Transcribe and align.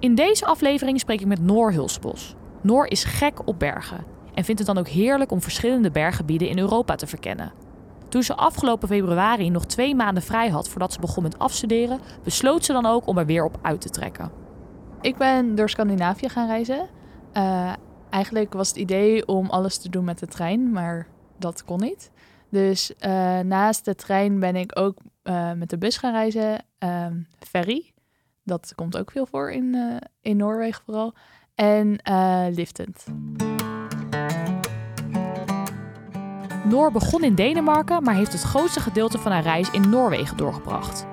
In 0.00 0.14
deze 0.14 0.46
aflevering 0.46 1.00
spreek 1.00 1.20
ik 1.20 1.26
met 1.26 1.40
Noor 1.40 1.72
Hulsbos. 1.72 2.34
Noor 2.60 2.86
is 2.86 3.04
gek 3.04 3.48
op 3.48 3.58
bergen 3.58 4.04
en 4.34 4.44
vindt 4.44 4.60
het 4.60 4.74
dan 4.74 4.78
ook 4.78 4.88
heerlijk 4.88 5.30
om 5.30 5.40
verschillende 5.40 5.90
berggebieden 5.90 6.48
in 6.48 6.58
Europa 6.58 6.94
te 6.94 7.06
verkennen. 7.06 7.52
Toen 8.08 8.22
ze 8.22 8.34
afgelopen 8.34 8.88
februari 8.88 9.50
nog 9.50 9.66
twee 9.66 9.94
maanden 9.94 10.22
vrij 10.22 10.48
had 10.48 10.68
voordat 10.68 10.92
ze 10.92 11.00
begon 11.00 11.22
met 11.22 11.38
afstuderen, 11.38 12.00
besloot 12.22 12.64
ze 12.64 12.72
dan 12.72 12.86
ook 12.86 13.06
om 13.06 13.18
er 13.18 13.26
weer 13.26 13.44
op 13.44 13.58
uit 13.62 13.80
te 13.80 13.88
trekken. 13.88 14.30
Ik 15.00 15.16
ben 15.16 15.54
door 15.54 15.68
Scandinavië 15.68 16.28
gaan 16.28 16.46
reizen. 16.46 16.88
Uh, 17.36 17.72
eigenlijk 18.10 18.52
was 18.52 18.68
het 18.68 18.76
idee 18.76 19.26
om 19.26 19.50
alles 19.50 19.78
te 19.78 19.88
doen 19.88 20.04
met 20.04 20.18
de 20.18 20.26
trein, 20.26 20.72
maar 20.72 21.06
dat 21.38 21.64
kon 21.64 21.80
niet. 21.80 22.10
Dus 22.48 22.92
uh, 23.00 23.38
naast 23.40 23.84
de 23.84 23.94
trein 23.94 24.40
ben 24.40 24.56
ik 24.56 24.78
ook 24.78 24.98
uh, 25.24 25.52
met 25.52 25.70
de 25.70 25.78
bus 25.78 25.96
gaan 25.96 26.12
reizen, 26.12 26.64
ferry. 27.38 27.92
Dat 28.44 28.72
komt 28.74 28.96
ook 28.96 29.10
veel 29.10 29.26
voor 29.26 29.50
in, 29.50 29.74
uh, 29.74 29.96
in 30.20 30.36
Noorwegen 30.36 30.82
vooral. 30.84 31.14
En 31.54 32.00
uh, 32.10 32.44
liftend. 32.50 33.04
Noor 36.64 36.92
begon 36.92 37.24
in 37.24 37.34
Denemarken, 37.34 38.02
maar 38.02 38.14
heeft 38.14 38.32
het 38.32 38.42
grootste 38.42 38.80
gedeelte 38.80 39.18
van 39.18 39.32
haar 39.32 39.42
reis 39.42 39.70
in 39.70 39.90
Noorwegen 39.90 40.36
doorgebracht. 40.36 41.06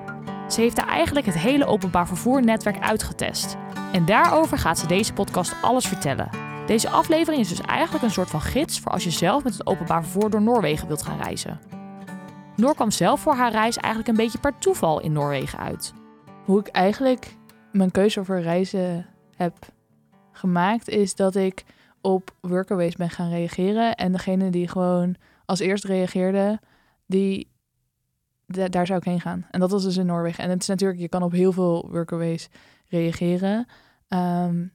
Ze 0.48 0.60
heeft 0.60 0.76
daar 0.76 0.88
eigenlijk 0.88 1.26
het 1.26 1.38
hele 1.38 1.66
openbaar 1.66 2.06
vervoernetwerk 2.06 2.80
uitgetest. 2.80 3.56
En 3.92 4.04
daarover 4.04 4.58
gaat 4.58 4.78
ze 4.78 4.86
deze 4.86 5.12
podcast 5.12 5.54
alles 5.62 5.86
vertellen. 5.86 6.30
Deze 6.66 6.88
aflevering 6.88 7.42
is 7.42 7.48
dus 7.48 7.60
eigenlijk 7.60 8.04
een 8.04 8.10
soort 8.10 8.30
van 8.30 8.40
gids 8.40 8.80
voor 8.80 8.92
als 8.92 9.04
je 9.04 9.10
zelf 9.10 9.44
met 9.44 9.52
het 9.52 9.66
openbaar 9.66 10.02
vervoer 10.02 10.30
door 10.30 10.42
Noorwegen 10.42 10.86
wilt 10.86 11.02
gaan 11.02 11.20
reizen. 11.22 11.60
Noor 12.56 12.74
kwam 12.74 12.90
zelf 12.90 13.20
voor 13.20 13.34
haar 13.34 13.52
reis 13.52 13.76
eigenlijk 13.76 14.08
een 14.08 14.24
beetje 14.24 14.38
per 14.38 14.58
toeval 14.58 15.00
in 15.00 15.12
Noorwegen 15.12 15.58
uit 15.58 15.92
hoe 16.48 16.60
ik 16.60 16.68
eigenlijk 16.68 17.36
mijn 17.72 17.90
keuze 17.90 18.24
voor 18.24 18.40
reizen 18.40 19.06
heb 19.36 19.72
gemaakt, 20.32 20.88
is 20.88 21.14
dat 21.14 21.34
ik 21.34 21.64
op 22.00 22.34
Workaways 22.40 22.96
ben 22.96 23.10
gaan 23.10 23.30
reageren. 23.30 23.94
En 23.96 24.12
degene 24.12 24.50
die 24.50 24.68
gewoon 24.68 25.16
als 25.44 25.58
eerst 25.58 25.84
reageerde, 25.84 26.60
die, 27.06 27.50
daar 28.46 28.86
zou 28.86 28.98
ik 28.98 29.04
heen 29.04 29.20
gaan. 29.20 29.46
En 29.50 29.60
dat 29.60 29.70
was 29.70 29.82
dus 29.82 29.96
in 29.96 30.06
Noorwegen. 30.06 30.44
En 30.44 30.50
het 30.50 30.60
is 30.62 30.68
natuurlijk, 30.68 31.00
je 31.00 31.08
kan 31.08 31.22
op 31.22 31.32
heel 31.32 31.52
veel 31.52 31.88
Workaways 31.90 32.48
reageren. 32.88 33.66
Um, 34.08 34.72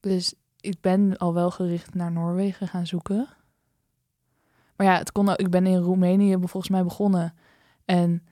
dus 0.00 0.34
ik 0.60 0.80
ben 0.80 1.16
al 1.16 1.34
wel 1.34 1.50
gericht 1.50 1.94
naar 1.94 2.12
Noorwegen 2.12 2.68
gaan 2.68 2.86
zoeken. 2.86 3.28
Maar 4.76 4.86
ja, 4.86 4.98
het 4.98 5.12
kon, 5.12 5.36
ik 5.36 5.50
ben 5.50 5.66
in 5.66 5.78
Roemenië 5.78 6.36
volgens 6.38 6.68
mij 6.68 6.84
begonnen. 6.84 7.34
En 7.84 8.22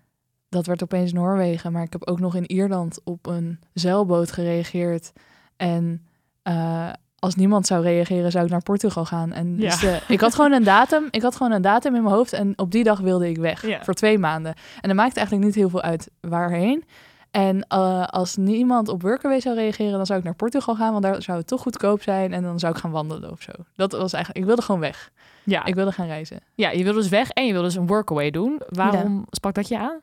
dat 0.55 0.67
werd 0.67 0.83
opeens 0.83 1.13
Noorwegen. 1.13 1.73
Maar 1.73 1.83
ik 1.83 1.93
heb 1.93 2.09
ook 2.09 2.21
nog 2.21 2.35
in 2.35 2.51
Ierland 2.51 3.01
op 3.05 3.27
een 3.27 3.61
zeilboot 3.73 4.33
gereageerd. 4.33 5.13
En 5.57 6.07
uh, 6.45 6.91
als 7.19 7.35
niemand 7.35 7.67
zou 7.67 7.83
reageren, 7.83 8.31
zou 8.31 8.45
ik 8.45 8.51
naar 8.51 8.63
Portugal 8.63 9.05
gaan. 9.05 9.33
En 9.33 9.57
dus, 9.57 9.83
uh, 9.83 9.97
ik 10.09 10.21
had 10.21 10.35
gewoon 10.35 10.53
een 10.53 10.65
datum. 10.65 11.09
Ik 11.11 11.23
had 11.23 11.37
gewoon 11.37 11.53
een 11.53 11.63
datum 11.63 11.95
in 11.95 12.03
mijn 12.03 12.15
hoofd. 12.15 12.33
En 12.33 12.53
op 12.59 12.71
die 12.71 12.85
dag 12.85 13.01
wilde 13.01 13.29
ik 13.29 13.37
weg. 13.37 13.67
Ja. 13.67 13.85
Voor 13.85 13.95
twee 13.95 14.19
maanden. 14.19 14.55
En 14.81 14.89
dat 14.89 14.97
maakte 14.97 15.17
eigenlijk 15.17 15.47
niet 15.47 15.55
heel 15.57 15.69
veel 15.69 15.83
uit 15.83 16.11
waarheen. 16.21 16.85
En 17.31 17.67
uh, 17.75 18.05
als 18.05 18.37
niemand 18.37 18.89
op 18.89 19.03
Workaway 19.03 19.41
zou 19.41 19.55
reageren, 19.55 19.93
dan 19.93 20.07
zou 20.07 20.19
ik 20.19 20.25
naar 20.25 20.35
Portugal 20.35 20.75
gaan, 20.75 20.91
want 20.91 21.03
daar 21.03 21.23
zou 21.23 21.39
het 21.39 21.47
toch 21.47 21.63
goedkoop 21.63 22.03
zijn. 22.03 22.33
En 22.33 22.43
dan 22.43 22.59
zou 22.59 22.73
ik 22.73 22.79
gaan 22.79 22.91
wandelen 22.91 23.31
of 23.31 23.43
zo. 23.43 23.53
Dat 23.77 23.93
was 23.93 24.13
eigenlijk, 24.13 24.39
ik 24.39 24.45
wilde 24.45 24.63
gewoon 24.63 24.81
weg. 24.81 25.11
Ja. 25.45 25.65
Ik 25.65 25.75
wilde 25.75 25.93
gaan 25.93 26.07
reizen. 26.07 26.41
Ja, 26.55 26.71
je 26.71 26.85
wilde 26.85 26.99
dus 26.99 27.09
weg 27.09 27.31
en 27.31 27.47
je 27.47 27.53
wilde 27.53 27.67
dus 27.67 27.77
een 27.77 27.87
Workaway 27.87 28.31
doen. 28.31 28.61
Waarom 28.69 29.17
ja. 29.17 29.25
sprak 29.31 29.55
dat 29.55 29.69
je 29.69 29.79
aan? 29.79 30.01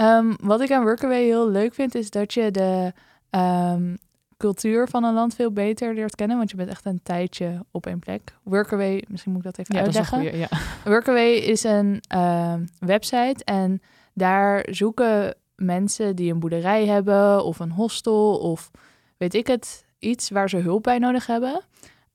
Um, 0.00 0.36
wat 0.40 0.60
ik 0.60 0.70
aan 0.70 0.82
Workaway 0.82 1.22
heel 1.22 1.50
leuk 1.50 1.74
vind, 1.74 1.94
is 1.94 2.10
dat 2.10 2.34
je 2.34 2.50
de 2.50 2.92
um, 3.30 3.98
cultuur 4.36 4.88
van 4.88 5.04
een 5.04 5.14
land 5.14 5.34
veel 5.34 5.52
beter 5.52 5.94
leert 5.94 6.14
kennen. 6.14 6.36
Want 6.36 6.50
je 6.50 6.56
bent 6.56 6.68
echt 6.68 6.84
een 6.84 7.02
tijdje 7.02 7.64
op 7.70 7.86
één 7.86 7.98
plek. 7.98 8.34
Workaway, 8.42 9.04
misschien 9.08 9.32
moet 9.32 9.44
ik 9.44 9.46
dat 9.46 9.58
even 9.58 9.74
ja, 9.74 9.80
uitleggen. 9.80 10.18
Dat 10.18 10.26
is 10.26 10.30
goeie, 10.30 10.48
ja. 10.50 10.58
Workaway 10.92 11.32
is 11.32 11.64
een 11.64 12.02
uh, 12.14 12.54
website 12.78 13.44
en 13.44 13.80
daar 14.14 14.66
zoeken 14.70 15.34
mensen 15.54 16.16
die 16.16 16.32
een 16.32 16.40
boerderij 16.40 16.86
hebben 16.86 17.44
of 17.44 17.58
een 17.58 17.70
hostel 17.70 18.38
of 18.38 18.70
weet 19.16 19.34
ik 19.34 19.46
het, 19.46 19.84
iets 19.98 20.30
waar 20.30 20.48
ze 20.48 20.56
hulp 20.56 20.82
bij 20.82 20.98
nodig 20.98 21.26
hebben. 21.26 21.62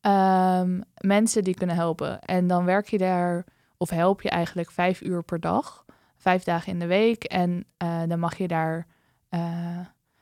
Um, 0.01 0.83
mensen 0.97 1.43
die 1.43 1.55
kunnen 1.55 1.75
helpen. 1.75 2.19
En 2.19 2.47
dan 2.47 2.65
werk 2.65 2.87
je 2.87 2.97
daar 2.97 3.45
of 3.77 3.89
help 3.89 4.21
je 4.21 4.29
eigenlijk 4.29 4.71
vijf 4.71 5.01
uur 5.01 5.23
per 5.23 5.39
dag 5.39 5.85
vijf 6.21 6.43
dagen 6.43 6.71
in 6.71 6.79
de 6.79 6.85
week. 6.85 7.23
En 7.23 7.65
uh, 7.83 8.01
dan 8.07 8.19
mag 8.19 8.37
je 8.37 8.47
daar 8.47 8.87
uh, 9.29 9.79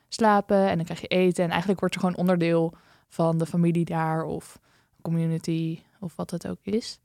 slapen 0.08 0.68
en 0.68 0.76
dan 0.76 0.84
krijg 0.84 1.00
je 1.00 1.06
eten. 1.06 1.44
En 1.44 1.50
eigenlijk 1.50 1.80
word 1.80 1.94
je 1.94 2.00
gewoon 2.00 2.16
onderdeel 2.16 2.74
van 3.08 3.38
de 3.38 3.46
familie 3.46 3.84
daar 3.84 4.24
of 4.24 4.60
community 5.02 5.82
of 6.00 6.16
wat 6.16 6.30
het 6.30 6.48
ook 6.48 6.58
is. 6.62 6.98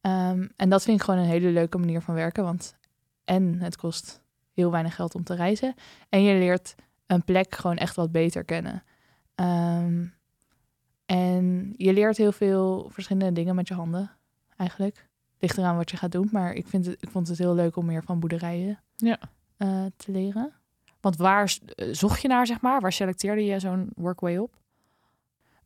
Um, 0.00 0.50
en 0.56 0.68
dat 0.68 0.82
vind 0.82 0.98
ik 0.98 1.04
gewoon 1.04 1.20
een 1.20 1.26
hele 1.26 1.50
leuke 1.50 1.78
manier 1.78 2.00
van 2.00 2.14
werken. 2.14 2.44
Want 2.44 2.76
en 3.24 3.60
het 3.60 3.76
kost 3.76 4.22
heel 4.52 4.70
weinig 4.70 4.94
geld 4.94 5.14
om 5.14 5.24
te 5.24 5.34
reizen. 5.34 5.74
En 6.08 6.22
je 6.22 6.38
leert 6.38 6.74
een 7.06 7.24
plek 7.24 7.54
gewoon 7.54 7.76
echt 7.76 7.96
wat 7.96 8.12
beter 8.12 8.44
kennen. 8.44 8.82
Um, 9.34 10.14
en 11.06 11.74
je 11.76 11.92
leert 11.92 12.16
heel 12.16 12.32
veel 12.32 12.90
verschillende 12.90 13.32
dingen 13.32 13.54
met 13.54 13.68
je 13.68 13.74
handen, 13.74 14.10
eigenlijk 14.56 15.08
ligt 15.38 15.58
eraan 15.58 15.76
wat 15.76 15.90
je 15.90 15.96
gaat 15.96 16.12
doen. 16.12 16.28
Maar 16.32 16.52
ik, 16.52 16.66
vind 16.66 16.86
het, 16.86 16.96
ik 17.02 17.10
vond 17.10 17.28
het 17.28 17.38
heel 17.38 17.54
leuk 17.54 17.76
om 17.76 17.86
meer 17.86 18.02
van 18.04 18.20
boerderijen 18.20 18.80
ja. 18.96 19.18
Uh, 19.58 19.84
te 19.96 20.12
leren. 20.12 20.52
Want 21.00 21.16
waar 21.16 21.56
eh, 21.74 21.88
zocht 21.90 22.22
je 22.22 22.28
naar, 22.28 22.46
zeg 22.46 22.60
maar? 22.60 22.80
Waar 22.80 22.92
selecteerde 22.92 23.44
je 23.44 23.58
zo'n 23.58 23.90
workway 23.94 24.36
op? 24.36 24.54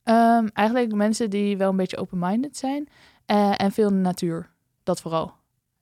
Um, 0.04 0.48
eigenlijk 0.48 0.94
mensen 0.94 1.30
die 1.30 1.56
wel 1.56 1.70
een 1.70 1.76
beetje 1.76 1.96
open-minded 1.96 2.56
zijn. 2.56 2.88
Uh, 3.26 3.54
en 3.56 3.72
veel 3.72 3.88
in 3.88 3.94
de 3.94 4.00
natuur. 4.00 4.50
Dat 4.82 5.00
vooral. 5.00 5.32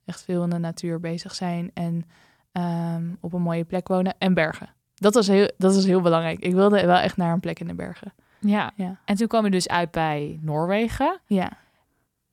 Echt 0.05 0.23
veel 0.23 0.43
in 0.43 0.49
de 0.49 0.57
natuur 0.57 0.99
bezig 0.99 1.35
zijn. 1.35 1.71
En 1.73 2.05
um, 2.51 3.17
op 3.21 3.33
een 3.33 3.41
mooie 3.41 3.63
plek 3.63 3.87
wonen. 3.87 4.15
En 4.17 4.33
bergen. 4.33 4.69
Dat 4.95 5.13
was, 5.13 5.27
heel, 5.27 5.51
dat 5.57 5.75
was 5.75 5.85
heel 5.85 6.01
belangrijk. 6.01 6.39
Ik 6.39 6.53
wilde 6.53 6.85
wel 6.85 6.97
echt 6.97 7.17
naar 7.17 7.33
een 7.33 7.39
plek 7.39 7.59
in 7.59 7.67
de 7.67 7.73
bergen. 7.73 8.13
Ja. 8.39 8.71
ja. 8.75 8.99
En 9.05 9.15
toen 9.15 9.27
kwam 9.27 9.45
je 9.45 9.51
dus 9.51 9.67
uit 9.67 9.91
bij 9.91 10.39
Noorwegen. 10.41 11.19
Ja. 11.25 11.51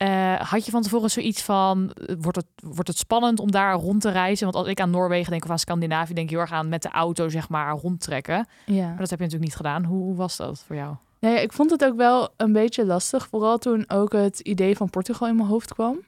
Uh, 0.03 0.35
had 0.35 0.65
je 0.65 0.71
van 0.71 0.81
tevoren 0.81 1.09
zoiets 1.09 1.41
van, 1.41 1.91
eh, 1.91 2.15
wordt 2.19 2.37
het, 2.37 2.45
wordt 2.63 2.87
het 2.87 2.97
spannend 2.97 3.39
om 3.39 3.51
daar 3.51 3.73
rond 3.73 4.01
te 4.01 4.09
reizen? 4.09 4.43
Want 4.43 4.57
als 4.57 4.67
ik 4.67 4.79
aan 4.79 4.89
Noorwegen 4.89 5.31
denk 5.31 5.43
of 5.43 5.49
aan 5.49 5.59
Scandinavië, 5.59 6.13
denk 6.13 6.27
ik 6.27 6.33
heel 6.33 6.41
erg 6.41 6.51
aan 6.51 6.69
met 6.69 6.81
de 6.81 6.89
auto 6.89 7.29
zeg 7.29 7.49
maar 7.49 7.75
rondtrekken. 7.77 8.47
Ja. 8.65 8.87
Maar 8.87 8.97
dat 8.97 9.09
heb 9.09 9.19
je 9.19 9.25
natuurlijk 9.25 9.51
niet 9.51 9.55
gedaan. 9.55 9.83
Hoe, 9.83 10.03
hoe 10.03 10.15
was 10.15 10.37
dat 10.37 10.63
voor 10.65 10.75
jou? 10.75 10.95
Ja, 11.19 11.29
ja, 11.29 11.39
ik 11.39 11.53
vond 11.53 11.71
het 11.71 11.85
ook 11.85 11.95
wel 11.95 12.29
een 12.37 12.53
beetje 12.53 12.85
lastig. 12.85 13.27
Vooral 13.27 13.57
toen 13.57 13.89
ook 13.89 14.11
het 14.11 14.39
idee 14.39 14.77
van 14.77 14.89
Portugal 14.89 15.27
in 15.27 15.35
mijn 15.35 15.47
hoofd 15.47 15.73
kwam. 15.73 15.99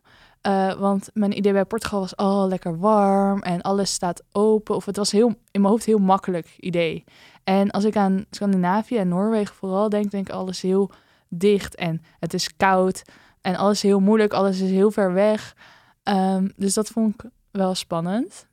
Uh, 0.47 0.73
want 0.73 1.09
mijn 1.13 1.37
idee 1.37 1.53
bij 1.53 1.65
Portugal 1.65 1.99
was, 1.99 2.15
oh, 2.15 2.45
lekker 2.47 2.79
warm 2.79 3.41
en 3.41 3.61
alles 3.61 3.91
staat 3.91 4.23
open. 4.31 4.75
Of 4.75 4.85
het 4.85 4.97
was 4.97 5.11
heel, 5.11 5.27
in 5.27 5.61
mijn 5.61 5.73
hoofd 5.73 5.85
heel 5.85 5.97
makkelijk 5.97 6.55
idee. 6.59 7.03
En 7.43 7.71
als 7.71 7.83
ik 7.83 7.95
aan 7.95 8.25
Scandinavië 8.31 8.97
en 8.97 9.07
Noorwegen 9.07 9.55
vooral 9.55 9.89
denk, 9.89 10.11
denk 10.11 10.27
ik 10.27 10.33
alles 10.33 10.61
heel 10.61 10.91
dicht 11.27 11.75
en 11.75 12.01
het 12.19 12.33
is 12.33 12.55
koud. 12.57 13.01
En 13.41 13.55
alles 13.55 13.75
is 13.75 13.81
heel 13.81 13.99
moeilijk, 13.99 14.33
alles 14.33 14.59
is 14.59 14.69
heel 14.69 14.91
ver 14.91 15.13
weg. 15.13 15.55
Um, 16.03 16.53
dus 16.55 16.73
dat 16.73 16.87
vond 16.87 17.13
ik 17.13 17.29
wel 17.51 17.75
spannend. 17.75 18.47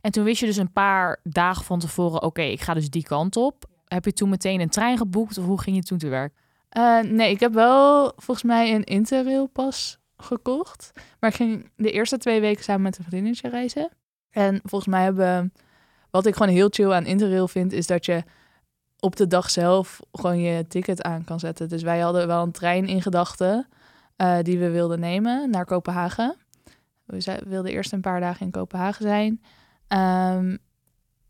En 0.00 0.12
toen 0.12 0.24
wist 0.24 0.40
je 0.40 0.46
dus 0.46 0.56
een 0.56 0.72
paar 0.72 1.20
dagen 1.22 1.64
van 1.64 1.78
tevoren, 1.78 2.22
oké, 2.22 2.42
ik 2.42 2.60
ga 2.60 2.74
dus 2.74 2.90
die 2.90 3.02
kant 3.02 3.36
op. 3.36 3.64
Heb 3.84 4.04
je 4.04 4.12
toen 4.12 4.28
meteen 4.28 4.60
een 4.60 4.68
trein 4.68 4.96
geboekt 4.96 5.38
of 5.38 5.44
hoe 5.44 5.60
ging 5.60 5.76
je 5.76 5.82
toen 5.82 5.98
te 5.98 6.08
werk? 6.08 6.34
Uh, 6.76 7.00
nee, 7.00 7.30
ik 7.30 7.40
heb 7.40 7.52
wel 7.52 8.12
volgens 8.16 8.42
mij 8.42 8.74
een 8.74 8.84
interrailpas 8.84 9.98
gekocht. 10.16 10.90
Maar 11.20 11.30
ik 11.30 11.36
ging 11.36 11.70
de 11.76 11.90
eerste 11.90 12.18
twee 12.18 12.40
weken 12.40 12.64
samen 12.64 12.82
met 12.82 12.98
een 12.98 13.04
vriendinnetje 13.04 13.48
reizen. 13.48 13.90
En 14.30 14.60
volgens 14.64 14.90
mij 14.90 15.02
hebben, 15.02 15.52
wat 16.10 16.26
ik 16.26 16.36
gewoon 16.36 16.52
heel 16.52 16.68
chill 16.70 16.92
aan 16.92 17.06
interrail 17.06 17.48
vind, 17.48 17.72
is 17.72 17.86
dat 17.86 18.04
je 18.04 18.24
op 18.98 19.16
de 19.16 19.26
dag 19.26 19.50
zelf 19.50 20.00
gewoon 20.12 20.38
je 20.38 20.66
ticket 20.66 21.02
aan 21.02 21.24
kan 21.24 21.40
zetten. 21.40 21.68
Dus 21.68 21.82
wij 21.82 22.00
hadden 22.00 22.26
wel 22.26 22.42
een 22.42 22.52
trein 22.52 22.86
in 22.86 23.02
gedachten. 23.02 23.68
Uh, 24.22 24.38
die 24.42 24.58
we 24.58 24.70
wilden 24.70 25.00
nemen 25.00 25.50
naar 25.50 25.64
Kopenhagen. 25.64 26.36
We 27.04 27.42
wilden 27.46 27.72
eerst 27.72 27.92
een 27.92 28.00
paar 28.00 28.20
dagen 28.20 28.46
in 28.46 28.52
Kopenhagen 28.52 29.02
zijn. 29.02 29.42
Um, 29.88 30.58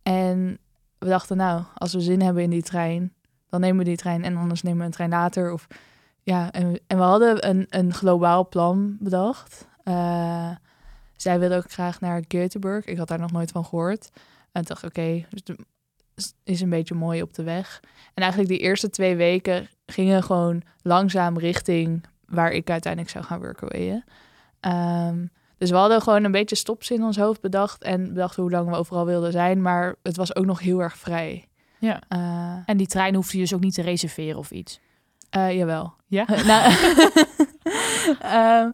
en 0.02 0.58
we 0.98 1.08
dachten, 1.08 1.36
nou, 1.36 1.62
als 1.74 1.92
we 1.92 2.00
zin 2.00 2.20
hebben 2.20 2.42
in 2.42 2.50
die 2.50 2.62
trein, 2.62 3.14
dan 3.48 3.60
nemen 3.60 3.78
we 3.78 3.84
die 3.84 3.96
trein 3.96 4.24
en 4.24 4.36
anders 4.36 4.62
nemen 4.62 4.78
we 4.78 4.84
een 4.84 4.90
trein 4.90 5.10
later. 5.10 5.52
Of, 5.52 5.66
ja, 6.22 6.50
en, 6.50 6.72
we 6.86 6.94
hadden 6.94 7.48
een, 7.48 7.66
een 7.68 7.94
globaal 7.94 8.48
plan 8.48 8.96
bedacht. 9.00 9.68
Uh, 9.84 10.50
zij 11.16 11.38
wilde 11.38 11.56
ook 11.56 11.72
graag 11.72 12.00
naar 12.00 12.22
Göteborg. 12.22 12.84
Ik 12.84 12.98
had 12.98 13.08
daar 13.08 13.20
nog 13.20 13.32
nooit 13.32 13.50
van 13.50 13.64
gehoord. 13.64 14.10
En 14.52 14.62
dacht, 14.62 14.84
oké, 14.84 15.26
dus 16.14 16.34
is 16.44 16.60
een 16.60 16.70
beetje 16.70 16.94
mooi 16.94 17.22
op 17.22 17.34
de 17.34 17.42
weg. 17.42 17.80
En 18.14 18.22
eigenlijk 18.22 18.52
die 18.52 18.60
eerste 18.60 18.90
twee 18.90 19.16
weken 19.16 19.68
gingen 19.86 20.22
gewoon 20.22 20.62
langzaam 20.82 21.38
richting 21.38 22.04
waar 22.32 22.50
ik 22.50 22.70
uiteindelijk 22.70 23.12
zou 23.12 23.24
gaan 23.24 23.40
workawayen. 23.40 24.04
Um, 24.60 25.30
dus 25.58 25.70
we 25.70 25.76
hadden 25.76 26.02
gewoon 26.02 26.24
een 26.24 26.32
beetje 26.32 26.56
stops 26.56 26.90
in 26.90 27.02
ons 27.02 27.16
hoofd 27.16 27.40
bedacht 27.40 27.82
en 27.82 28.08
bedachten 28.08 28.42
hoe 28.42 28.50
lang 28.50 28.68
we 28.68 28.76
overal 28.76 29.06
wilden 29.06 29.32
zijn. 29.32 29.62
Maar 29.62 29.94
het 30.02 30.16
was 30.16 30.36
ook 30.36 30.44
nog 30.44 30.60
heel 30.60 30.82
erg 30.82 30.96
vrij. 30.96 31.48
Ja. 31.78 32.02
Uh, 32.08 32.62
en 32.66 32.76
die 32.76 32.86
trein 32.86 33.14
hoefde 33.14 33.36
je 33.36 33.42
dus 33.42 33.54
ook 33.54 33.60
niet 33.60 33.74
te 33.74 33.82
reserveren 33.82 34.38
of 34.38 34.50
iets? 34.50 34.80
Uh, 35.36 35.56
jawel. 35.56 35.94
Ja? 36.06 36.24
nou, 36.50 36.72
um, 38.64 38.72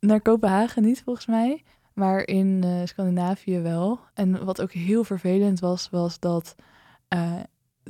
naar 0.08 0.20
Kopenhagen 0.20 0.82
niet 0.82 1.02
volgens 1.04 1.26
mij, 1.26 1.64
maar 1.92 2.26
in 2.26 2.62
uh, 2.64 2.80
Scandinavië 2.84 3.58
wel. 3.58 4.00
En 4.14 4.44
wat 4.44 4.60
ook 4.60 4.72
heel 4.72 5.04
vervelend 5.04 5.60
was, 5.60 5.88
was 5.90 6.18
dat 6.18 6.54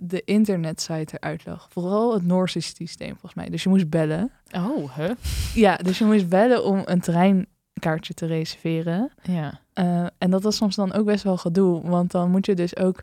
de 0.01 0.23
internetsite 0.25 1.17
eruit 1.21 1.47
lag. 1.47 1.67
Vooral 1.71 2.15
het 2.15 2.25
Noorse 2.25 2.61
systeem 2.61 3.11
volgens 3.11 3.35
mij. 3.35 3.49
Dus 3.49 3.63
je 3.63 3.69
moest 3.69 3.89
bellen. 3.89 4.31
Oh, 4.51 4.97
hè? 4.97 5.13
Ja, 5.55 5.77
dus 5.77 5.99
je 5.99 6.05
moest 6.05 6.29
bellen 6.29 6.65
om 6.65 6.83
een 6.85 7.01
trein 7.01 7.47
kaartje 7.79 8.15
te 8.15 8.27
reserveren. 8.27 9.13
Ja. 9.23 9.61
Uh, 9.75 10.07
en 10.19 10.31
dat 10.31 10.43
was 10.43 10.57
soms 10.57 10.77
dan 10.77 10.93
ook 10.93 11.05
best 11.05 11.25
wel 11.25 11.37
gedoe, 11.37 11.89
want 11.89 12.11
dan 12.11 12.31
moet 12.31 12.47
je 12.47 12.55
dus 12.55 12.77
ook 12.77 13.03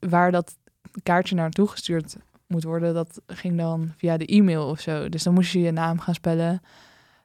waar 0.00 0.30
dat 0.30 0.56
kaartje 1.02 1.34
naartoe 1.34 1.68
gestuurd 1.68 2.16
moet 2.46 2.64
worden, 2.64 2.94
dat 2.94 3.20
ging 3.26 3.56
dan 3.56 3.92
via 3.96 4.16
de 4.16 4.26
e-mail 4.26 4.68
of 4.68 4.80
zo. 4.80 5.08
Dus 5.08 5.22
dan 5.22 5.34
moest 5.34 5.52
je 5.52 5.60
je 5.60 5.70
naam 5.70 5.98
gaan 5.98 6.14
spellen. 6.14 6.62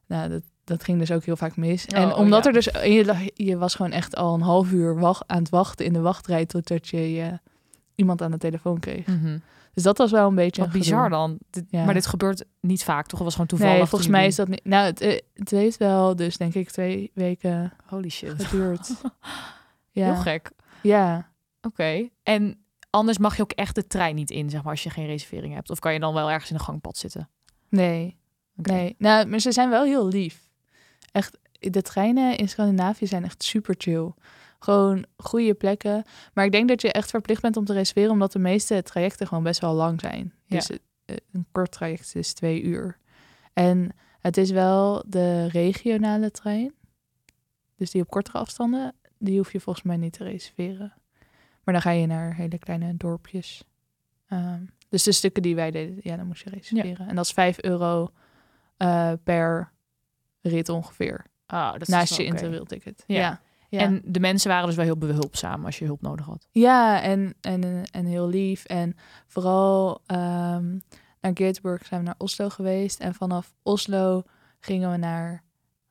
Nou, 0.06 0.30
dat, 0.30 0.42
dat 0.64 0.84
ging 0.84 1.00
dus 1.00 1.12
ook 1.12 1.24
heel 1.24 1.36
vaak 1.36 1.56
mis. 1.56 1.86
Oh, 1.86 2.00
en 2.00 2.14
omdat 2.14 2.46
er 2.46 2.54
dus, 2.54 2.66
je, 2.66 3.32
je 3.34 3.58
was 3.58 3.76
gewoon 3.76 3.92
echt 3.92 4.16
al 4.16 4.34
een 4.34 4.42
half 4.42 4.72
uur 4.72 5.00
wacht, 5.00 5.24
aan 5.28 5.40
het 5.40 5.50
wachten 5.50 5.86
in 5.86 5.94
de 5.94 6.02
wachtrij 6.02 6.46
totdat 6.46 6.88
je, 6.88 7.14
je 7.14 7.40
iemand 7.98 8.22
aan 8.22 8.32
de 8.32 8.38
telefoon 8.38 8.80
kreeg. 8.80 9.06
Mhm. 9.06 9.38
Dus 9.74 9.84
dat 9.84 9.98
was 9.98 10.12
wel 10.12 10.28
een 10.28 10.36
beetje. 10.36 10.62
Wat 10.62 10.72
bizar 10.72 11.10
dan. 11.10 11.38
Maar 11.72 11.94
dit 11.94 12.06
gebeurt 12.06 12.46
niet 12.60 12.84
vaak, 12.84 13.06
toch? 13.06 13.14
Het 13.14 13.24
was 13.24 13.32
gewoon 13.32 13.48
toevallig. 13.48 13.78
Nee, 13.78 13.86
volgens 13.86 14.10
mij 14.10 14.26
is 14.26 14.36
dat 14.36 14.48
niet. 14.48 14.66
Nou, 14.66 14.86
het, 14.86 15.02
eh, 15.02 15.20
het 15.34 15.50
heeft 15.50 15.78
wel, 15.78 16.16
dus 16.16 16.38
denk 16.38 16.54
ik, 16.54 16.70
twee 16.70 17.12
weken. 17.14 17.74
Holy 17.86 18.10
shit. 18.10 18.44
Geduurd. 18.44 18.90
ja. 19.92 20.06
Heel 20.06 20.16
gek. 20.16 20.52
Ja. 20.82 21.30
Oké. 21.62 22.10
En 22.24 22.58
anders 22.90 23.18
mag 23.18 23.36
je 23.36 23.42
ook 23.42 23.52
echt 23.52 23.76
de 23.76 23.88
trein 23.88 24.16
niet 24.16 24.32
in, 24.32 24.50
zeg 24.50 24.62
maar, 24.62 24.72
als 24.72 24.84
je 24.84 24.90
geen 24.90 25.06
reservering 25.06 25.54
hebt. 25.54 25.70
Of 25.70 25.80
kan 25.80 25.94
je 25.94 26.00
dan 26.00 26.14
wel 26.14 26.32
ergens 26.32 26.50
in 26.50 26.56
een 26.56 26.62
gangpad 26.62 26.98
zitten? 26.98 27.30
Nee. 27.70 28.18
Nee. 28.54 28.96
Nou, 28.98 29.28
maar 29.28 29.40
ze 29.40 29.52
zijn 29.52 29.70
wel 29.70 29.84
heel 29.84 30.08
lief. 30.08 30.48
Echt, 31.12 31.38
de 31.60 31.82
treinen 31.82 32.38
in 32.38 32.50
Scandinavië 32.50 33.08
zijn 33.08 33.24
echt 33.24 33.44
super 33.44 33.76
chill. 33.78 34.12
Gewoon 34.60 35.06
goede 35.18 35.54
plekken. 35.54 36.04
Maar 36.34 36.46
ik 36.46 36.52
denk 36.52 36.68
dat 36.68 36.82
je 36.82 36.92
echt 36.92 37.10
verplicht 37.10 37.42
bent 37.42 37.58
om 37.58 37.66
te 37.66 37.74
reserveren, 37.74 38.12
omdat 38.12 38.32
de 38.32 38.40
meeste 38.40 38.84
trajecten 38.84 39.28
gewoon 39.28 39.44
best 39.44 39.62
wel 39.62 39.74
lang 39.74 40.00
zijn. 40.00 40.34
Ja. 40.46 40.56
Dus 40.58 40.70
eh, 40.70 41.16
een 41.32 41.46
kort 41.52 41.72
traject 41.72 42.16
is 42.16 42.34
twee 42.34 42.62
uur. 42.62 42.98
En 43.54 43.92
het 44.20 44.38
is 44.38 44.52
wel 44.52 45.04
de 45.08 45.48
regionale 45.48 46.32
trein. 46.32 46.74
Dus 47.76 47.92
die 47.92 48.02
op 48.02 48.10
kortere 48.10 48.38
afstanden, 48.38 48.96
die 49.18 49.38
hoef 49.38 49.52
je 49.52 49.60
volgens 49.60 49.86
mij 49.86 49.98
niet 49.98 50.14
te 50.14 50.24
reserveren. 50.24 50.94
Maar 51.64 51.74
dan 51.74 51.82
ga 51.82 51.92
je 51.92 52.06
naar 52.06 52.36
hele 52.36 52.58
kleine 52.58 52.98
dorpjes. 52.98 53.64
Ehm, 54.28 54.62
dus 54.90 55.04
de 55.04 55.12
stukken 55.12 55.42
die 55.42 55.56
wij 55.56 55.72
deden, 55.72 56.00
ja, 56.02 56.16
dan 56.16 56.28
moest 56.28 56.44
je 56.44 56.50
reserveren. 56.50 57.08
En 57.08 57.16
dat 57.16 57.26
is 57.26 57.32
5 57.32 57.62
euro 57.62 58.12
uh, 58.78 59.12
per 59.24 59.72
rit 60.42 60.70
ongeveer. 60.70 61.26
Ah, 61.46 61.74
dat 61.78 61.88
Naast 61.88 62.12
is 62.12 62.18
je 62.18 62.24
okay. 62.24 62.36
interrail-ticket. 62.36 63.04
ja. 63.08 63.42
En 63.70 64.02
de 64.06 64.20
mensen 64.20 64.50
waren 64.50 64.66
dus 64.68 64.76
wel 64.76 64.86
heel 64.86 64.98
behulpzaam 64.98 65.66
als 65.66 65.80
je 65.80 65.86
hulp 65.86 66.02
nodig 66.02 66.26
had. 66.26 66.48
Ja, 66.52 67.02
en, 67.02 67.36
en, 67.42 67.84
en 67.92 68.06
heel 68.06 68.28
lief. 68.28 68.66
En 68.66 68.96
vooral 69.28 70.02
um, 70.08 70.82
naar 71.22 71.34
Göteborg 71.34 71.86
zijn 71.88 72.00
we 72.00 72.06
naar 72.06 72.16
Oslo 72.18 72.50
geweest. 72.50 73.00
En 73.00 73.14
vanaf 73.14 73.54
Oslo 73.64 74.24
gingen 74.60 74.92
we 74.92 74.98
naar 74.98 75.44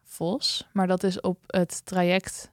Vos. 0.03 0.69
Maar 0.73 0.87
dat 0.87 1.03
is 1.03 1.21
op 1.21 1.39
het 1.47 1.87
traject 1.87 2.53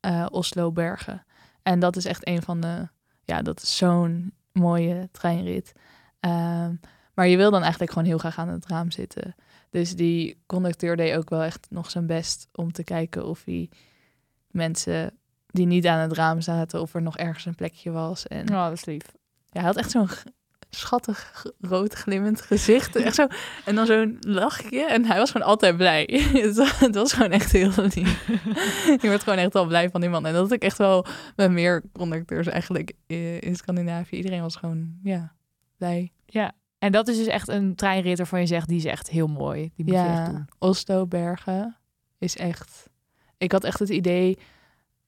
uh, 0.00 0.26
Oslo-Bergen. 0.30 1.24
En 1.62 1.80
dat 1.80 1.96
is 1.96 2.04
echt 2.04 2.26
een 2.28 2.42
van 2.42 2.60
de... 2.60 2.88
Ja, 3.24 3.42
dat 3.42 3.62
is 3.62 3.76
zo'n 3.76 4.34
mooie 4.52 5.08
treinrit. 5.12 5.72
Um, 6.20 6.80
maar 7.14 7.26
je 7.28 7.36
wil 7.36 7.50
dan 7.50 7.60
eigenlijk 7.62 7.92
gewoon 7.92 8.08
heel 8.08 8.18
graag 8.18 8.38
aan 8.38 8.48
het 8.48 8.66
raam 8.66 8.90
zitten. 8.90 9.34
Dus 9.70 9.96
die 9.96 10.42
conducteur 10.46 10.96
deed 10.96 11.16
ook 11.16 11.30
wel 11.30 11.42
echt 11.42 11.66
nog 11.70 11.90
zijn 11.90 12.06
best 12.06 12.48
om 12.52 12.72
te 12.72 12.84
kijken 12.84 13.26
of 13.26 13.44
hij 13.44 13.70
mensen 14.54 15.18
die 15.46 15.66
niet 15.66 15.86
aan 15.86 15.98
het 15.98 16.12
raam 16.12 16.40
zaten 16.40 16.80
of 16.80 16.94
er 16.94 17.02
nog 17.02 17.16
ergens 17.16 17.44
een 17.44 17.54
plekje 17.54 17.90
was. 17.90 18.26
En 18.26 18.48
oh, 18.50 18.64
dat 18.64 18.72
is 18.72 18.84
lief. 18.84 19.04
Ja, 19.46 19.60
hij 19.60 19.62
had 19.62 19.76
echt 19.76 19.90
zo'n 19.90 20.08
schattig 20.70 21.44
rood 21.60 21.94
glimmend 21.94 22.40
gezicht. 22.40 22.96
Echt 22.96 23.14
zo, 23.14 23.26
en 23.64 23.74
dan 23.74 23.86
zo'n 23.86 24.16
lachje. 24.20 24.84
En 24.84 25.04
hij 25.04 25.18
was 25.18 25.30
gewoon 25.30 25.46
altijd 25.46 25.76
blij. 25.76 26.08
het 26.78 26.94
was 26.94 27.12
gewoon 27.12 27.30
echt 27.30 27.52
heel 27.52 27.70
lief. 27.76 28.26
Je 29.02 29.08
wordt 29.08 29.22
gewoon 29.22 29.38
echt 29.38 29.54
al 29.54 29.66
blij 29.66 29.90
van 29.90 30.00
die 30.00 30.10
man. 30.10 30.26
En 30.26 30.32
dat 30.32 30.42
had 30.42 30.52
ik 30.52 30.62
echt 30.62 30.78
wel 30.78 31.06
met 31.36 31.50
meer 31.50 31.82
conducteurs 31.92 32.46
eigenlijk 32.46 32.92
in 33.40 33.56
Scandinavië. 33.56 34.16
Iedereen 34.16 34.42
was 34.42 34.56
gewoon, 34.56 34.98
ja, 35.02 35.34
blij. 35.76 36.12
Ja, 36.26 36.52
en 36.78 36.92
dat 36.92 37.08
is 37.08 37.16
dus 37.16 37.26
echt 37.26 37.48
een 37.48 37.74
treinrit 37.74 38.18
waarvan 38.18 38.40
je 38.40 38.46
zegt, 38.46 38.68
die 38.68 38.76
is 38.76 38.84
echt 38.84 39.10
heel 39.10 39.26
mooi. 39.26 39.72
Die 39.74 39.84
moet 39.84 39.94
ja, 39.94 40.04
je 40.04 40.20
echt 40.20 40.30
doen. 40.30 40.48
Oslo 40.58 41.06
Bergen 41.06 41.76
is 42.18 42.36
echt 42.36 42.90
ik 43.38 43.52
had 43.52 43.64
echt 43.64 43.78
het 43.78 43.88
idee 43.88 44.38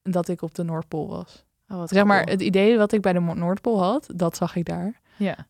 dat 0.02 0.28
ik 0.28 0.42
op 0.42 0.54
de 0.54 0.62
Noordpool 0.62 1.08
was. 1.08 1.44
Oh, 1.68 1.82
zeg 1.86 2.04
maar, 2.04 2.24
het 2.24 2.42
idee 2.42 2.78
wat 2.78 2.92
ik 2.92 3.00
bij 3.00 3.12
de 3.12 3.20
Noordpool 3.20 3.82
had, 3.82 4.08
dat 4.14 4.36
zag 4.36 4.56
ik 4.56 4.64
daar. 4.64 5.00
Ja. 5.16 5.46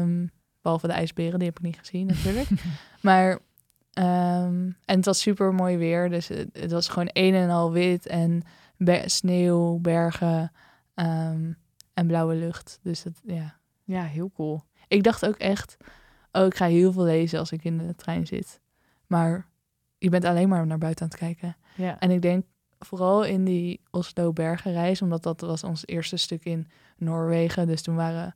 Um, 0.00 0.30
behalve 0.62 0.86
de 0.86 0.92
ijsberen, 0.92 1.38
die 1.38 1.48
heb 1.48 1.58
ik 1.58 1.64
niet 1.64 1.78
gezien 1.78 2.06
natuurlijk. 2.14 2.48
maar, 3.00 3.32
um, 3.92 4.76
en 4.84 4.96
het 4.96 5.04
was 5.04 5.20
super 5.20 5.54
mooi 5.54 5.76
weer. 5.76 6.10
Dus 6.10 6.28
het, 6.28 6.70
was 6.70 6.88
gewoon 6.88 7.10
een 7.12 7.34
en 7.34 7.50
al 7.50 7.72
wit 7.72 8.06
en 8.06 8.42
sneeuw, 9.04 9.78
bergen 9.78 10.52
um, 10.94 11.56
en 11.94 12.06
blauwe 12.06 12.34
lucht. 12.34 12.78
Dus 12.82 13.02
dat, 13.02 13.20
ja. 13.24 13.56
Ja, 13.84 14.02
heel 14.02 14.30
cool. 14.34 14.62
Ik 14.88 15.02
dacht 15.02 15.26
ook 15.26 15.36
echt, 15.36 15.76
oh, 16.32 16.46
ik 16.46 16.54
ga 16.54 16.66
heel 16.66 16.92
veel 16.92 17.04
lezen 17.04 17.38
als 17.38 17.52
ik 17.52 17.64
in 17.64 17.78
de 17.78 17.94
trein 17.94 18.26
zit. 18.26 18.60
Maar 19.06 19.46
je 19.98 20.08
bent 20.08 20.24
alleen 20.24 20.48
maar 20.48 20.66
naar 20.66 20.78
buiten 20.78 21.02
aan 21.02 21.10
het 21.10 21.18
kijken. 21.18 21.56
Ja. 21.78 21.98
En 21.98 22.10
ik 22.10 22.22
denk 22.22 22.44
vooral 22.78 23.24
in 23.24 23.44
die 23.44 23.80
Oslo-bergenreis, 23.90 25.02
omdat 25.02 25.22
dat 25.22 25.40
was 25.40 25.64
ons 25.64 25.86
eerste 25.86 26.16
stuk 26.16 26.44
in 26.44 26.68
Noorwegen. 26.96 27.66
Dus 27.66 27.82
toen 27.82 27.96
waren 27.96 28.34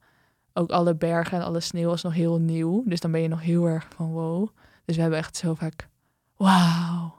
ook 0.52 0.70
alle 0.70 0.94
bergen 0.94 1.38
en 1.38 1.44
alle 1.44 1.60
sneeuw 1.60 1.88
was 1.88 2.02
nog 2.02 2.14
heel 2.14 2.38
nieuw. 2.38 2.82
Dus 2.86 3.00
dan 3.00 3.12
ben 3.12 3.20
je 3.20 3.28
nog 3.28 3.42
heel 3.42 3.66
erg 3.66 3.88
van 3.94 4.10
wow. 4.10 4.48
Dus 4.84 4.96
we 4.96 5.02
hebben 5.02 5.20
echt 5.20 5.36
zo 5.36 5.54
vaak, 5.54 5.88
wauw, 6.36 7.14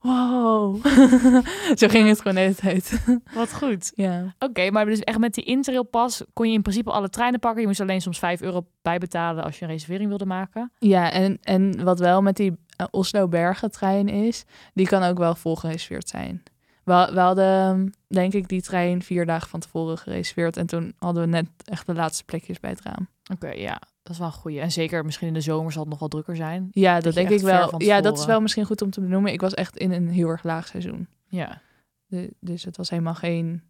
wow. 0.00 0.86
zo 1.78 1.88
ging 1.88 2.08
het 2.08 2.18
gewoon 2.20 2.34
de 2.34 2.40
hele 2.40 2.54
tijd. 2.54 3.04
Wat 3.34 3.54
goed. 3.54 3.92
Ja. 3.94 4.34
Oké, 4.38 4.70
maar 4.70 4.84
dus 4.84 5.00
echt 5.00 5.18
met 5.18 5.34
die 5.34 5.44
Interrail-pas 5.44 6.22
kon 6.32 6.48
je 6.48 6.54
in 6.54 6.62
principe 6.62 6.90
alle 6.90 7.08
treinen 7.08 7.40
pakken. 7.40 7.60
Je 7.60 7.66
moest 7.66 7.80
alleen 7.80 8.00
soms 8.00 8.18
5 8.18 8.42
euro 8.42 8.66
bijbetalen 8.82 9.44
als 9.44 9.58
je 9.58 9.64
een 9.64 9.70
reservering 9.70 10.08
wilde 10.08 10.26
maken. 10.26 10.72
Ja, 10.78 11.10
en, 11.10 11.38
en 11.42 11.84
wat 11.84 11.98
wel 11.98 12.22
met 12.22 12.36
die 12.36 12.56
Oslo-Bergen-trein 12.90 14.08
is, 14.08 14.44
die 14.74 14.86
kan 14.86 15.02
ook 15.02 15.18
wel 15.18 15.34
volgereserveerd 15.34 16.08
zijn. 16.08 16.42
We, 16.84 17.10
we 17.12 17.20
hadden, 17.20 17.92
denk 18.06 18.32
ik, 18.32 18.48
die 18.48 18.62
trein 18.62 19.02
vier 19.02 19.26
dagen 19.26 19.48
van 19.48 19.60
tevoren 19.60 19.98
gereserveerd. 19.98 20.56
En 20.56 20.66
toen 20.66 20.94
hadden 20.98 21.22
we 21.22 21.28
net 21.28 21.46
echt 21.64 21.86
de 21.86 21.94
laatste 21.94 22.24
plekjes 22.24 22.60
bij 22.60 22.70
het 22.70 22.80
raam. 22.80 23.08
Oké, 23.32 23.50
ja. 23.50 23.80
Dat 24.02 24.12
is 24.12 24.18
wel 24.18 24.26
een 24.26 24.32
goeie. 24.32 24.60
En 24.60 24.72
zeker 24.72 25.04
misschien 25.04 25.28
in 25.28 25.34
de 25.34 25.40
zomer 25.40 25.72
zal 25.72 25.80
het 25.80 25.90
nog 25.90 25.98
wel 25.98 26.08
drukker 26.08 26.36
zijn. 26.36 26.68
Ja, 26.72 27.00
dat, 27.00 27.14
denk 27.14 27.30
ik 27.30 27.40
wel. 27.40 27.82
Ja, 27.82 28.00
dat 28.00 28.18
is 28.18 28.24
wel 28.24 28.40
misschien 28.40 28.64
goed 28.64 28.82
om 28.82 28.90
te 28.90 29.00
benoemen. 29.00 29.32
Ik 29.32 29.40
was 29.40 29.54
echt 29.54 29.76
in 29.76 29.92
een 29.92 30.08
heel 30.08 30.28
erg 30.28 30.42
laag 30.42 30.66
seizoen. 30.66 31.08
Ja. 31.26 31.60
De, 32.06 32.34
dus 32.40 32.64
het 32.64 32.76
was 32.76 32.90
helemaal 32.90 33.14
geen, 33.14 33.62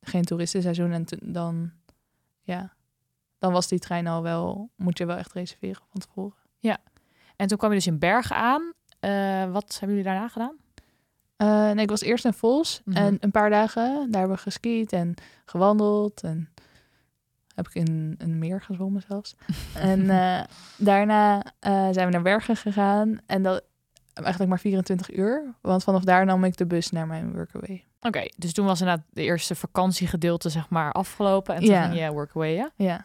geen 0.00 0.24
toeristenseizoen. 0.24 0.92
En 0.92 1.06
dan, 1.22 1.70
ja, 2.42 2.72
dan 3.38 3.52
was 3.52 3.68
die 3.68 3.78
trein 3.78 4.06
al 4.06 4.22
wel, 4.22 4.70
moet 4.76 4.98
je 4.98 5.06
wel 5.06 5.16
echt 5.16 5.32
reserveren 5.32 5.82
van 5.90 6.00
tevoren. 6.00 6.38
Ja. 6.58 6.78
En 7.36 7.46
toen 7.46 7.58
kwam 7.58 7.70
je 7.70 7.76
dus 7.76 7.86
in 7.86 7.98
Bergen 7.98 8.36
aan. 8.36 8.72
Uh, 9.00 9.52
wat 9.52 9.76
hebben 9.78 9.96
jullie 9.96 10.12
daarna 10.12 10.28
gedaan? 10.28 10.56
Uh, 11.38 11.70
nee, 11.70 11.82
ik 11.82 11.90
was 11.90 12.02
eerst 12.02 12.24
in 12.24 12.32
Vos 12.32 12.80
mm 12.84 12.96
en 12.96 13.16
een 13.20 13.30
paar 13.30 13.50
dagen 13.50 13.82
daar 14.10 14.20
hebben 14.20 14.36
we 14.36 14.42
geskiet 14.42 14.92
en 14.92 15.14
gewandeld 15.44 16.22
en 16.22 16.48
heb 17.54 17.68
ik 17.68 17.74
in 17.74 18.14
een 18.18 18.38
meer 18.38 18.62
gezwommen 18.62 19.02
zelfs. 19.08 19.34
en 19.74 20.00
uh, 20.00 20.40
daarna 20.76 21.44
zijn 21.60 22.06
we 22.06 22.10
naar 22.10 22.22
Bergen 22.22 22.56
gegaan 22.56 23.18
en 23.26 23.42
dat 23.42 23.64
eigenlijk 24.14 24.50
maar 24.50 24.60
24 24.60 25.16
uur. 25.16 25.54
Want 25.60 25.84
vanaf 25.84 26.04
daar 26.04 26.24
nam 26.24 26.44
ik 26.44 26.56
de 26.56 26.66
bus 26.66 26.90
naar 26.90 27.06
mijn 27.06 27.32
workaway. 27.32 27.84
Oké, 28.00 28.28
dus 28.36 28.52
toen 28.52 28.66
was 28.66 28.80
inderdaad 28.80 29.04
de 29.10 29.22
eerste 29.22 29.54
vakantiegedeelte 29.54 30.48
zeg 30.48 30.68
maar 30.68 30.92
afgelopen. 30.92 31.54
En 31.54 31.60
toen 31.60 31.82
ging 31.82 31.98
je 31.98 32.12
workaway, 32.12 32.52
ja? 32.52 32.70
Ja. 32.76 33.04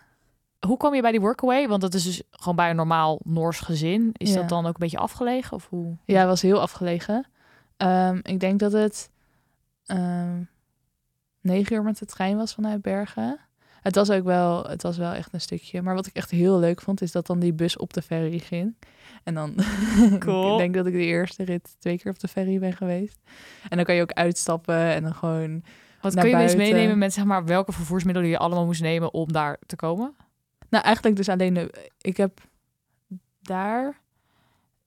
Hoe 0.68 0.78
kwam 0.78 0.96
je 0.96 1.02
bij 1.02 1.12
die 1.12 1.22
workaway? 1.22 1.68
Want 1.68 1.82
dat 1.82 1.94
is 1.94 2.04
dus 2.04 2.22
gewoon 2.32 2.56
bij 2.56 2.70
een 2.70 2.76
normaal 2.76 3.20
Noors 3.24 3.60
gezin. 3.60 4.10
Is 4.14 4.34
dat 4.34 4.50
dan 4.50 4.66
ook 4.66 4.74
een 4.74 4.80
beetje 4.80 4.98
afgelegen? 4.98 5.56
Of 5.56 5.68
hoe? 5.70 5.98
Ja, 6.06 6.20
het 6.20 6.28
was 6.28 6.42
heel 6.42 6.62
afgelegen. 6.62 7.28
Um, 7.78 8.20
ik 8.24 8.40
denk 8.40 8.60
dat 8.60 8.72
het 8.72 9.10
um, 9.86 10.50
negen 11.42 11.76
uur 11.76 11.84
met 11.84 11.98
de 11.98 12.06
trein 12.06 12.38
was 12.38 12.54
vanuit 12.54 12.82
Bergen. 12.82 13.40
Het 13.82 13.96
was 13.96 14.10
ook 14.10 14.24
wel, 14.24 14.64
het 14.64 14.82
was 14.82 14.98
wel 14.98 15.14
echt 15.14 15.34
een 15.34 15.42
stukje. 15.42 15.82
Maar 15.82 15.96
wat 15.96 16.06
ik 16.06 16.16
echt 16.16 16.32
heel 16.32 16.60
leuk 16.60 16.82
vond, 16.82 17.02
is 17.02 17.12
dat 17.12 17.28
dan 17.28 17.40
die 17.40 17.54
bus 17.54 17.78
op 17.78 17.94
de 17.94 18.02
ferry 18.02 18.40
ging. 18.40 18.76
En 19.24 19.34
dan, 19.34 19.56
cool. 20.20 20.52
ik 20.52 20.58
denk 20.58 20.74
dat 20.74 20.86
ik 20.86 20.94
de 20.94 21.06
eerste 21.06 21.44
rit 21.44 21.76
twee 21.80 21.98
keer 21.98 22.12
op 22.12 22.20
de 22.20 22.28
ferry 22.28 22.60
ben 22.60 22.74
geweest. 22.74 23.20
En 23.70 23.76
dan 23.76 23.86
kan 23.86 23.96
je 23.96 24.02
ook 24.02 24.14
uitstappen 24.14 24.94
en 24.94 25.04
dan 25.04 25.14
gewoon. 25.14 25.64
Wat 26.02 26.16
kun 26.16 26.30
je 26.30 26.36
eens 26.36 26.56
meenemen 26.56 26.98
met 26.98 27.14
zeg 27.14 27.26
maar 27.26 27.46
welke 27.46 27.72
vervoersmiddelen 27.72 28.30
je 28.30 28.38
allemaal 28.38 28.66
moest 28.66 28.82
nemen 28.82 29.14
om 29.14 29.32
daar 29.32 29.58
te 29.66 29.76
komen? 29.76 30.16
Nou, 30.70 30.84
eigenlijk 30.84 31.16
dus 31.16 31.30
alleen 31.30 31.54
de. 31.54 31.90
Ik 32.02 32.18
heb 32.18 32.42
daar, 33.42 34.02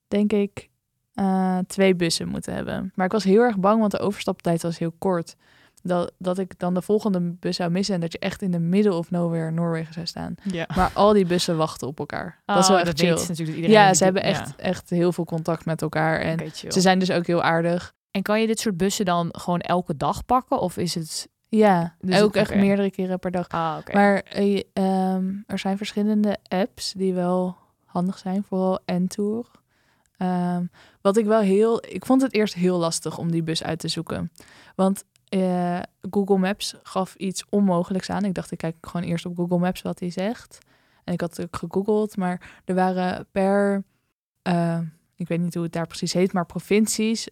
denk 0.08 0.32
ik, 0.32 0.68
uh, 1.14 1.58
twee 1.66 1.94
bussen 1.94 2.28
moeten 2.28 2.54
hebben. 2.54 2.92
Maar 2.94 3.06
ik 3.06 3.12
was 3.12 3.24
heel 3.24 3.40
erg 3.40 3.58
bang, 3.58 3.80
want 3.80 3.92
de 3.92 3.98
overstaptijd 3.98 4.62
was 4.62 4.78
heel 4.78 4.94
kort 4.98 5.36
dat, 5.82 6.12
dat 6.18 6.38
ik 6.38 6.58
dan 6.58 6.74
de 6.74 6.82
volgende 6.82 7.20
bus 7.20 7.56
zou 7.56 7.70
missen 7.70 7.94
en 7.94 8.00
dat 8.00 8.12
je 8.12 8.18
echt 8.18 8.42
in 8.42 8.50
de 8.50 8.58
middle 8.58 8.94
of 8.94 9.10
nowhere 9.10 9.50
Noorwegen 9.50 9.92
zou 9.92 10.06
staan. 10.06 10.34
Ja. 10.42 10.66
Maar 10.76 10.90
al 10.94 11.12
die 11.12 11.26
bussen 11.26 11.56
wachten 11.56 11.88
op 11.88 11.98
elkaar. 11.98 12.42
dat 12.46 12.58
is 12.58 12.68
wel 12.68 12.76
oh, 12.76 12.86
echt 12.86 12.98
chill. 12.98 13.08
natuurlijk 13.08 13.38
iedereen. 13.38 13.70
Ja, 13.70 13.94
ze 13.94 14.04
hebben 14.04 14.22
echt, 14.22 14.56
echt 14.56 14.90
heel 14.90 15.12
veel 15.12 15.24
contact 15.24 15.64
met 15.64 15.82
elkaar 15.82 16.20
en 16.20 16.38
ze 16.68 16.80
zijn 16.80 16.98
dus 16.98 17.10
ook 17.10 17.26
heel 17.26 17.42
aardig. 17.42 17.92
En 18.10 18.22
kan 18.22 18.40
je 18.40 18.46
dit 18.46 18.60
soort 18.60 18.76
bussen 18.76 19.04
dan 19.04 19.28
gewoon 19.32 19.60
elke 19.60 19.96
dag 19.96 20.24
pakken 20.24 20.60
of 20.60 20.76
is 20.76 20.94
het... 20.94 21.28
Ja, 21.56 21.94
dus 22.00 22.20
ook 22.20 22.36
echt 22.36 22.54
meerdere 22.54 22.90
keren 22.90 23.18
per 23.18 23.30
dag. 23.30 23.48
Ah, 23.48 23.78
Maar 23.92 24.24
uh, 24.38 24.60
um, 24.72 25.44
er 25.46 25.58
zijn 25.58 25.76
verschillende 25.76 26.38
apps 26.48 26.92
die 26.92 27.14
wel 27.14 27.56
handig 27.84 28.18
zijn, 28.18 28.42
vooral 28.42 28.80
Entour. 28.84 29.46
Um, 30.18 30.70
wat 31.00 31.16
ik 31.16 31.24
wel 31.24 31.40
heel... 31.40 31.84
Ik 31.86 32.06
vond 32.06 32.22
het 32.22 32.34
eerst 32.34 32.54
heel 32.54 32.78
lastig 32.78 33.18
om 33.18 33.30
die 33.30 33.42
bus 33.42 33.62
uit 33.62 33.78
te 33.78 33.88
zoeken. 33.88 34.32
Want 34.74 35.04
uh, 35.34 35.80
Google 36.10 36.38
Maps 36.38 36.74
gaf 36.82 37.14
iets 37.14 37.44
onmogelijks 37.48 38.10
aan. 38.10 38.24
Ik 38.24 38.34
dacht, 38.34 38.50
ik 38.50 38.58
kijk 38.58 38.76
gewoon 38.80 39.06
eerst 39.06 39.26
op 39.26 39.36
Google 39.36 39.58
Maps 39.58 39.82
wat 39.82 40.00
hij 40.00 40.10
zegt. 40.10 40.58
En 41.04 41.12
ik 41.12 41.20
had 41.20 41.42
ook 41.42 41.56
gegoogeld, 41.56 42.16
maar 42.16 42.62
er 42.64 42.74
waren 42.74 43.26
per, 43.32 43.84
uh, 44.48 44.78
ik 45.16 45.28
weet 45.28 45.40
niet 45.40 45.54
hoe 45.54 45.62
het 45.62 45.72
daar 45.72 45.86
precies 45.86 46.12
heet, 46.12 46.32
maar 46.32 46.46
provincies 46.46 47.28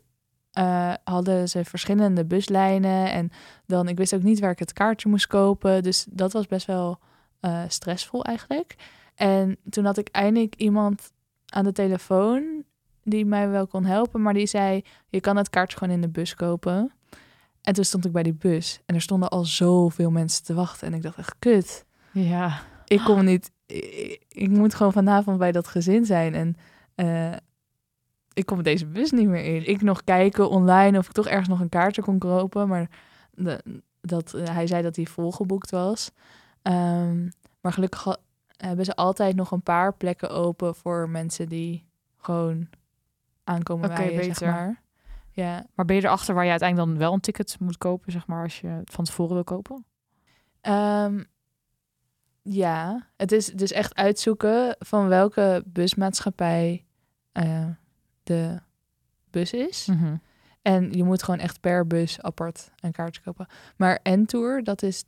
uh, 0.61 0.93
hadden 1.05 1.49
ze 1.49 1.65
verschillende 1.65 2.25
buslijnen. 2.25 3.13
En 3.13 3.31
dan, 3.67 3.89
ik 3.89 3.97
wist 3.97 4.15
ook 4.15 4.23
niet 4.23 4.41
waar 4.41 4.51
ik 4.51 4.59
het 4.59 4.73
kaartje 4.73 5.09
moest 5.09 5.27
kopen. 5.27 5.83
Dus 5.83 6.07
dat 6.11 6.33
was 6.33 6.47
best 6.47 6.67
wel 6.67 6.99
stressvol 7.69 8.25
eigenlijk. 8.25 8.77
En 9.15 9.57
toen 9.71 9.85
had 9.85 9.99
ik 9.99 10.09
eindelijk 10.09 10.55
iemand 10.55 11.13
aan 11.47 11.65
de 11.65 11.73
telefoon 11.73 12.65
die 13.05 13.25
mij 13.25 13.49
wel 13.49 13.67
kon 13.67 13.85
helpen, 13.85 14.23
maar 14.23 14.35
die 14.35 14.47
zei: 14.47 14.83
Je 15.09 15.21
kan 15.21 15.37
het 15.37 15.51
kaartje 15.51 15.79
gewoon 15.79 15.95
in 15.95 16.01
de 16.01 16.09
bus 16.09 16.35
kopen. 16.35 16.93
En 17.63 17.75
toen 17.75 17.85
stond 17.85 18.05
ik 18.05 18.13
bij 18.13 18.23
die 18.23 18.35
bus 18.35 18.81
en 18.87 18.95
er 18.95 19.01
stonden 19.01 19.29
al 19.29 19.45
zoveel 19.45 20.11
mensen 20.11 20.45
te 20.45 20.55
wachten. 20.55 20.87
En 20.87 20.95
ik 20.95 21.03
dacht 21.03 21.19
echt, 21.19 21.35
kut. 21.39 21.85
Ja. 22.13 22.63
Ik 22.87 23.01
kom 23.05 23.25
niet, 23.25 23.51
ik, 24.29 24.49
moet 24.49 24.75
gewoon 24.75 24.93
vanavond 24.93 25.39
bij 25.39 25.53
dat 25.53 25.69
gezin 25.69 26.05
zijn. 26.05 26.35
En 26.35 26.57
uh, 26.97 27.37
ik 28.33 28.47
kom 28.47 28.63
deze 28.63 28.87
bus 28.87 29.11
niet 29.11 29.29
meer 29.29 29.45
in. 29.45 29.69
Ik 29.69 29.83
nog 29.83 30.05
kijken 30.05 30.51
online 30.51 30.99
of 30.99 31.07
ik 31.07 31.13
toch 31.13 31.27
ergens 31.27 31.49
nog 31.49 31.61
een 31.61 31.69
kaartje 31.69 32.03
kon 32.03 32.19
kopen. 32.19 32.69
Maar 32.69 32.91
de, 33.31 33.83
dat, 34.01 34.31
hij 34.31 34.67
zei 34.67 34.83
dat 34.83 34.97
hij 34.97 35.07
volgeboekt 35.07 35.71
was. 35.71 36.11
Um, 36.63 37.33
maar 37.61 37.73
gelukkig 37.73 38.17
hebben 38.57 38.85
ze 38.85 38.97
altijd 38.97 39.37
nog 39.37 39.51
een 39.51 39.63
paar 39.63 39.95
plekken 39.95 40.31
open 40.31 40.75
voor 40.75 41.09
mensen 41.09 41.49
die 41.49 41.87
gewoon 42.17 42.69
aankomen 43.45 43.91
okay, 43.91 44.15
bij 44.15 44.23
zeg 44.23 44.41
maar. 44.41 44.83
Ja. 45.31 45.67
Maar 45.75 45.85
ben 45.85 45.97
je 45.97 46.05
erachter 46.05 46.35
waar 46.35 46.45
je 46.45 46.51
uiteindelijk 46.51 46.91
dan 46.91 46.99
wel 46.99 47.13
een 47.13 47.21
ticket 47.21 47.57
moet 47.61 47.79
kopen, 47.79 48.13
zeg 48.13 48.27
maar, 48.27 48.43
als 48.43 48.61
je 48.61 48.67
het 48.67 48.91
van 48.91 49.05
tevoren 49.05 49.35
wil 49.35 49.45
kopen? 49.45 49.85
Um, 50.63 51.27
ja, 52.43 53.09
het 53.17 53.33
is 53.33 53.47
dus 53.47 53.73
echt 53.73 53.95
uitzoeken 53.95 54.77
van 54.79 55.09
welke 55.09 55.63
busmaatschappij 55.67 56.85
uh, 57.33 57.67
de 58.31 58.57
bus 59.31 59.53
is. 59.53 59.87
Mhm. 59.87 60.15
En 60.63 60.93
je 60.93 61.05
moet 61.05 61.23
gewoon 61.23 61.41
echt 61.41 61.61
per 61.61 61.87
bus 61.87 62.21
apart 62.21 62.71
een 62.81 62.93
kaartje 62.93 63.23
kopen. 63.23 63.47
Maar 63.77 63.99
Entour, 64.03 64.65
dat 64.65 64.83
is, 64.83 65.05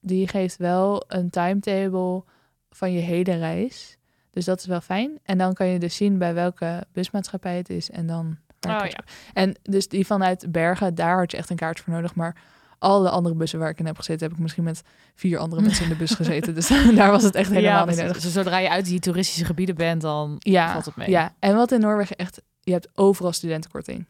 die 0.00 0.28
geeft 0.28 0.56
wel 0.56 1.04
een 1.08 1.30
timetable 1.30 2.24
van 2.70 2.92
je 2.92 3.00
hele 3.00 3.34
reis. 3.34 3.96
Dus 4.30 4.44
dat 4.44 4.58
is 4.60 4.66
wel 4.66 4.80
fijn. 4.80 5.18
En 5.22 5.38
dan 5.38 5.54
kan 5.54 5.66
je 5.66 5.78
dus 5.78 5.96
zien 5.96 6.18
bij 6.18 6.34
welke 6.34 6.86
busmaatschappij 6.92 7.56
het 7.56 7.70
is. 7.70 7.90
En 7.90 8.06
dan 8.06 8.38
Oh, 8.60 8.86
ja. 8.86 9.04
En 9.32 9.54
dus 9.62 9.88
die 9.88 10.06
vanuit 10.06 10.52
Bergen, 10.52 10.94
daar 10.94 11.18
had 11.18 11.30
je 11.30 11.36
echt 11.36 11.50
een 11.50 11.56
kaartje 11.56 11.84
voor 11.84 11.92
nodig. 11.92 12.14
Maar 12.14 12.36
alle 12.78 13.10
andere 13.10 13.34
bussen 13.34 13.58
waar 13.58 13.70
ik 13.70 13.78
in 13.78 13.86
heb 13.86 13.96
gezeten, 13.96 14.26
heb 14.26 14.36
ik 14.36 14.42
misschien 14.42 14.64
met 14.64 14.82
vier 15.14 15.38
andere 15.38 15.62
mensen 15.62 15.84
in 15.84 15.90
de 15.90 15.96
bus 15.96 16.10
gezeten. 16.10 16.54
Dus 16.54 16.68
daar 16.94 17.10
was 17.10 17.22
het 17.22 17.34
echt 17.34 17.50
helemaal 17.50 17.86
niet 17.86 17.96
nodig. 17.96 18.20
Dus 18.20 18.32
zodra 18.32 18.58
je 18.58 18.70
uit 18.70 18.84
die 18.84 19.00
toeristische 19.00 19.44
gebieden 19.44 19.74
bent, 19.74 20.00
dan 20.00 20.36
ja, 20.38 20.72
valt 20.72 20.84
het 20.84 20.96
mee. 20.96 21.10
Ja, 21.10 21.34
en 21.38 21.54
wat 21.54 21.72
in 21.72 21.80
Noorwegen 21.80 22.16
echt, 22.16 22.42
je 22.66 22.72
hebt 22.72 22.88
overal 22.94 23.32
studentenkorting. 23.32 24.06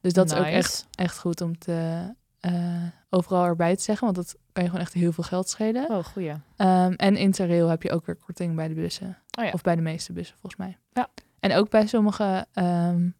Dus 0.00 0.12
dat 0.12 0.30
is 0.30 0.38
ook 0.38 0.44
echt, 0.44 0.86
echt 0.94 1.18
goed 1.18 1.40
om 1.40 1.58
te 1.58 2.08
uh, 2.40 2.82
overal 3.10 3.44
erbij 3.44 3.76
te 3.76 3.82
zeggen, 3.82 4.04
want 4.04 4.16
dat 4.16 4.36
kan 4.52 4.62
je 4.62 4.68
gewoon 4.68 4.84
echt 4.84 4.92
heel 4.92 5.12
veel 5.12 5.24
geld 5.24 5.48
schelen. 5.48 5.90
Oh, 5.90 6.04
goeie. 6.04 6.30
Um, 6.30 6.92
en 6.92 7.16
Interrail 7.16 7.68
heb 7.68 7.82
je 7.82 7.90
ook 7.90 8.06
weer 8.06 8.16
korting 8.16 8.56
bij 8.56 8.68
de 8.68 8.74
bussen. 8.74 9.18
Oh, 9.38 9.44
ja. 9.44 9.50
Of 9.50 9.62
bij 9.62 9.76
de 9.76 9.82
meeste 9.82 10.12
bussen, 10.12 10.36
volgens 10.40 10.60
mij. 10.60 10.78
Ja. 10.92 11.08
En 11.40 11.52
ook 11.52 11.70
bij 11.70 11.86
sommige 11.86 12.46
um, 12.54 13.14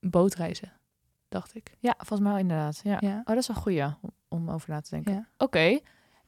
bootreizen, 0.00 0.72
dacht 1.28 1.54
ik. 1.54 1.76
Ja, 1.78 1.94
volgens 1.96 2.20
mij 2.20 2.30
wel 2.30 2.40
inderdaad. 2.40 2.80
Ja. 2.84 2.98
Oh, 3.00 3.24
dat 3.24 3.36
is 3.36 3.48
een 3.48 3.54
goede 3.54 3.96
om, 4.28 4.50
over 4.50 4.70
na 4.70 4.80
te 4.80 4.90
denken. 4.90 5.28
Oké. 5.38 5.80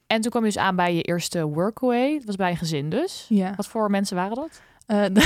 En 0.06 0.20
toen 0.20 0.30
kwam 0.30 0.44
je 0.44 0.52
dus 0.52 0.62
aan 0.62 0.76
bij 0.76 0.94
je 0.94 1.02
eerste 1.02 1.46
workaway. 1.46 2.14
Dat 2.14 2.24
was 2.24 2.36
bij 2.36 2.50
een 2.50 2.56
gezin 2.56 2.90
dus. 2.90 3.26
Ja. 3.28 3.54
Wat 3.54 3.66
voor 3.66 3.90
mensen 3.90 4.16
waren 4.16 4.36
dat? 4.36 4.62
Uh, 4.86 5.24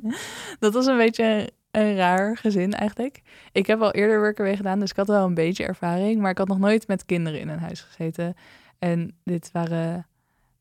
dat 0.58 0.72
was 0.72 0.86
een 0.86 0.96
beetje 0.96 1.52
een 1.76 1.96
raar 1.96 2.36
gezin 2.36 2.72
eigenlijk. 2.72 3.22
Ik 3.52 3.66
heb 3.66 3.80
al 3.80 3.92
eerder 3.92 4.18
workaway 4.18 4.56
gedaan, 4.56 4.80
dus 4.80 4.90
ik 4.90 4.96
had 4.96 5.06
wel 5.06 5.26
een 5.26 5.34
beetje 5.34 5.66
ervaring. 5.66 6.20
Maar 6.20 6.30
ik 6.30 6.38
had 6.38 6.48
nog 6.48 6.58
nooit 6.58 6.86
met 6.86 7.04
kinderen 7.04 7.40
in 7.40 7.48
een 7.48 7.58
huis 7.58 7.80
gezeten. 7.80 8.34
En 8.78 9.16
dit 9.24 9.50
waren 9.52 10.06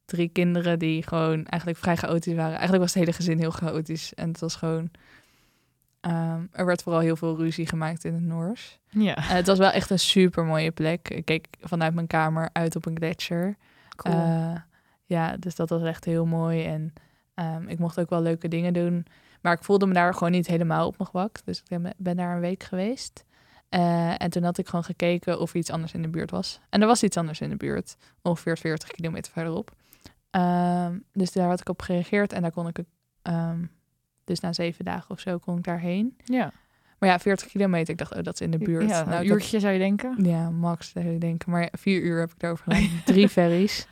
drie 0.05 0.29
kinderen 0.29 0.79
die 0.79 1.07
gewoon 1.07 1.45
eigenlijk 1.45 1.81
vrij 1.81 1.95
chaotisch 1.95 2.35
waren. 2.35 2.53
Eigenlijk 2.53 2.81
was 2.81 2.93
het 2.93 3.03
hele 3.03 3.15
gezin 3.15 3.39
heel 3.39 3.51
chaotisch. 3.51 4.13
En 4.13 4.27
het 4.27 4.39
was 4.39 4.55
gewoon 4.55 4.91
Ehm, 6.03 6.45
er 6.51 6.65
werd 6.65 6.83
vooral 6.83 7.01
heel 7.01 7.15
veel 7.15 7.37
ruzie 7.37 7.67
gemaakt 7.67 8.03
in 8.03 8.13
het 8.13 8.23
Noors. 8.23 8.79
Ja. 8.89 9.17
Uh, 9.17 9.29
het 9.29 9.47
was 9.47 9.57
wel 9.57 9.71
echt 9.71 9.89
een 9.89 9.99
super 9.99 10.45
mooie 10.45 10.71
plek. 10.71 11.09
Ik 11.09 11.25
keek 11.25 11.47
vanuit 11.61 11.93
mijn 11.93 12.07
kamer 12.07 12.49
uit 12.53 12.75
op 12.75 12.85
een 12.85 12.95
gletsjer. 12.95 13.57
Cool. 13.95 14.15
Uh, 14.15 14.55
ja, 15.05 15.37
dus 15.37 15.55
dat 15.55 15.69
was 15.69 15.83
echt 15.83 16.05
heel 16.05 16.25
mooi. 16.25 16.65
En 16.65 16.93
um, 17.35 17.67
ik 17.67 17.79
mocht 17.79 17.99
ook 17.99 18.09
wel 18.09 18.21
leuke 18.21 18.47
dingen 18.47 18.73
doen. 18.73 19.05
Maar 19.43 19.53
ik 19.53 19.63
voelde 19.63 19.85
me 19.85 19.93
daar 19.93 20.13
gewoon 20.13 20.31
niet 20.31 20.47
helemaal 20.47 20.87
op 20.87 20.97
mijn 20.97 21.09
gemak. 21.09 21.37
Dus 21.45 21.63
ik 21.67 21.93
ben 21.97 22.15
daar 22.15 22.35
een 22.35 22.41
week 22.41 22.63
geweest. 22.63 23.23
Uh, 23.69 24.21
en 24.21 24.29
toen 24.29 24.43
had 24.43 24.57
ik 24.57 24.67
gewoon 24.67 24.83
gekeken 24.83 25.39
of 25.39 25.53
iets 25.53 25.69
anders 25.69 25.93
in 25.93 26.01
de 26.01 26.07
buurt 26.07 26.31
was. 26.31 26.59
En 26.69 26.81
er 26.81 26.87
was 26.87 27.03
iets 27.03 27.17
anders 27.17 27.41
in 27.41 27.49
de 27.49 27.55
buurt, 27.55 27.97
ongeveer 28.21 28.57
40 28.57 28.89
kilometer 28.89 29.31
verderop. 29.31 29.71
Um, 30.31 31.03
dus 31.11 31.31
daar 31.31 31.47
had 31.47 31.59
ik 31.59 31.69
op 31.69 31.81
gereageerd 31.81 32.33
en 32.33 32.41
daar 32.41 32.51
kon 32.51 32.67
ik 32.67 32.79
um, 33.23 33.71
dus 34.23 34.39
na 34.39 34.53
zeven 34.53 34.85
dagen 34.85 35.09
of 35.09 35.19
zo 35.19 35.37
kon 35.37 35.57
ik 35.57 35.63
daarheen. 35.63 36.17
Ja. 36.23 36.51
Maar 36.99 37.09
ja, 37.09 37.19
40 37.19 37.47
kilometer. 37.47 37.93
Ik 37.93 37.97
dacht, 37.97 38.15
oh, 38.15 38.23
dat 38.23 38.33
is 38.33 38.41
in 38.41 38.51
de 38.51 38.57
buurt. 38.57 38.89
Ja, 38.89 39.03
nou, 39.03 39.23
een 39.23 39.31
uurtje 39.31 39.59
zou 39.59 39.73
je 39.73 39.79
denken? 39.79 40.23
Ja, 40.23 40.49
max 40.49 40.89
zou 40.89 41.05
je 41.05 41.17
denken. 41.17 41.51
Maar 41.51 41.69
vier 41.71 42.01
uur 42.01 42.19
heb 42.19 42.31
ik 42.31 42.39
daarover 42.39 42.63
gedaan. 42.63 43.01
Drie 43.05 43.29
ferries. 43.37 43.87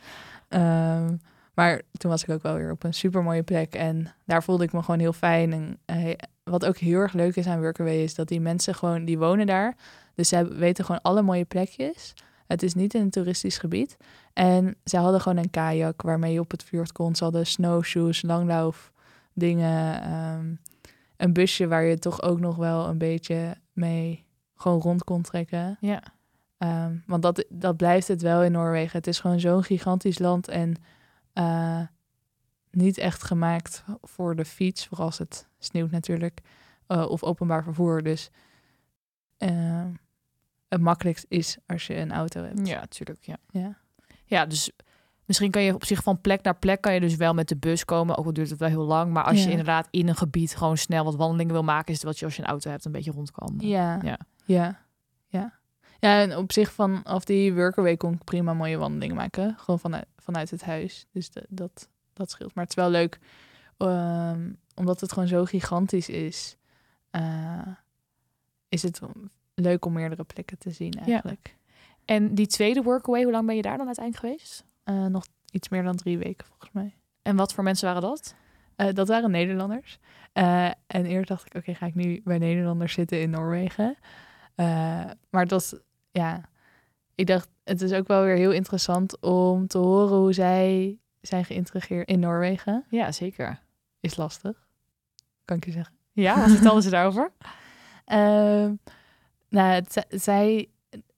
Um, 0.48 1.20
maar 1.54 1.82
toen 1.92 2.10
was 2.10 2.22
ik 2.22 2.30
ook 2.30 2.42
wel 2.42 2.54
weer 2.54 2.70
op 2.70 2.84
een 2.84 2.94
super 2.94 3.22
mooie 3.22 3.42
plek. 3.42 3.74
En 3.74 4.14
daar 4.24 4.42
voelde 4.42 4.64
ik 4.64 4.72
me 4.72 4.82
gewoon 4.82 5.00
heel 5.00 5.12
fijn. 5.12 5.52
En 5.52 5.78
uh, 5.96 6.12
wat 6.42 6.64
ook 6.64 6.76
heel 6.76 6.98
erg 6.98 7.12
leuk 7.12 7.36
is 7.36 7.46
aan 7.46 7.60
Workaway 7.60 8.02
is 8.02 8.14
dat 8.14 8.28
die 8.28 8.40
mensen 8.40 8.74
gewoon, 8.74 9.04
die 9.04 9.18
wonen 9.18 9.46
daar. 9.46 9.76
Dus 10.14 10.28
ze 10.28 10.54
weten 10.54 10.84
gewoon 10.84 11.02
alle 11.02 11.22
mooie 11.22 11.44
plekjes. 11.44 12.14
Het 12.46 12.62
is 12.62 12.74
niet 12.74 12.94
in 12.94 13.00
een 13.00 13.10
toeristisch 13.10 13.58
gebied. 13.58 13.96
En 14.32 14.76
ze 14.84 14.96
hadden 14.96 15.20
gewoon 15.20 15.38
een 15.38 15.50
kajak 15.50 16.02
waarmee 16.02 16.32
je 16.32 16.40
op 16.40 16.50
het 16.50 16.64
vuur 16.64 16.92
kon. 16.92 17.14
Ze 17.14 17.24
hadden 17.24 17.46
snowshoes, 17.46 18.22
langlauf 18.22 18.92
dingen. 19.32 20.02
Ehm, 20.02 20.54
een 21.16 21.32
busje 21.32 21.66
waar 21.66 21.84
je 21.84 21.98
toch 21.98 22.22
ook 22.22 22.40
nog 22.40 22.56
wel 22.56 22.88
een 22.88 22.98
beetje 22.98 23.54
mee 23.72 24.24
gewoon 24.56 24.80
rond 24.80 25.04
kon 25.04 25.22
trekken. 25.22 25.76
Ja. 25.80 26.02
Ehm, 26.58 26.96
want 27.06 27.22
dat, 27.22 27.44
dat 27.48 27.76
blijft 27.76 28.08
het 28.08 28.22
wel 28.22 28.42
in 28.42 28.52
Noorwegen. 28.52 28.96
Het 28.96 29.06
is 29.06 29.20
gewoon 29.20 29.40
zo'n 29.40 29.62
gigantisch 29.62 30.18
land 30.18 30.48
en 30.48 30.74
uh, 31.34 31.80
niet 32.70 32.98
echt 32.98 33.22
gemaakt 33.22 33.84
voor 34.02 34.36
de 34.36 34.44
fiets, 34.44 34.86
vooral 34.86 35.06
als 35.06 35.18
het 35.18 35.48
sneeuwt 35.58 35.90
natuurlijk. 35.90 36.40
of 36.86 37.22
openbaar 37.22 37.62
vervoer. 37.62 38.02
Dus 38.02 38.30
het 40.68 40.80
makkelijkst 40.80 41.26
is 41.28 41.56
als 41.66 41.86
je 41.86 41.96
een 41.96 42.12
auto 42.12 42.42
hebt. 42.42 42.68
Ja, 42.68 42.80
natuurlijk. 42.80 43.24
Ja. 43.24 43.36
Ja. 43.50 43.78
ja, 44.24 44.46
dus 44.46 44.70
misschien 45.24 45.50
kan 45.50 45.62
je 45.62 45.74
op 45.74 45.84
zich 45.84 46.02
van 46.02 46.20
plek 46.20 46.42
naar 46.42 46.58
plek 46.58 46.80
kan 46.80 46.94
je 46.94 47.00
dus 47.00 47.16
wel 47.16 47.34
met 47.34 47.48
de 47.48 47.56
bus 47.56 47.84
komen. 47.84 48.16
Ook 48.16 48.26
al 48.26 48.32
duurt 48.32 48.50
het 48.50 48.58
wel 48.58 48.68
heel 48.68 48.84
lang. 48.84 49.12
Maar 49.12 49.24
als 49.24 49.44
je 49.44 49.50
inderdaad 49.50 49.88
in 49.90 50.08
een 50.08 50.16
gebied 50.16 50.56
gewoon 50.56 50.76
snel 50.76 51.04
wat 51.04 51.16
wandelingen 51.16 51.52
wil 51.52 51.62
maken, 51.62 51.92
is 51.92 51.96
het 51.96 52.04
wat 52.04 52.18
je 52.18 52.24
als 52.24 52.36
je 52.36 52.42
een 52.42 52.48
auto 52.48 52.70
hebt 52.70 52.84
een 52.84 52.92
beetje 52.92 53.10
rond 53.10 53.30
kan. 53.30 53.54
Ja. 53.58 54.00
Ja. 54.02 54.18
Ja. 54.44 54.84
Ja. 56.02 56.20
En 56.20 56.36
op 56.36 56.52
zich 56.52 56.72
vanaf 56.72 57.24
die 57.24 57.54
workaway 57.54 57.96
kon 57.96 58.12
ik 58.12 58.24
prima 58.24 58.54
mooie 58.54 58.76
wandelingen 58.76 59.16
maken. 59.16 59.54
Gewoon 59.58 59.80
vanuit, 59.80 60.06
vanuit 60.16 60.50
het 60.50 60.62
huis. 60.62 61.06
Dus 61.12 61.30
dat, 61.48 61.88
dat 62.12 62.30
scheelt. 62.30 62.54
Maar 62.54 62.64
het 62.64 62.76
is 62.76 62.82
wel 62.82 62.90
leuk, 62.90 63.18
um, 63.78 64.58
omdat 64.74 65.00
het 65.00 65.12
gewoon 65.12 65.28
zo 65.28 65.44
gigantisch 65.44 66.08
is, 66.08 66.56
uh, 67.12 67.66
is 68.68 68.82
het 68.82 69.00
leuk 69.54 69.84
om 69.84 69.92
meerdere 69.92 70.24
plekken 70.24 70.58
te 70.58 70.70
zien 70.70 70.92
eigenlijk. 70.92 71.46
Ja. 71.46 71.60
En 72.04 72.34
die 72.34 72.46
tweede 72.46 72.82
workaway, 72.82 73.22
hoe 73.22 73.32
lang 73.32 73.46
ben 73.46 73.56
je 73.56 73.62
daar 73.62 73.76
dan 73.76 73.86
uiteindelijk 73.86 74.26
geweest? 74.26 74.64
Uh, 74.84 75.06
nog 75.06 75.26
iets 75.50 75.68
meer 75.68 75.82
dan 75.82 75.96
drie 75.96 76.18
weken 76.18 76.46
volgens 76.46 76.70
mij. 76.72 76.96
En 77.22 77.36
wat 77.36 77.54
voor 77.54 77.64
mensen 77.64 77.86
waren 77.86 78.02
dat? 78.02 78.34
Uh, 78.76 78.92
dat 78.92 79.08
waren 79.08 79.30
Nederlanders. 79.30 79.98
Uh, 80.34 80.66
en 80.86 81.06
eerst 81.06 81.28
dacht 81.28 81.46
ik, 81.46 81.54
oké, 81.54 81.74
ga 81.74 81.86
ik 81.86 81.94
nu 81.94 82.20
bij 82.24 82.38
Nederlanders 82.38 82.92
zitten 82.92 83.20
in 83.20 83.30
Noorwegen? 83.30 83.96
maar 85.30 85.42
het 85.42 85.50
was, 85.50 85.74
ja, 86.12 86.48
ik 87.14 87.26
dacht, 87.26 87.48
het 87.64 87.80
is 87.82 87.92
ook 87.92 88.06
wel 88.06 88.22
weer 88.24 88.36
heel 88.36 88.52
interessant 88.52 89.20
om 89.20 89.66
te 89.66 89.78
horen 89.78 90.16
hoe 90.16 90.32
zij 90.32 90.98
zijn 91.20 91.44
geïntegreerd 91.44 92.08
in 92.08 92.20
Noorwegen. 92.20 92.84
Ja, 92.88 93.12
zeker. 93.12 93.60
Is 94.00 94.16
lastig, 94.16 94.68
kan 95.44 95.56
ik 95.56 95.64
je 95.64 95.70
zeggen. 95.70 95.94
Ja, 96.12 96.40
wat 96.40 96.50
vertelden 96.50 96.82
ze 96.82 96.90
daarover? 96.90 97.32
Ehm, 98.04 98.74
nou, 99.48 99.82
zij, 100.08 100.68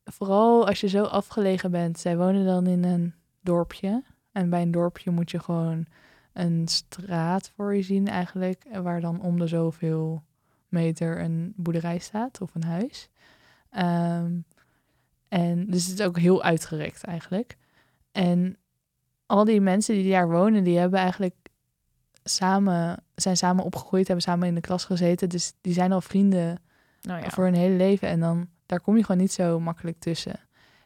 vooral 0.05 0.67
als 0.67 0.81
je 0.81 0.89
zo 0.89 1.03
afgelegen 1.03 1.71
bent, 1.71 1.99
zij 1.99 2.17
wonen 2.17 2.45
dan 2.45 2.67
in 2.67 2.85
een 2.85 3.15
dorpje. 3.41 4.03
En 4.33 4.51
bij 4.51 4.63
een 4.63 4.71
dorpje 4.71 5.11
moet 5.11 5.31
je 5.31 5.39
gewoon 5.39 5.87
een 6.33 6.69
straat 6.69 7.53
voor 7.57 7.75
je 7.75 7.83
zien 7.83 8.09
eigenlijk, 8.09 8.65
waar 8.83 9.01
dan 9.01 9.21
om 9.21 9.39
de 9.39 9.47
zoveel 9.47 10.23
meter 10.69 11.21
een 11.21 11.53
boerderij 11.57 11.99
staat 11.99 12.41
of 12.41 12.55
een 12.55 12.65
huis. 12.65 13.09
Ehm, 13.71 14.33
en 15.35 15.67
dus 15.67 15.87
het 15.87 15.99
is 15.99 16.07
ook 16.07 16.19
heel 16.19 16.43
uitgerekt 16.43 17.05
eigenlijk. 17.05 17.57
En 18.13 18.57
al 19.27 19.45
die 19.45 19.61
mensen 19.61 19.95
die 19.95 20.11
daar 20.11 20.31
wonen, 20.31 20.65
die 20.65 20.79
hebben 20.79 21.01
eigenlijk 21.01 21.35
samen, 22.25 23.03
zijn 23.15 23.37
samen 23.37 23.65
opgegroeid, 23.65 24.07
hebben 24.07 24.25
samen 24.25 24.49
in 24.49 24.55
de 24.55 24.61
klas 24.61 24.85
gezeten. 24.85 25.29
Dus 25.29 25.53
die 25.61 25.73
zijn 25.73 25.93
al 25.93 26.01
vrienden 26.01 26.63
nou 27.01 27.23
ja. 27.23 27.31
voor 27.31 27.45
hun 27.45 27.55
hele 27.55 27.77
leven. 27.77 28.09
En 28.09 28.21
dan, 28.21 28.49
daar 28.67 28.81
kom 28.81 28.97
je 28.97 29.05
gewoon 29.05 29.21
niet 29.21 29.33
zo 29.33 29.61
makkelijk 29.61 29.99
tussen. 29.99 30.41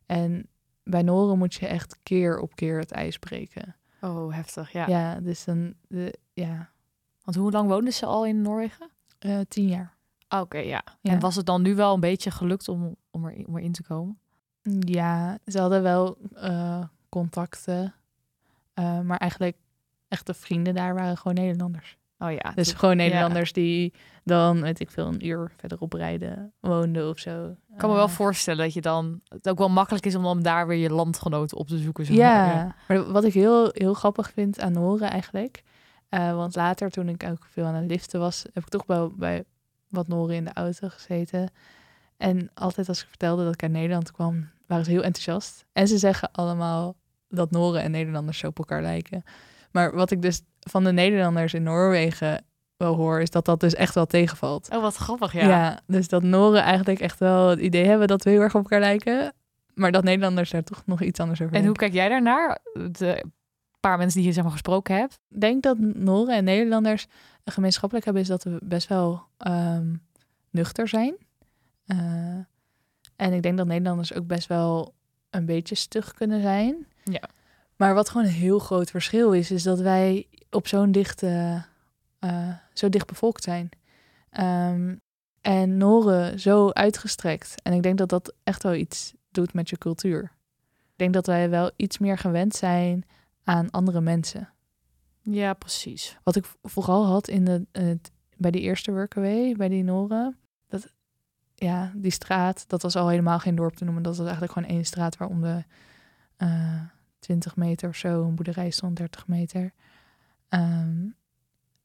En 0.07 0.49
bij 0.83 1.03
Noren 1.03 1.39
moet 1.39 1.55
je 1.55 1.67
echt 1.67 1.99
keer 2.03 2.39
op 2.39 2.55
keer 2.55 2.79
het 2.79 2.91
ijs 2.91 3.19
breken. 3.19 3.77
Oh, 4.01 4.35
heftig, 4.35 4.73
ja. 4.73 4.87
Ja, 4.87 5.21
dus 5.21 5.45
dan, 5.45 5.75
de, 5.89 6.19
ja. 6.33 6.71
Want 7.23 7.37
hoe 7.37 7.51
lang 7.51 7.69
woonden 7.69 7.93
ze 7.93 8.07
al 8.07 8.27
in 8.27 8.43
Noorwegen? 8.43 8.91
Uh, 9.21 9.41
tien 9.49 9.69
jaar. 9.69 9.95
Ah, 10.29 10.41
oké, 10.41 10.59
ja. 10.59 10.85
En 11.03 11.21
was 11.21 11.37
het 11.37 11.47
dan 11.47 11.63
nu 11.63 11.75
wel 11.75 11.95
een 11.95 12.01
beetje 12.01 12.31
gelukt 12.31 12.69
om, 12.69 12.97
om, 13.11 13.25
er, 13.25 13.47
om 13.47 13.57
erin 13.57 13.73
te 13.73 13.83
komen? 13.83 14.19
Ja, 14.81 15.39
ze 15.47 15.61
hadden 15.61 15.83
wel 15.83 16.19
uh, 16.35 16.83
contacten. 17.09 17.95
Uh, 18.75 19.01
maar 19.01 19.19
eigenlijk 19.19 19.57
echte 20.09 20.35
vrienden 20.35 20.75
daar 20.75 20.95
waren 20.95 21.17
gewoon 21.17 21.35
Nederlanders. 21.35 21.97
Oh 22.19 22.33
ja. 22.33 22.53
Dus 22.55 22.73
gewoon 22.73 22.97
Nederlanders 22.97 23.53
die 23.53 23.93
dan, 24.25 24.61
weet 24.61 24.81
ik 24.81 24.91
veel, 24.91 25.07
een 25.07 25.27
uur 25.27 25.53
verderop 25.57 25.93
rijden 25.93 26.53
woonden 26.61 27.09
of 27.09 27.19
zo. 27.19 27.57
Ik 27.73 27.79
kan 27.79 27.91
me 27.91 27.97
wel 27.97 28.07
eh. 28.07 28.13
voorstellen 28.13 28.65
dat 28.65 28.75
je 28.75 28.81
dan 28.81 29.21
het 29.29 29.49
ook 29.49 29.59
wel 29.59 29.69
makkelijk 29.69 30.07
is 30.07 30.15
om 30.15 30.23
dan 30.23 30.43
daar 30.43 30.67
weer 30.67 30.79
je 30.79 30.91
landgenoten 30.91 31.57
op 31.57 31.69
te 31.69 31.79
zoeken. 31.79 32.05
Zo. 32.05 32.13
Ja, 32.13 32.75
maar 32.89 33.13
wat 33.13 33.25
ik 33.25 33.35
heel, 33.35 33.71
heel 33.73 33.95
grappig 33.95 34.31
vind 34.31 34.61
aan 34.61 34.77
horen 34.77 35.11
eigenlijk. 35.11 35.63
Uh, 36.11 36.35
want 36.35 36.55
later, 36.55 36.91
toen 36.91 37.09
ik 37.09 37.25
ook 37.25 37.47
veel 37.51 37.65
aan 37.65 37.75
het 37.75 37.91
liften 37.91 38.21
was, 38.21 38.43
heb 38.53 38.63
ik 38.63 38.69
toch 38.69 38.87
wel 38.87 39.13
bij 39.17 39.45
wat 39.89 40.09
Noren 40.09 40.35
in 40.35 40.45
de 40.45 40.53
auto 40.53 40.89
gezeten. 40.89 41.51
En 42.17 42.51
altijd 42.55 42.89
als 42.89 43.03
ik 43.03 43.09
vertelde 43.09 43.45
dat 43.45 43.55
ik 43.55 43.63
uit 43.63 43.73
Nederland 43.73 44.11
kwam, 44.11 44.49
waren 44.69 44.85
ze 44.85 44.91
heel 44.91 45.03
enthousiast. 45.03 45.65
En 45.73 45.89
ze 45.89 45.99
zeggen 45.99 46.33
allemaal 46.33 46.97
dat 47.29 47.51
Noren 47.51 47.83
en 47.83 47.91
Nederlanders 47.91 48.39
zo 48.39 48.47
op 48.47 48.59
elkaar 48.59 48.83
lijken. 48.83 49.23
Maar 49.71 49.95
wat 49.95 50.11
ik 50.11 50.23
dus 50.23 50.43
van 50.61 50.85
de 50.85 50.93
Nederlanders 50.93 51.55
in 51.55 51.63
Noorwegen 51.63 52.45
wel 52.77 52.95
hoor, 52.95 53.21
is 53.21 53.31
dat 53.31 53.45
dat 53.45 53.61
dus 53.61 53.75
echt 53.75 53.95
wel 53.95 54.07
tegenvalt. 54.07 54.69
Oh, 54.73 54.81
wat 54.83 54.97
grappig, 54.97 55.33
ja. 55.33 55.49
Ja, 55.49 55.81
dus 55.87 56.09
dat 56.09 56.23
Noren 56.23 56.63
eigenlijk 56.63 57.01
echt 57.01 57.19
wel 57.19 57.49
het 57.49 57.61
idee 57.61 57.85
hebben 57.85 58.09
dat 58.09 58.23
we 58.23 58.31
heel 58.31 58.41
erg 58.41 58.55
op 58.55 58.63
elkaar 58.63 58.81
lijken. 58.81 59.33
Maar 59.75 59.93
dat 59.93 60.05
Nederlanders 60.05 60.51
daar 60.51 60.65
toch 60.65 60.83
nog 60.87 61.03
iets 61.03 61.21
anders 61.21 61.43
over 61.43 61.55
En 61.55 61.67
hoe 61.67 61.75
kijk 61.75 61.93
jij 61.93 62.09
daarnaar? 62.09 62.59
De 62.91 63.25
paar 63.81 63.99
mensen 63.99 64.19
die 64.19 64.29
je 64.29 64.35
zeg 64.35 64.43
maar 64.43 64.53
gesproken 64.53 64.97
hebt. 64.97 65.19
Ik 65.29 65.41
denk 65.41 65.63
dat 65.63 65.79
Noren 65.79 66.35
en 66.35 66.45
Nederlanders 66.45 67.07
een 67.45 67.53
gemeenschappelijk 67.53 68.05
hebben 68.05 68.23
is 68.23 68.29
dat 68.29 68.45
we 68.45 68.59
best 68.63 68.89
wel 68.89 69.23
um, 69.47 70.03
nuchter 70.51 70.89
zijn. 70.89 71.17
Uh, 71.87 72.39
en 73.19 73.33
ik 73.33 73.43
denk 73.43 73.57
dat 73.57 73.67
Nederlanders 73.67 74.15
ook 74.15 74.27
best 74.27 74.47
wel 74.47 74.95
een 75.31 75.47
beetje 75.47 75.75
stug 75.75 76.15
kunnen 76.15 76.41
zijn. 76.41 76.87
Ja. 77.05 77.29
Maar 77.77 77.95
wat 77.95 78.09
gewoon 78.09 78.27
een 78.27 78.33
heel 78.33 78.59
groot 78.59 78.91
verschil 78.91 79.33
is, 79.33 79.51
is 79.51 79.63
dat 79.63 79.81
wij 79.81 80.27
op 80.51 80.67
zo'n 80.67 80.93
dichte, 80.93 81.65
uh, 82.21 82.49
zo 82.73 82.89
dicht 82.89 83.07
bevolkt 83.07 83.43
zijn. 83.43 83.69
Um, 84.41 85.01
en 85.41 85.77
Noren 85.77 86.41
zo 86.41 86.71
uitgestrekt. 86.71 87.63
En 87.63 87.73
ik 87.73 87.83
denk 87.83 87.99
dat 87.99 88.09
dat 88.09 88.35
echt 88.45 88.63
wel 88.63 88.75
iets 88.75 89.15
doet 89.31 89.53
met 89.53 89.69
je 89.69 89.79
cultuur. 89.79 90.23
Ik 90.67 90.97
denk 90.97 91.13
dat 91.13 91.27
wij 91.27 91.51
wel 91.51 91.71
iets 91.77 91.99
meer 91.99 92.19
gewend 92.19 92.55
zijn 92.55 93.05
aan 93.45 93.71
andere 93.71 94.01
mensen. 94.01 94.53
Ja, 95.23 95.55
precies. 95.55 96.19
Wat 96.23 96.37
ik 96.37 96.45
vooral 96.63 97.07
had 97.07 97.29
in 97.29 97.45
de, 97.45 97.67
het, 97.73 98.11
bij 98.37 98.51
die 98.51 98.61
eerste 98.61 98.93
workaway, 98.93 99.55
bij 99.57 99.69
die 99.69 99.85
Noren, 99.85 100.37
ja, 101.59 101.93
die 101.95 102.11
straat, 102.11 102.65
dat 102.67 102.83
was 102.83 102.97
al 102.97 103.09
helemaal 103.09 103.39
geen 103.39 103.55
dorp 103.55 103.77
te 103.77 103.85
noemen. 103.85 104.03
Dat 104.03 104.17
was 104.17 104.27
eigenlijk 104.27 104.53
gewoon 104.53 104.69
één 104.69 104.85
straat 104.85 105.17
waar 105.17 105.29
om 105.29 105.41
de 105.41 105.65
uh, 106.39 106.81
20 107.19 107.57
meter 107.57 107.89
of 107.89 107.97
zo 107.97 108.23
een 108.25 108.35
boerderij 108.35 108.71
stond, 108.71 108.97
30 108.97 109.27
meter. 109.27 109.73
Um, 110.49 111.17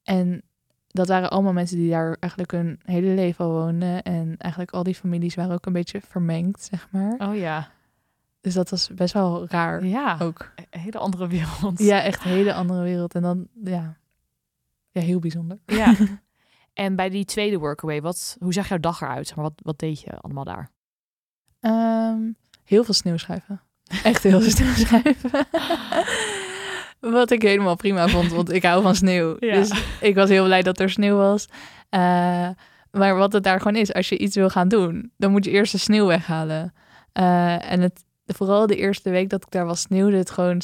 en 0.04 0.42
dat 0.88 1.08
waren 1.08 1.30
allemaal 1.30 1.54
mensen 1.54 1.78
die 1.78 1.90
daar 1.90 2.18
eigenlijk 2.20 2.52
hun 2.52 2.80
hele 2.84 3.14
leven 3.14 3.46
al 3.46 3.52
woonden. 3.52 4.04
En 4.04 4.36
eigenlijk 4.38 4.72
al 4.72 4.84
die 4.84 4.96
families 4.96 5.36
waren 5.36 5.54
ook 5.54 5.66
een 5.66 5.74
beetje 5.74 6.02
vermengd, 6.02 6.64
zeg 6.64 6.88
maar. 6.92 7.16
Oh 7.18 7.36
ja. 7.36 7.72
Dus 8.42 8.54
dat 8.54 8.70
was 8.70 8.90
best 8.96 9.14
wel 9.14 9.48
raar. 9.48 9.86
Ja, 9.86 10.18
ook. 10.20 10.52
Een 10.70 10.80
hele 10.80 10.98
andere 10.98 11.28
wereld. 11.28 11.80
Ja, 11.80 12.02
echt 12.02 12.26
een 12.26 12.32
hele 12.32 12.54
andere 12.54 12.82
wereld. 12.82 13.16
En 13.16 13.22
dan, 13.22 13.48
ja, 13.64 13.98
ja 14.92 15.02
heel 15.02 15.20
bijzonder. 15.20 15.58
Ja. 15.66 15.96
en 16.74 16.96
bij 16.96 17.10
die 17.10 17.26
tweede 17.26 17.58
workaway, 17.58 18.02
wat, 18.02 18.38
hoe 18.40 18.54
zag 18.54 18.68
jouw 18.68 18.78
dag 18.78 19.02
eruit? 19.02 19.36
Maar 19.36 19.44
wat, 19.44 19.54
wat 19.64 19.80
deed 19.80 20.02
je 20.02 20.18
allemaal 20.18 20.44
daar? 20.44 20.70
Um, 21.62 22.36
heel 22.64 22.84
veel 22.84 22.94
sneeuwschuiven. 22.94 23.62
Echt 24.04 24.24
heel 24.24 24.42
veel 24.42 24.52
sneeuwschuiven. 24.58 25.32
Wat 27.00 27.32
ik 27.32 27.42
helemaal 27.42 27.76
prima 27.76 28.08
vond, 28.08 28.32
want 28.32 28.52
ik 28.52 28.64
hou 28.64 28.82
van 28.82 28.96
sneeuw. 28.96 29.38
Dus 29.58 29.84
ik 30.02 30.16
was 30.16 30.30
heel 30.30 30.46
blij 30.46 30.62
dat 30.62 30.80
er 30.80 30.90
sneeuw 30.90 31.16
was. 31.16 31.48
Uh, 31.90 32.50
maar 32.92 33.16
wat 33.16 33.34
het 33.34 33.44
daar 33.44 33.58
gewoon 33.58 33.76
is, 33.82 33.94
als 33.94 34.10
je 34.10 34.18
iets 34.18 34.36
wil 34.36 34.50
gaan 34.50 34.68
doen, 34.68 35.12
dan 35.18 35.32
moet 35.32 35.46
je 35.46 35.52
eerst 35.52 35.72
de 35.72 35.78
sneeuw 35.78 36.06
weghalen. 36.06 36.74
Uh, 37.14 37.72
en 37.72 37.82
het, 37.82 38.04
vooral 38.26 38.68
de 38.68 38.76
eerste 38.76 39.10
week 39.10 39.30
dat 39.30 39.44
ik 39.44 39.52
daar 39.52 39.66
was, 39.66 39.82
sneeuwde 39.82 40.18
het 40.18 40.30
gewoon 40.30 40.62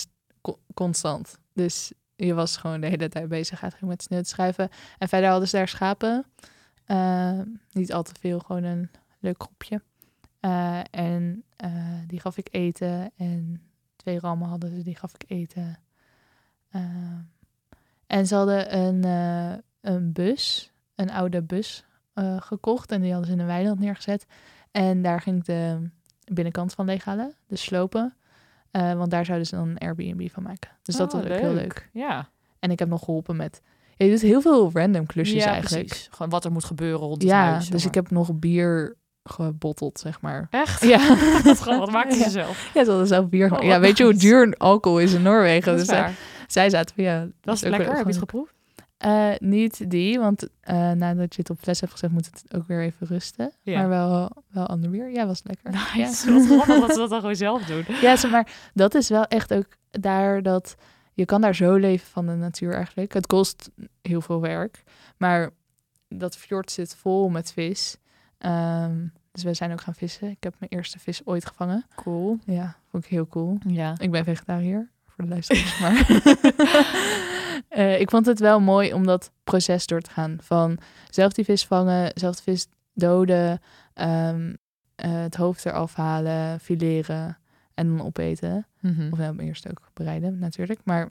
constant. 0.74 1.38
Dus 1.54 1.92
je 2.26 2.34
was 2.34 2.58
gewoon 2.58 2.82
de 2.82 2.88
hele 2.88 3.10
tijd 3.10 3.28
bezig 3.28 3.62
eigenlijk 3.62 3.92
met 3.92 4.04
sneeuw 4.04 4.22
te 4.22 4.30
schuiven. 4.30 4.70
En 4.98 5.08
verder 5.08 5.30
hadden 5.30 5.48
ze 5.48 5.56
daar 5.56 5.68
schapen. 5.68 6.26
Uh, 6.88 7.40
niet 7.72 7.94
al 7.94 8.04
te 8.04 8.12
veel, 8.20 8.40
gewoon 8.40 8.64
een 8.64 8.90
leuk 9.20 9.44
groepje. 9.44 9.82
en 10.92 11.44
die 12.08 12.20
gaf 12.20 12.38
ik 12.38 12.48
eten. 12.52 13.12
En 13.16 13.62
twee 13.96 14.20
rammen 14.20 14.48
hadden 14.48 14.70
ze, 14.70 14.82
die 14.82 14.96
gaf 14.96 15.14
ik 15.14 15.24
eten. 15.28 15.80
Ehm, 16.72 17.18
en 18.08 18.28
ze 18.28 18.36
hadden 18.36 18.78
een, 18.78 19.06
uh, 19.06 19.58
een 19.82 20.12
bus, 20.12 20.72
een 20.96 21.12
oude 21.12 21.42
bus 21.42 21.84
gekocht. 22.40 22.92
En 22.92 23.02
die 23.02 23.12
hadden 23.12 23.28
ze 23.30 23.36
in 23.36 23.42
een 23.42 23.46
weiland 23.46 23.80
neergezet. 23.80 24.26
En 24.72 25.02
daar 25.02 25.22
ging 25.22 25.38
ik 25.38 25.46
de 25.46 25.90
binnenkant 26.34 26.74
van 26.74 26.86
leeghalen, 26.86 27.34
de 27.48 27.56
slopen. 27.56 28.14
Uh, 28.72 28.94
want 28.94 29.12
daar 29.12 29.26
zouden 29.26 29.48
ze 29.48 29.56
dan 29.56 29.68
een 29.68 29.78
Airbnb 29.78 30.30
van 30.32 30.44
maken. 30.44 30.72
Dus 30.84 30.96
dat 30.96 31.14
was 31.14 31.24
ook 31.24 31.28
heel 31.28 31.54
leuk. 31.54 31.90
Ja. 31.94 32.30
En 32.60 32.72
ik 32.72 32.80
heb 32.80 32.88
nog 32.88 33.04
geholpen 33.04 33.36
met... 33.36 33.62
Ja, 33.96 34.06
je 34.06 34.12
doet 34.12 34.22
heel 34.22 34.42
veel 34.42 34.72
random 34.74 35.06
klusjes 35.06 35.44
ja, 35.44 35.52
eigenlijk. 35.52 35.88
Precies. 35.88 36.08
Gewoon 36.12 36.30
wat 36.30 36.46
er 36.46 36.52
moet 36.52 36.64
gebeuren 36.64 37.00
rond 37.00 37.22
het 37.22 37.32
ja, 37.32 37.60
dus 37.70 37.86
ik 37.86 37.94
heb 37.94 38.12
nog 38.12 38.34
bier 38.34 38.96
gebotteld, 39.24 40.00
zeg 40.00 40.22
maar. 40.22 40.48
Echt? 40.50 40.84
Ja. 40.84 41.16
dat 41.44 41.64
wat 41.64 41.92
maakte 41.92 42.16
ze 42.16 42.30
zelf? 42.30 42.72
Ja, 42.74 42.84
ze 42.84 42.90
hadden 42.90 43.08
zelf 43.08 43.30
bier. 43.30 43.58
Oh, 43.58 43.64
ja, 43.64 43.80
weet 43.80 43.98
je 43.98 44.04
hoe 44.04 44.14
duur 44.14 44.56
alcohol 44.58 45.00
is 45.00 45.14
in 45.14 45.22
Noorwegen? 45.22 45.78
Dus 45.78 45.88
zij, 45.88 46.14
zij 46.48 46.70
zaten 46.70 47.04
ja... 47.04 47.28
Dat 47.42 47.56
is 47.56 47.62
lekker, 47.62 47.88
heb 47.88 47.98
je 47.98 48.04
het 48.04 48.18
geproefd? 48.18 48.54
Uh, 49.06 49.32
niet 49.38 49.90
die, 49.90 50.20
want 50.20 50.44
uh, 50.44 50.92
nadat 50.92 51.36
je 51.36 51.42
het 51.42 51.50
op 51.50 51.60
fles 51.60 51.80
hebt 51.80 51.92
gezet, 51.92 52.12
moet 52.12 52.26
het 52.26 52.56
ook 52.56 52.68
weer 52.68 52.82
even 52.82 53.08
rusten. 53.08 53.52
Ja. 53.62 53.80
Maar 53.80 53.90
wel, 53.90 54.32
wel 54.50 54.68
ander 54.68 54.90
weer. 54.90 55.12
Ja, 55.12 55.26
was 55.26 55.42
lekker. 55.44 55.72
Nice. 55.72 56.32
Ja. 56.32 56.58
Wat 56.58 56.68
dat 56.68 56.92
ze 56.92 56.98
dat 56.98 57.10
dan 57.10 57.20
gewoon 57.20 57.36
zelf 57.36 57.66
doen. 57.66 57.86
Ja, 58.02 58.16
maar 58.32 58.70
dat 58.74 58.96
is 58.96 59.10
wel 59.10 59.24
echt 59.24 59.54
ook 59.54 59.68
daar 59.90 60.42
dat... 60.42 60.76
Je 61.14 61.26
kan 61.26 61.42
daar 61.42 61.56
zo 61.56 61.76
leven 61.76 62.08
van 62.08 62.26
de 62.26 62.34
natuur 62.34 62.74
eigenlijk. 62.74 63.14
Het 63.14 63.28
kost 63.28 63.70
heel 64.02 64.22
veel 64.22 64.42
werk. 64.42 64.84
Maar 65.18 65.50
dat 66.08 66.38
fjord 66.38 66.72
zit 66.72 66.96
vol 66.96 67.30
met 67.30 67.52
vis. 67.52 67.98
Um, 68.40 69.14
dus 69.32 69.44
we 69.44 69.54
zijn 69.54 69.72
ook 69.72 69.82
gaan 69.82 69.96
vissen. 69.96 70.30
Ik 70.30 70.44
heb 70.44 70.56
mijn 70.60 70.72
eerste 70.72 71.00
vis 71.00 71.26
ooit 71.26 71.46
gevangen. 71.46 71.86
Cool. 71.96 72.38
Ja, 72.46 72.76
vond 72.90 73.04
ik 73.04 73.10
heel 73.10 73.28
cool. 73.28 73.58
Ja. 73.68 73.96
Ik 73.98 74.12
ben 74.12 74.24
vegetariër, 74.24 74.90
voor 75.20 75.28
de 75.28 75.34
luisteraars. 75.34 75.80
maar 75.80 76.10
uh, 77.78 78.00
ik 78.04 78.10
vond 78.10 78.26
het 78.26 78.40
wel 78.40 78.60
mooi 78.60 78.94
om 78.94 79.06
dat 79.06 79.32
proces 79.44 79.86
door 79.86 80.02
te 80.02 80.12
gaan. 80.12 80.38
Van 80.42 80.78
zelf 81.10 81.34
die 81.34 81.46
vis 81.46 81.66
vangen, 81.66 82.12
zelf 82.16 82.36
de 82.36 82.42
vis 82.42 82.68
doden, 82.94 83.62
um, 83.94 84.48
uh, 85.06 85.22
het 85.22 85.36
hoofd 85.36 85.66
eraf 85.66 85.96
halen, 85.96 86.60
fileren 86.60 87.38
en 87.74 87.88
dan 87.88 88.06
opeten. 88.06 88.68
Mm 88.80 88.94
-hmm. 88.96 89.12
Of 89.12 89.18
wel 89.18 89.36
eerst 89.36 89.70
ook 89.70 89.90
bereiden 89.94 90.40
natuurlijk. 90.40 90.80
Maar 90.84 91.10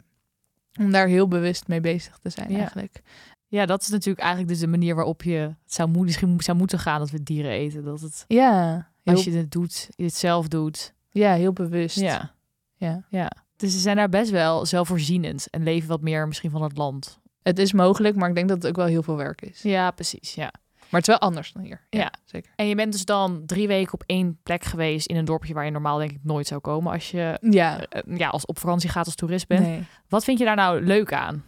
om 0.81 0.93
daar 0.93 1.07
heel 1.07 1.29
bewust 1.29 1.69
mee 1.69 1.81
bezig 1.81 2.19
te 2.19 2.31
zijn 2.31 2.51
ja. 2.51 2.59
eigenlijk. 2.59 3.03
Ja, 3.47 3.67
dat 3.67 3.83
is 3.83 3.89
natuurlijk 3.89 4.21
eigenlijk 4.21 4.51
dus 4.51 4.61
de 4.61 4.67
manier 4.67 4.95
waarop 4.95 5.23
je 5.23 5.55
zou, 5.65 5.89
mo 5.89 6.03
misschien 6.03 6.41
zou 6.41 6.59
moeten 6.59 6.79
gaan 6.79 6.99
dat 6.99 7.11
we 7.11 7.23
dieren 7.23 7.51
eten. 7.51 7.85
Dat 7.85 8.01
het, 8.01 8.25
ja, 8.29 8.89
als 9.05 9.25
je 9.25 9.33
het 9.33 9.51
doet, 9.51 9.89
je 9.97 10.05
het 10.05 10.15
zelf 10.15 10.49
doet. 10.49 10.95
Ja, 11.11 11.35
heel 11.35 11.53
bewust. 11.53 12.01
Ja. 12.01 12.35
Ja. 12.75 13.05
ja. 13.11 13.31
Dus 13.59 13.73
ze 13.73 13.79
zijn 13.79 13.97
daar 13.97 14.09
best 14.09 14.31
wel 14.31 14.67
zelfvoorzienend 14.67 15.51
en 15.51 15.63
leven 15.63 15.89
wat 15.89 16.01
meer 16.01 16.27
misschien 16.27 16.51
van 16.51 16.63
het 16.63 16.77
land. 16.77 17.19
Het 17.43 17.59
is 17.59 17.73
mogelijk, 17.73 18.17
maar 18.17 18.29
ik 18.29 18.35
denk 18.35 18.49
dat 18.49 18.57
het 18.57 18.67
ook 18.67 18.77
wel 18.77 18.87
heel 18.87 19.03
veel 19.03 19.17
werk 19.17 19.43
is. 19.43 19.63
Ja, 19.63 19.91
precies. 19.91 20.35
Ja. 20.35 20.51
Maar 20.91 21.01
het 21.01 21.09
is 21.09 21.19
wel 21.19 21.29
anders 21.29 21.53
dan 21.53 21.63
hier. 21.63 21.81
Ja, 21.91 22.13
zeker. 22.25 22.53
En 22.57 22.67
je 22.67 22.75
bent 22.75 22.93
dus 22.93 23.05
dan 23.05 23.43
drie 23.47 23.67
weken 23.67 23.93
op 23.93 24.03
één 24.07 24.39
plek 24.43 24.65
geweest 24.65 25.07
in 25.07 25.17
een 25.17 25.25
dorpje 25.25 25.55
waar 25.55 25.65
je 25.65 25.71
normaal 25.71 25.99
denk 25.99 26.11
ik 26.11 26.19
nooit 26.23 26.47
zou 26.47 26.61
komen 26.61 26.93
als 26.93 27.11
je 27.11 27.39
ja. 27.41 27.81
Ja, 28.07 28.29
als 28.29 28.47
op 28.47 28.59
vakantie 28.59 28.91
gaat 28.91 29.07
als 29.07 29.15
toerist 29.15 29.47
bent. 29.47 29.67
Nee. 29.67 29.87
Wat 30.09 30.25
vind 30.25 30.39
je 30.39 30.45
daar 30.45 30.57
nou 30.57 30.83
leuk 30.83 31.13
aan? 31.13 31.45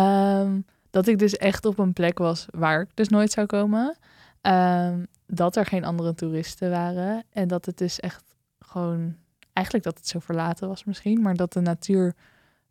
Um, 0.00 0.64
dat 0.90 1.06
ik 1.06 1.18
dus 1.18 1.36
echt 1.36 1.64
op 1.64 1.78
een 1.78 1.92
plek 1.92 2.18
was 2.18 2.46
waar 2.50 2.80
ik 2.80 2.88
dus 2.94 3.08
nooit 3.08 3.32
zou 3.32 3.46
komen. 3.46 3.98
Um, 4.42 5.06
dat 5.26 5.56
er 5.56 5.66
geen 5.66 5.84
andere 5.84 6.14
toeristen 6.14 6.70
waren. 6.70 7.24
En 7.30 7.48
dat 7.48 7.66
het 7.66 7.78
dus 7.78 8.00
echt 8.00 8.24
gewoon... 8.58 9.16
Eigenlijk 9.58 9.84
dat 9.84 9.96
het 9.96 10.08
zo 10.08 10.18
verlaten 10.18 10.68
was 10.68 10.84
misschien. 10.84 11.22
Maar 11.22 11.34
dat 11.34 11.52
de 11.52 11.60
natuur 11.60 12.14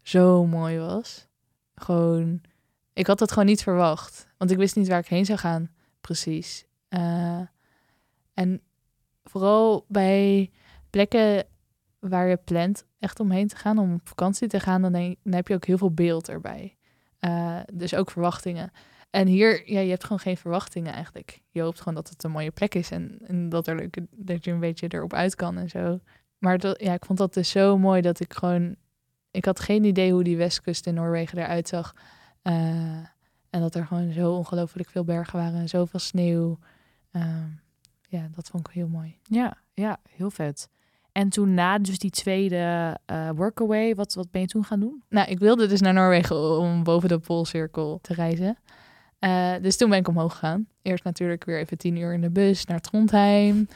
zo 0.01 0.45
mooi 0.45 0.79
was. 0.79 1.27
Gewoon... 1.75 2.41
Ik 2.93 3.07
had 3.07 3.19
het 3.19 3.31
gewoon 3.31 3.47
niet 3.47 3.63
verwacht. 3.63 4.27
Want 4.37 4.51
ik 4.51 4.57
wist 4.57 4.75
niet 4.75 4.87
waar 4.87 4.99
ik 4.99 5.07
heen 5.07 5.25
zou 5.25 5.39
gaan. 5.39 5.69
Precies. 6.01 6.65
Uh, 6.89 7.41
en 8.33 8.61
vooral 9.23 9.85
bij 9.87 10.51
plekken 10.89 11.45
waar 11.99 12.27
je 12.27 12.37
plant 12.37 12.85
echt 12.99 13.19
omheen 13.19 13.47
te 13.47 13.55
gaan, 13.55 13.77
om 13.77 13.93
op 13.93 14.07
vakantie 14.07 14.47
te 14.47 14.59
gaan, 14.59 14.81
dan, 14.81 15.15
heb 15.23 15.47
je 15.47 15.53
ook 15.53 15.65
heel 15.65 15.77
veel 15.77 15.93
beeld 15.93 16.29
erbij. 16.29 16.77
Uh, 17.19 17.59
dus 17.73 17.95
ook 17.95 18.11
verwachtingen. 18.11 18.71
En 19.09 19.27
hier, 19.27 19.71
ja, 19.71 19.79
je 19.79 19.89
hebt 19.89 20.03
gewoon 20.03 20.19
geen 20.19 20.37
verwachtingen 20.37 20.93
eigenlijk. 20.93 21.41
Je 21.49 21.61
hoopt 21.61 21.77
gewoon 21.77 21.95
dat 21.95 22.09
het 22.09 22.23
een 22.23 22.31
mooie 22.31 22.51
plek 22.51 22.75
is 22.75 22.91
en, 22.91 23.19
en 23.23 23.49
dat, 23.49 23.67
er 23.67 23.89
dat 24.11 24.45
je 24.45 24.51
een 24.51 24.59
beetje 24.59 24.87
erop 24.87 25.13
uit 25.13 25.35
kan 25.35 25.57
en 25.57 25.69
zo. 25.69 25.99
Maar 26.37 26.57
dat, 26.57 26.81
ja, 26.81 26.93
ik 26.93 27.05
vond 27.05 27.19
dat 27.19 27.33
dus 27.33 27.49
zo 27.49 27.77
mooi 27.77 28.01
dat 28.01 28.19
ik 28.19 28.33
gewoon... 28.33 28.75
Ik 29.31 29.45
had 29.45 29.59
geen 29.59 29.83
idee 29.83 30.11
hoe 30.11 30.23
die 30.23 30.37
westkust 30.37 30.87
in 30.87 30.93
Noorwegen 30.93 31.37
eruit 31.37 31.67
zag. 31.67 31.93
Uh, 32.43 32.53
en 33.49 33.61
dat 33.61 33.75
er 33.75 33.85
gewoon 33.85 34.11
zo 34.11 34.31
ongelooflijk 34.31 34.89
veel 34.89 35.03
bergen 35.03 35.39
waren 35.39 35.59
en 35.59 35.69
zoveel 35.69 35.99
sneeuw. 35.99 36.59
Uh, 37.11 37.23
ja, 38.07 38.27
dat 38.35 38.47
vond 38.47 38.67
ik 38.67 38.73
heel 38.73 38.87
mooi. 38.87 39.19
Ja, 39.23 39.57
ja, 39.73 39.99
heel 40.09 40.31
vet. 40.31 40.69
En 41.11 41.29
toen 41.29 41.53
na 41.53 41.79
dus 41.79 41.99
die 41.99 42.09
tweede 42.09 42.97
uh, 43.11 43.29
workaway, 43.35 43.95
wat, 43.95 44.13
wat 44.13 44.31
ben 44.31 44.41
je 44.41 44.47
toen 44.47 44.63
gaan 44.63 44.79
doen? 44.79 45.03
Nou, 45.09 45.29
ik 45.29 45.39
wilde 45.39 45.67
dus 45.67 45.81
naar 45.81 45.93
Noorwegen 45.93 46.57
om 46.59 46.83
boven 46.83 47.09
de 47.09 47.19
Poolcirkel 47.19 47.99
te 48.01 48.13
reizen. 48.13 48.57
Uh, 49.19 49.53
dus 49.61 49.77
toen 49.77 49.89
ben 49.89 49.99
ik 49.99 50.07
omhoog 50.07 50.31
gegaan. 50.31 50.67
Eerst 50.81 51.03
natuurlijk 51.03 51.45
weer 51.45 51.59
even 51.59 51.77
tien 51.77 51.97
uur 51.97 52.13
in 52.13 52.21
de 52.21 52.29
bus 52.29 52.65
naar 52.65 52.79
Trondheim. 52.79 53.67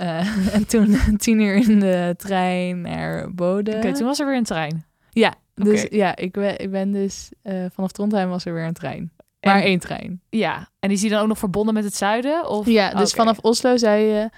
Uh, 0.00 0.36
en 0.54 0.66
toen 0.66 0.98
tien 1.16 1.40
uur 1.40 1.54
in 1.54 1.80
de 1.80 2.14
trein 2.16 2.80
naar 2.80 3.34
Bode. 3.34 3.76
Oké, 3.76 3.94
toen 3.94 4.06
was 4.06 4.20
er 4.20 4.26
weer 4.26 4.36
een 4.36 4.44
trein? 4.44 4.84
Ja, 5.10 5.34
dus 5.54 5.84
okay. 5.84 5.98
ja, 5.98 6.16
ik 6.16 6.32
ben, 6.32 6.58
ik 6.58 6.70
ben 6.70 6.92
dus 6.92 7.30
vanaf 7.72 7.92
Trondheim 7.92 8.28
was 8.28 8.44
er 8.44 8.54
weer 8.54 8.64
een 8.64 8.72
trein. 8.72 9.12
En, 9.40 9.52
maar 9.52 9.62
één 9.62 9.78
trein. 9.78 10.20
Ja, 10.28 10.68
en 10.78 10.90
is 10.90 11.00
die 11.00 11.10
dan 11.10 11.20
ook 11.20 11.28
nog 11.28 11.38
verbonden 11.38 11.74
met 11.74 11.84
het 11.84 11.94
zuiden? 11.94 12.48
Of? 12.48 12.66
Ja, 12.66 12.90
dus 12.90 13.12
okay. 13.12 13.24
vanaf 13.24 13.38
Oslo 13.38 13.76
zei 13.76 14.04
je 14.04 14.30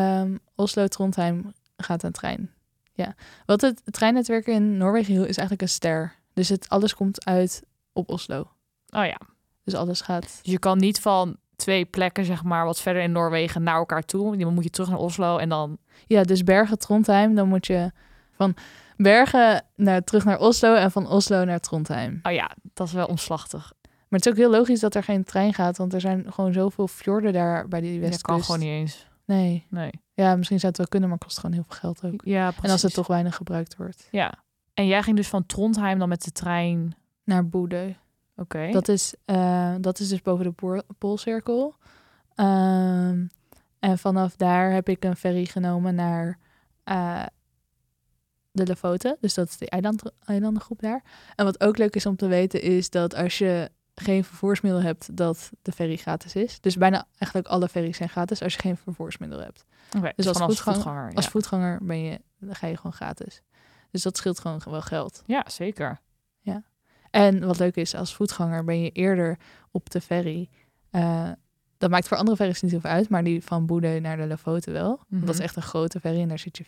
um, 0.00 0.38
Oslo, 0.54 0.86
Trondheim, 0.86 1.52
gaat 1.76 2.02
een 2.02 2.12
trein. 2.12 2.50
Ja. 2.92 3.14
Wat 3.46 3.60
het 3.60 3.82
treinnetwerk 3.84 4.46
in 4.46 4.76
Noorwegen 4.76 5.14
is 5.14 5.22
eigenlijk 5.22 5.62
een 5.62 5.68
ster. 5.68 6.14
Dus 6.32 6.48
het, 6.48 6.68
alles 6.68 6.94
komt 6.94 7.24
uit 7.24 7.62
op 7.92 8.10
Oslo. 8.10 8.38
Oh 8.90 9.04
ja. 9.04 9.18
Dus 9.66 9.74
alles 9.74 10.00
gaat... 10.00 10.22
Dus 10.22 10.52
je 10.52 10.58
kan 10.58 10.78
niet 10.78 11.00
van 11.00 11.36
twee 11.56 11.84
plekken, 11.84 12.24
zeg 12.24 12.42
maar, 12.42 12.64
wat 12.64 12.80
verder 12.80 13.02
in 13.02 13.12
Noorwegen 13.12 13.62
naar 13.62 13.76
elkaar 13.76 14.02
toe. 14.02 14.36
Dan 14.36 14.54
moet 14.54 14.64
je 14.64 14.70
terug 14.70 14.88
naar 14.88 14.98
Oslo 14.98 15.38
en 15.38 15.48
dan... 15.48 15.78
Ja, 16.06 16.22
dus 16.22 16.44
Bergen, 16.44 16.78
Trondheim, 16.78 17.34
dan 17.34 17.48
moet 17.48 17.66
je 17.66 17.92
van 18.32 18.54
Bergen 18.96 19.64
naar, 19.76 20.04
terug 20.04 20.24
naar 20.24 20.38
Oslo 20.38 20.74
en 20.74 20.90
van 20.90 21.08
Oslo 21.08 21.44
naar 21.44 21.60
Trondheim. 21.60 22.20
Oh 22.22 22.32
ja, 22.32 22.50
dat 22.62 22.86
is 22.86 22.92
wel 22.92 23.06
omslachtig. 23.06 23.72
Maar 23.82 24.18
het 24.18 24.26
is 24.26 24.32
ook 24.32 24.38
heel 24.38 24.50
logisch 24.50 24.80
dat 24.80 24.94
er 24.94 25.02
geen 25.02 25.24
trein 25.24 25.54
gaat, 25.54 25.76
want 25.76 25.94
er 25.94 26.00
zijn 26.00 26.32
gewoon 26.32 26.52
zoveel 26.52 26.88
fjorden 26.88 27.32
daar 27.32 27.68
bij 27.68 27.80
die 27.80 28.00
westkust. 28.00 28.26
Dat 28.26 28.30
kan 28.30 28.44
gewoon 28.44 28.60
niet 28.60 28.68
eens. 28.68 29.08
Nee. 29.24 29.66
Nee. 29.70 29.90
Ja, 30.12 30.36
misschien 30.36 30.58
zou 30.58 30.68
het 30.68 30.78
wel 30.78 30.88
kunnen, 30.88 31.08
maar 31.08 31.18
kost 31.18 31.38
gewoon 31.38 31.54
heel 31.54 31.64
veel 31.68 31.78
geld 31.78 32.04
ook. 32.04 32.20
Ja, 32.24 32.44
precies. 32.44 32.64
En 32.64 32.70
als 32.70 32.82
het 32.82 32.94
toch 32.94 33.06
weinig 33.06 33.36
gebruikt 33.36 33.76
wordt. 33.76 34.08
Ja. 34.10 34.34
En 34.74 34.86
jij 34.86 35.02
ging 35.02 35.16
dus 35.16 35.28
van 35.28 35.46
Trondheim 35.46 35.98
dan 35.98 36.08
met 36.08 36.24
de 36.24 36.32
trein... 36.32 36.96
Naar 37.24 37.48
Boede. 37.48 37.94
Oké. 38.36 38.56
Okay. 38.56 38.72
Dat, 38.72 38.88
is, 38.88 39.14
uh, 39.26 39.74
dat 39.80 39.98
is 39.98 40.08
dus 40.08 40.22
boven 40.22 40.44
de 40.44 40.52
pool 40.52 40.82
Poolcirkel. 40.98 41.74
Um, 42.36 43.28
en 43.78 43.98
vanaf 43.98 44.36
daar 44.36 44.70
heb 44.70 44.88
ik 44.88 45.04
een 45.04 45.16
ferry 45.16 45.44
genomen 45.44 45.94
naar 45.94 46.38
uh, 46.84 47.22
de 48.50 48.66
Lofoten. 48.66 49.16
Dus 49.20 49.34
dat 49.34 49.48
is 49.48 49.56
de 49.56 49.68
eiland, 49.68 50.02
eilandengroep 50.24 50.80
daar. 50.80 51.02
En 51.36 51.44
wat 51.44 51.60
ook 51.60 51.78
leuk 51.78 51.96
is 51.96 52.06
om 52.06 52.16
te 52.16 52.26
weten 52.26 52.62
is 52.62 52.90
dat 52.90 53.14
als 53.14 53.38
je 53.38 53.70
geen 53.94 54.24
vervoersmiddel 54.24 54.82
hebt, 54.82 55.16
dat 55.16 55.50
de 55.62 55.72
ferry 55.72 55.96
gratis 55.96 56.34
is. 56.34 56.60
Dus 56.60 56.76
bijna 56.76 57.06
eigenlijk 57.18 57.46
alle 57.46 57.68
ferries 57.68 57.96
zijn 57.96 58.08
gratis 58.08 58.42
als 58.42 58.54
je 58.54 58.60
geen 58.60 58.76
vervoersmiddel 58.76 59.38
hebt. 59.38 59.64
Okay, 59.96 60.12
dus, 60.16 60.26
dus 60.26 60.26
als, 60.26 60.38
voetganger, 60.38 60.82
voetganger, 60.82 61.14
als 61.14 61.28
voetganger 61.28 61.78
ben 61.82 61.98
je, 61.98 62.20
dan 62.38 62.54
ga 62.54 62.66
je 62.66 62.76
gewoon 62.76 62.92
gratis. 62.92 63.42
Dus 63.90 64.02
dat 64.02 64.16
scheelt 64.16 64.38
gewoon 64.38 64.60
wel 64.64 64.82
geld. 64.82 65.22
Ja, 65.26 65.44
zeker. 65.48 66.00
Ja. 66.40 66.62
En 67.16 67.46
wat 67.46 67.58
leuk 67.58 67.76
is, 67.76 67.94
als 67.94 68.14
voetganger 68.14 68.64
ben 68.64 68.80
je 68.80 68.90
eerder 68.90 69.38
op 69.70 69.90
de 69.90 70.00
ferry. 70.00 70.48
Uh, 70.92 71.28
dat 71.78 71.90
maakt 71.90 72.08
voor 72.08 72.16
andere 72.16 72.36
ferries 72.36 72.62
niet 72.62 72.72
zoveel 72.72 72.90
uit, 72.90 73.08
maar 73.08 73.24
die 73.24 73.44
van 73.44 73.66
Boede 73.66 74.00
naar 74.00 74.16
de 74.16 74.26
Lofoten 74.26 74.72
wel. 74.72 74.90
Mm 74.90 75.18
-hmm. 75.18 75.26
Dat 75.26 75.34
is 75.34 75.40
echt 75.40 75.56
een 75.56 75.62
grote 75.62 76.00
ferry 76.00 76.20
en 76.20 76.28
daar 76.28 76.38
zit 76.38 76.56
je 76.56 76.64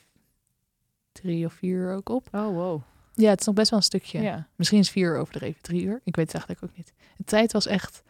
drie 1.12 1.46
of 1.46 1.52
vier 1.52 1.76
uur 1.76 1.94
ook 1.94 2.08
op. 2.08 2.28
Oh, 2.32 2.54
wow. 2.54 2.80
Ja, 3.14 3.30
het 3.30 3.40
is 3.40 3.46
nog 3.46 3.54
best 3.54 3.70
wel 3.70 3.78
een 3.78 3.84
stukje. 3.84 4.20
Ja. 4.20 4.46
Misschien 4.56 4.78
is 4.78 4.90
vier 4.90 5.12
uur 5.12 5.18
overdreven, 5.18 5.62
drie 5.62 5.82
uur. 5.82 6.00
Ik 6.04 6.16
weet 6.16 6.32
het 6.32 6.34
eigenlijk 6.34 6.64
ook 6.64 6.76
niet. 6.76 6.92
De 7.16 7.24
tijd 7.24 7.52
was 7.52 7.66
echt... 7.66 8.02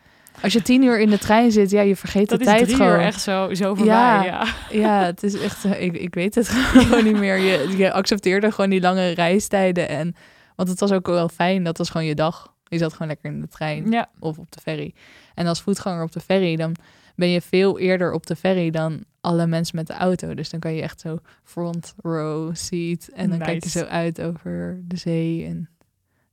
Als 0.42 0.52
je 0.52 0.62
tien 0.62 0.82
uur 0.82 1.00
in 1.00 1.10
de 1.10 1.18
trein 1.18 1.52
zit, 1.52 1.70
ja, 1.70 1.80
je 1.80 1.96
vergeet 1.96 2.28
dat 2.28 2.38
de 2.38 2.44
tijd 2.44 2.72
gewoon. 2.74 2.90
Dat 2.90 3.00
is 3.00 3.06
echt 3.06 3.20
zo, 3.20 3.54
zo 3.54 3.74
voorbij, 3.74 3.94
ja, 3.94 4.24
ja. 4.24 4.46
Ja, 4.70 5.04
het 5.04 5.22
is 5.22 5.40
echt... 5.40 5.64
Ik, 5.64 5.96
ik 5.96 6.14
weet 6.14 6.34
het 6.34 6.48
gewoon 6.52 7.04
niet 7.04 7.18
meer. 7.18 7.36
Je, 7.36 7.76
je 7.76 7.92
accepteerde 7.92 8.52
gewoon 8.52 8.70
die 8.70 8.80
lange 8.80 9.10
reistijden. 9.10 9.88
En, 9.88 10.14
want 10.58 10.70
het 10.70 10.80
was 10.80 10.92
ook 10.92 11.06
wel 11.06 11.28
fijn, 11.28 11.62
dat 11.62 11.78
was 11.78 11.90
gewoon 11.90 12.06
je 12.06 12.14
dag. 12.14 12.54
Je 12.64 12.78
zat 12.78 12.92
gewoon 12.92 13.08
lekker 13.08 13.30
in 13.30 13.40
de 13.40 13.48
trein 13.48 13.90
ja. 13.90 14.08
of 14.18 14.38
op 14.38 14.50
de 14.50 14.60
ferry. 14.60 14.94
En 15.34 15.46
als 15.46 15.60
voetganger 15.62 16.02
op 16.02 16.12
de 16.12 16.20
ferry, 16.20 16.56
dan 16.56 16.74
ben 17.16 17.28
je 17.28 17.40
veel 17.40 17.78
eerder 17.78 18.12
op 18.12 18.26
de 18.26 18.36
ferry 18.36 18.70
dan 18.70 19.04
alle 19.20 19.46
mensen 19.46 19.76
met 19.76 19.86
de 19.86 19.92
auto. 19.92 20.34
Dus 20.34 20.50
dan 20.50 20.60
kan 20.60 20.74
je 20.74 20.82
echt 20.82 21.00
zo 21.00 21.18
front 21.42 21.94
row 22.02 22.54
seat. 22.54 23.08
En 23.08 23.28
dan 23.28 23.38
nice. 23.38 23.50
kijk 23.50 23.64
je 23.64 23.70
zo 23.70 23.84
uit 23.84 24.20
over 24.20 24.80
de 24.84 24.96
zee. 24.96 25.44
En 25.46 25.68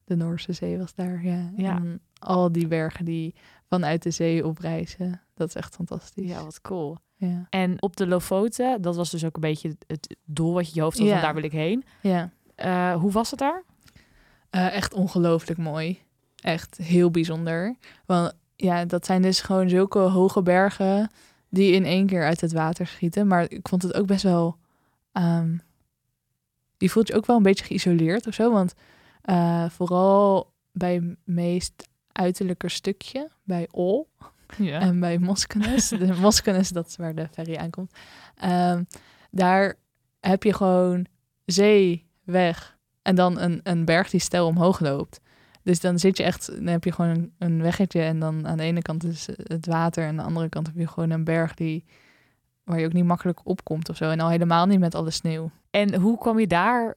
de 0.03 0.15
Noorse 0.15 0.53
zee 0.53 0.77
was 0.77 0.95
daar, 0.95 1.23
ja. 1.23 1.51
ja. 1.57 1.75
En 1.75 2.01
al 2.19 2.51
die 2.51 2.67
bergen 2.67 3.05
die 3.05 3.35
vanuit 3.69 4.03
de 4.03 4.11
zee 4.11 4.45
oprijzen. 4.45 5.21
Dat 5.33 5.47
is 5.47 5.55
echt 5.55 5.75
fantastisch. 5.75 6.29
Ja, 6.29 6.43
wat 6.43 6.61
cool. 6.61 6.97
Ja. 7.15 7.47
En 7.49 7.81
op 7.81 7.95
de 7.95 8.07
Lofoten, 8.07 8.81
dat 8.81 8.95
was 8.95 9.09
dus 9.09 9.25
ook 9.25 9.35
een 9.35 9.41
beetje 9.41 9.75
het 9.87 10.15
doel 10.25 10.53
wat 10.53 10.67
je 10.67 10.75
je 10.75 10.81
hoofd 10.81 10.97
had, 10.97 11.07
Ja. 11.07 11.13
van 11.13 11.21
daar 11.21 11.33
wil 11.33 11.43
ik 11.43 11.51
heen. 11.51 11.83
Ja, 12.01 12.31
Uh, 12.65 12.95
hoe 12.95 13.11
was 13.11 13.29
het 13.31 13.39
daar? 13.39 13.63
Eh, 14.55 14.73
echt 14.73 14.93
ongelooflijk 14.93 15.59
mooi. 15.59 16.01
Echt 16.41 16.77
heel 16.77 17.11
bijzonder. 17.11 17.75
Want 18.05 18.33
ja, 18.55 18.85
dat 18.85 19.05
zijn 19.05 19.21
dus 19.21 19.41
gewoon 19.41 19.69
zulke 19.69 19.99
hoge 19.99 20.41
bergen 20.41 21.09
die 21.49 21.71
in 21.71 21.85
één 21.85 22.05
keer 22.05 22.23
uit 22.23 22.41
het 22.41 22.51
water 22.51 22.87
schieten. 22.87 23.27
Maar 23.27 23.51
ik 23.51 23.67
vond 23.67 23.81
het 23.81 23.93
ook 23.93 24.05
best 24.05 24.23
wel... 24.23 24.57
ehm, 25.11 25.57
je 26.77 26.89
voelt 26.89 27.07
je 27.07 27.15
ook 27.15 27.25
wel 27.25 27.35
een 27.35 27.43
beetje 27.43 27.65
geïsoleerd 27.65 28.27
of 28.27 28.33
zo. 28.33 28.51
Want 28.51 28.73
eh, 29.21 29.69
vooral 29.69 30.53
bij 30.71 31.15
meest 31.23 31.87
uiterlijker 32.11 32.69
stukje 32.69 33.29
bij 33.43 33.67
Ol. 33.71 34.09
Ja. 34.57 34.79
En 34.79 34.99
bij 34.99 35.17
Moskenes, 35.17 35.87
de 35.87 36.13
Moskenes, 36.21 36.69
dat 36.69 36.87
is 36.87 36.95
waar 36.95 37.15
de 37.15 37.27
ferry 37.31 37.55
aankomt. 37.55 37.91
Um, 38.45 38.87
daar 39.31 39.75
heb 40.19 40.43
je 40.43 40.53
gewoon 40.53 41.05
zee, 41.45 42.05
weg 42.23 42.74
en 43.05 43.15
dan 43.15 43.39
een, 43.39 43.59
een 43.63 43.85
berg 43.85 44.09
die 44.09 44.19
stel 44.19 44.47
omhoog 44.47 44.79
loopt. 44.79 45.19
Dus 45.63 45.79
dan 45.79 45.99
zit 45.99 46.17
je 46.17 46.23
echt, 46.23 46.47
dan 46.55 46.67
heb 46.67 46.83
je 46.83 46.91
gewoon 46.91 47.11
een, 47.11 47.33
een 47.37 47.61
weggetje 47.61 48.01
en 48.01 48.19
dan 48.19 48.47
aan 48.47 48.57
de 48.57 48.63
ene 48.63 48.81
kant 48.81 49.03
is 49.03 49.27
het 49.43 49.65
water 49.65 50.03
en 50.03 50.09
aan 50.09 50.15
de 50.15 50.23
andere 50.23 50.49
kant 50.49 50.67
heb 50.67 50.75
je 50.75 50.87
gewoon 50.87 51.09
een 51.09 51.23
berg 51.23 51.53
die 51.53 51.85
waar 52.63 52.79
je 52.79 52.85
ook 52.85 52.93
niet 52.93 53.05
makkelijk 53.05 53.39
opkomt 53.43 53.89
of 53.89 53.95
zo. 53.95 54.09
En 54.09 54.19
al 54.19 54.29
helemaal 54.29 54.65
niet 54.65 54.79
met 54.79 54.95
alle 54.95 55.11
sneeuw. 55.11 55.51
En 55.69 55.95
hoe 55.95 56.17
kwam 56.17 56.39
je 56.39 56.47
daar, 56.47 56.95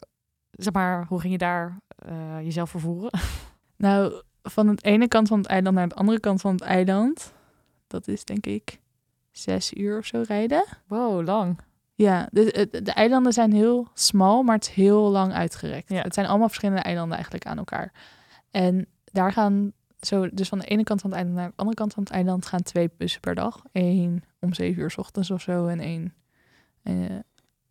zeg 0.51 0.73
maar, 0.73 1.07
hoe 1.09 1.21
ging 1.21 1.33
je 1.33 1.39
daar 1.39 1.79
uh, 2.09 2.41
jezelf 2.43 2.71
vervoeren? 2.71 3.11
Nou, 3.77 4.23
van 4.43 4.67
de 4.67 4.83
ene 4.83 5.09
kant 5.09 5.29
van 5.29 5.39
het 5.39 5.47
eiland 5.47 5.77
naar 5.77 5.89
de 5.89 5.95
andere 5.95 6.21
kant 6.21 6.41
van 6.41 6.53
het 6.53 6.61
eiland, 6.61 7.33
dat 7.87 8.09
is 8.09 8.25
denk 8.25 8.47
ik 8.47 8.81
zes 9.31 9.73
uur 9.75 9.99
of 9.99 10.07
zo 10.07 10.25
rijden. 10.27 10.65
Wow, 10.87 11.27
lang. 11.27 11.59
Ja, 11.99 12.29
de, 12.33 12.69
de, 12.83 12.93
eilanden 12.93 13.33
zijn 13.33 13.53
heel 13.53 13.89
smal, 13.95 14.43
maar 14.43 14.55
het 14.55 14.69
is 14.69 14.75
heel 14.75 15.11
lang 15.11 15.33
uitgerekt. 15.33 15.89
Ja. 15.89 16.03
Het 16.03 16.15
zijn 16.15 16.27
allemaal 16.27 16.49
verschillende 16.49 16.83
eilanden 16.83 17.15
eigenlijk 17.15 17.47
aan 17.47 17.59
elkaar. 17.59 17.93
En 18.51 18.87
daar 19.05 19.33
gaan 19.33 19.73
zo, 20.01 20.29
dus 20.33 20.49
van 20.49 20.59
de 20.59 20.67
ene 20.67 20.85
kant 20.85 21.01
van 21.01 21.11
het 21.11 21.19
eiland 21.19 21.39
naar 21.39 21.49
de 21.49 21.57
andere 21.57 21.77
kant 21.77 21.93
van 21.93 22.03
het 22.03 22.13
eiland 22.13 22.47
gaan 22.47 22.63
twee 22.63 22.91
bussen 22.97 23.21
per 23.21 23.35
dag. 23.35 23.63
Eén 23.73 24.25
om 24.41 24.55
zeven 24.55 24.83
uur 24.83 24.91
s 24.91 24.99
ochtends 24.99 25.31
of 25.31 25.41
zo 25.41 25.67
en 25.67 25.81
één 25.81 26.15
uh, 26.83 27.19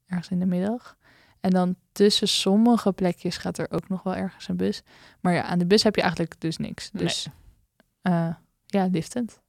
ergens 0.06 0.30
in 0.30 0.40
de 0.40 0.46
middag. 0.46 0.98
En 1.40 1.50
dan 1.50 1.76
tussen 1.92 2.28
sommige 2.28 2.94
plekjes 2.94 3.38
gaat 3.38 3.58
er 3.58 3.72
ook 3.72 3.90
nog 3.90 4.04
wel 4.04 4.16
ergens 4.16 4.48
een 4.48 4.58
bus. 4.58 4.82
Maar 5.22 5.34
ja, 5.34 5.44
aan 5.44 5.60
de 5.60 5.68
bus 5.68 5.84
heb 5.84 5.96
je 5.96 6.02
eigenlijk 6.02 6.40
dus 6.40 6.58
niks. 6.58 6.92
Dus 6.92 7.28
uh, 8.04 8.34
ja, 8.66 8.88
liftend. 8.92 9.40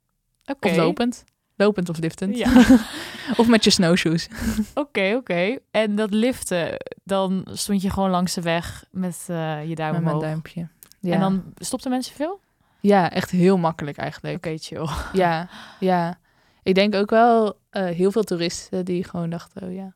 Of 0.60 0.76
lopend. 0.76 1.24
Lopend 1.58 1.88
of 1.88 1.98
liftend. 1.98 2.38
Ja. 2.38 2.78
of 3.40 3.48
met 3.48 3.64
je 3.64 3.70
snowshoes. 3.70 4.28
Oké, 4.74 5.14
oké. 5.16 5.58
En 5.70 5.94
dat 5.94 6.10
liften, 6.10 6.76
dan 7.04 7.46
stond 7.52 7.82
je 7.82 7.90
gewoon 7.90 8.10
langs 8.10 8.34
de 8.34 8.40
weg 8.40 8.84
met 8.90 9.26
uh, 9.30 9.68
je 9.68 9.74
duim 9.74 9.92
met 9.92 10.00
omhoog. 10.00 10.20
mijn 10.20 10.30
duimpje. 10.30 10.68
Ja. 11.00 11.14
En 11.14 11.20
dan 11.20 11.44
stopten 11.56 11.90
mensen 11.90 12.14
veel? 12.14 12.40
Ja, 12.80 13.10
echt 13.10 13.30
heel 13.30 13.56
makkelijk 13.56 13.96
eigenlijk. 13.96 14.36
Oké, 14.36 14.58
chill. 14.58 14.88
Ja, 15.12 15.48
ja. 15.80 16.18
Ik 16.62 16.74
denk 16.74 16.94
ook 16.94 17.10
wel 17.10 17.46
uh, 17.46 17.84
heel 17.84 18.10
veel 18.10 18.22
toeristen 18.22 18.84
die 18.84 19.04
gewoon 19.04 19.30
dachten, 19.30 19.62
oh 19.62 19.74
ja, 19.74 19.94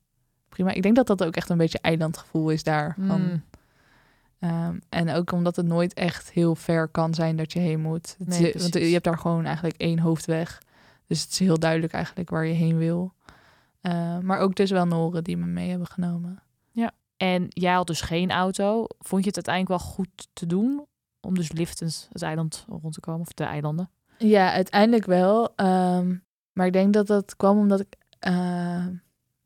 prima. 0.48 0.70
Ik 0.70 0.82
denk 0.82 0.96
dat 0.96 1.06
dat 1.06 1.24
ook 1.24 1.36
echt 1.36 1.48
een 1.48 1.56
beetje 1.56 1.78
eilandgevoel 1.80 2.50
is 2.50 2.62
daar. 2.62 2.96
Van, 3.06 3.20
mm. 3.20 4.50
um, 4.50 4.80
en 4.88 5.10
ook 5.10 5.32
omdat 5.32 5.56
het 5.56 5.66
nooit 5.66 5.94
echt 5.94 6.30
heel 6.30 6.54
ver 6.54 6.88
kan 6.88 7.14
zijn 7.14 7.36
dat 7.36 7.52
je 7.52 7.58
heen 7.58 7.80
moet. 7.80 8.16
Nee, 8.18 8.54
want 8.58 8.74
je 8.74 8.80
hebt 8.80 9.04
daar 9.04 9.18
gewoon 9.18 9.44
eigenlijk 9.44 9.76
één 9.76 9.98
hoofdweg. 9.98 10.60
Dus 11.12 11.22
het 11.22 11.30
is 11.30 11.38
heel 11.38 11.58
duidelijk 11.58 11.92
eigenlijk 11.92 12.30
waar 12.30 12.46
je 12.46 12.54
heen 12.54 12.78
wil. 12.78 13.12
Uh, 13.82 14.18
maar 14.18 14.38
ook 14.38 14.54
dus 14.54 14.70
wel 14.70 14.86
Noren 14.86 15.24
die 15.24 15.36
me 15.36 15.46
mee 15.46 15.70
hebben 15.70 15.86
genomen. 15.86 16.42
Ja, 16.70 16.90
en 17.16 17.46
jij 17.48 17.72
had 17.72 17.86
dus 17.86 18.00
geen 18.00 18.30
auto. 18.30 18.86
Vond 18.98 19.22
je 19.22 19.28
het 19.28 19.46
uiteindelijk 19.46 19.82
wel 19.82 19.92
goed 19.92 20.28
te 20.32 20.46
doen? 20.46 20.86
om 21.26 21.34
dus 21.34 21.52
liftens 21.52 22.08
het 22.12 22.22
eiland 22.22 22.64
rond 22.68 22.94
te 22.94 23.00
komen, 23.00 23.20
of 23.20 23.32
de 23.32 23.44
eilanden? 23.44 23.90
Ja, 24.18 24.52
uiteindelijk 24.52 25.06
wel. 25.06 25.52
Ehm, 25.56 26.16
maar 26.52 26.66
ik 26.66 26.72
denk 26.72 26.92
dat 26.92 27.06
dat 27.06 27.36
kwam 27.36 27.58
omdat 27.58 27.80
ik 27.80 27.96
uh, 28.26 28.32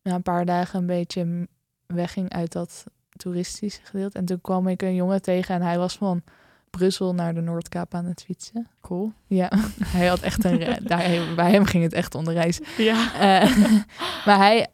na 0.02 0.14
een 0.14 0.22
paar 0.22 0.44
dagen 0.44 0.78
een 0.78 0.86
beetje 0.86 1.48
wegging 1.86 2.32
uit 2.32 2.52
dat 2.52 2.84
toeristische 3.16 3.80
gedeelte. 3.84 4.18
En 4.18 4.24
toen 4.24 4.40
kwam 4.40 4.68
ik 4.68 4.82
een 4.82 4.94
jongen 4.94 5.22
tegen 5.22 5.54
en 5.54 5.62
hij 5.62 5.78
was 5.78 5.96
van 5.96 6.22
Brussel 6.76 7.14
naar 7.14 7.34
de 7.34 7.40
Noordkaap 7.40 7.94
aan 7.94 8.04
het 8.04 8.22
fietsen. 8.22 8.68
Cool. 8.80 9.12
Ja, 9.26 9.50
hij 9.96 10.06
had 10.06 10.20
echt 10.20 10.44
een... 10.44 10.58
daar, 10.86 11.34
bij 11.36 11.50
hem 11.50 11.64
ging 11.64 11.82
het 11.82 11.92
echt 11.92 12.14
om 12.14 12.24
de 12.24 12.32
reis. 12.32 12.60
Ja. 12.76 12.94
Uh, 13.42 13.66
maar 14.26 14.36
hij, 14.36 14.66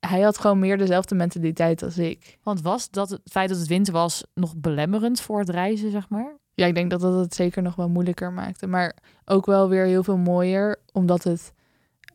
hij 0.00 0.20
had 0.20 0.38
gewoon 0.38 0.58
meer 0.58 0.78
dezelfde 0.78 1.14
mentaliteit 1.14 1.82
als 1.82 1.98
ik. 1.98 2.38
Want 2.42 2.62
was 2.62 2.90
dat 2.90 3.10
het 3.10 3.20
feit 3.24 3.48
dat 3.48 3.58
het 3.58 3.68
winter 3.68 3.92
was 3.92 4.24
nog 4.34 4.56
belemmerend 4.56 5.20
voor 5.20 5.38
het 5.38 5.48
reizen, 5.48 5.90
zeg 5.90 6.08
maar? 6.08 6.36
Ja, 6.54 6.66
ik 6.66 6.74
denk 6.74 6.90
dat 6.90 7.00
dat 7.00 7.20
het 7.20 7.34
zeker 7.34 7.62
nog 7.62 7.74
wel 7.74 7.88
moeilijker 7.88 8.32
maakte. 8.32 8.66
Maar 8.66 8.96
ook 9.24 9.46
wel 9.46 9.68
weer 9.68 9.84
heel 9.84 10.02
veel 10.02 10.16
mooier, 10.16 10.80
omdat 10.92 11.24
het 11.24 11.52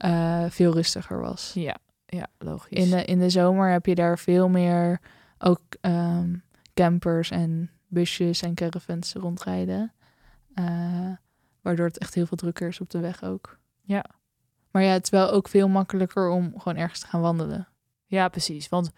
uh, 0.05 0.45
veel 0.49 0.73
rustiger 0.73 1.19
was. 1.19 1.51
Ja, 1.53 1.77
ja 2.05 2.27
logisch. 2.37 2.77
In 2.77 2.89
de, 2.89 3.05
in 3.05 3.19
de 3.19 3.29
zomer 3.29 3.71
heb 3.71 3.85
je 3.85 3.95
daar 3.95 4.19
veel 4.19 4.49
meer 4.49 5.01
ook 5.37 5.61
um, 5.81 6.43
campers 6.73 7.31
en 7.31 7.69
busjes 7.87 8.41
en 8.41 8.53
caravans 8.53 9.13
rondrijden. 9.13 9.93
Uh, 10.55 11.11
waardoor 11.61 11.85
het 11.85 11.97
echt 11.97 12.13
heel 12.13 12.25
veel 12.25 12.37
drukker 12.37 12.67
is 12.67 12.81
op 12.81 12.89
de 12.89 12.99
weg 12.99 13.23
ook. 13.23 13.59
Ja. 13.81 14.05
Maar 14.71 14.83
ja, 14.83 14.91
het 14.91 15.03
is 15.03 15.09
wel 15.09 15.31
ook 15.31 15.47
veel 15.47 15.67
makkelijker 15.67 16.29
om 16.29 16.53
gewoon 16.59 16.77
ergens 16.77 16.99
te 16.99 17.07
gaan 17.07 17.21
wandelen. 17.21 17.67
Ja, 18.05 18.27
precies. 18.27 18.69
Want 18.69 18.91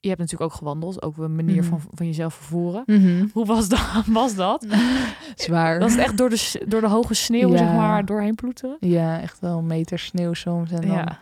je 0.00 0.08
hebt 0.08 0.20
natuurlijk 0.20 0.50
ook 0.50 0.58
gewandeld, 0.58 1.02
ook 1.02 1.16
een 1.16 1.34
manier 1.34 1.64
van, 1.64 1.78
mhm. 1.78 1.96
van 1.96 2.06
jezelf 2.06 2.34
vervoeren. 2.34 2.82
Mhm. 2.86 3.26
Hoe 3.32 3.46
was 3.46 3.68
dat? 3.68 4.06
Was 4.20 4.34
dat? 4.34 4.66
Zwaar. 5.34 5.78
Was 5.78 5.92
het 5.92 6.00
echt 6.00 6.16
door 6.16 6.30
de, 6.30 6.64
door 6.68 6.80
de 6.80 6.88
hoge 6.88 7.14
sneeuw, 7.14 7.56
zeg 7.56 7.72
maar, 7.72 8.04
doorheen 8.04 8.34
ploeteren? 8.34 8.76
Ja, 8.80 9.20
echt 9.20 9.38
wel 9.38 9.58
een 9.58 9.66
meter 9.66 9.98
sneeuw 9.98 10.32
soms. 10.32 10.70
En 10.70 10.80
dan, 10.80 10.90
ja. 10.90 11.18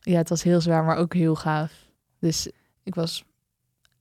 ja, 0.00 0.16
het 0.16 0.28
was 0.28 0.42
heel 0.42 0.60
zwaar, 0.60 0.84
maar 0.84 0.96
ook 0.96 1.14
heel 1.14 1.34
gaaf. 1.34 1.72
Dus 2.18 2.50
ik 2.82 2.94
was... 2.94 3.24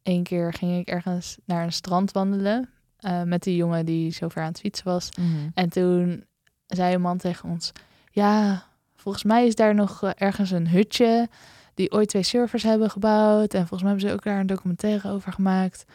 één 0.03 0.23
keer 0.23 0.53
ging 0.53 0.79
ik 0.79 0.87
ergens 0.87 1.37
naar 1.45 1.63
een 1.63 1.73
strand 1.73 2.11
wandelen... 2.11 2.69
Uh, 3.05 3.23
met 3.23 3.43
die 3.43 3.55
jongen 3.55 3.85
die 3.85 4.11
zo 4.11 4.27
ver 4.27 4.41
aan 4.41 4.47
het 4.47 4.59
fietsen 4.59 4.85
was. 4.85 5.09
Mhm. 5.19 5.49
En 5.53 5.69
toen 5.69 6.25
zei 6.67 6.93
een 6.93 7.01
man 7.01 7.17
tegen 7.17 7.49
ons... 7.49 7.71
Ja, 8.11 8.63
volgens 8.95 9.23
mij 9.23 9.47
is 9.47 9.55
daar 9.55 9.75
nog 9.75 10.03
eh, 10.03 10.11
ergens 10.15 10.51
een 10.51 10.67
hutje 10.67 11.29
die 11.73 11.91
ooit 11.91 12.09
twee 12.09 12.23
servers 12.23 12.63
hebben 12.63 12.89
gebouwd. 12.89 13.53
En 13.53 13.67
volgens 13.67 13.81
mij 13.81 13.91
hebben 13.91 14.09
ze 14.09 14.15
ook 14.15 14.23
daar 14.23 14.39
een 14.39 14.47
documentaire 14.47 15.09
over 15.09 15.33
gemaakt. 15.33 15.85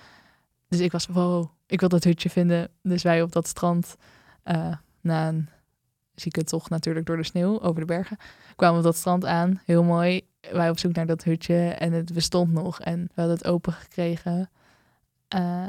Dus 0.69 0.81
ik 0.81 0.93
was, 0.93 1.07
wow, 1.07 1.47
ik 1.67 1.81
wil 1.81 1.89
dat 1.89 2.05
hutje 2.05 2.31
vinden. 2.31 2.71
Dus 2.83 3.03
wij 3.03 3.23
op 3.23 3.33
dat 3.33 3.47
strand, 3.47 3.97
uh, 4.45 4.77
na 5.01 5.29
een 5.29 5.49
zieke 6.15 6.45
tocht 6.45 6.71
natuurlijk 6.71 7.07
door 7.07 7.17
de 7.17 7.25
sneeuw 7.25 7.61
over 7.61 7.81
de 7.81 7.87
bergen, 7.87 8.17
kwamen 8.57 8.79
op 8.79 8.85
dat 8.85 8.97
strand 8.97 9.25
aan. 9.25 9.61
Heel 9.65 9.83
mooi. 9.83 10.27
Wij 10.53 10.71
op 10.71 10.79
zoek 10.79 10.95
naar 10.95 11.07
dat 11.07 11.25
hutje 11.25 11.69
en 11.69 11.93
het 11.93 12.13
bestond 12.13 12.53
nog. 12.53 12.81
En 12.81 12.99
we 13.01 13.21
hadden 13.21 13.37
het 13.37 13.47
open 13.47 13.73
gekregen. 13.73 14.51
Uh, 15.35 15.67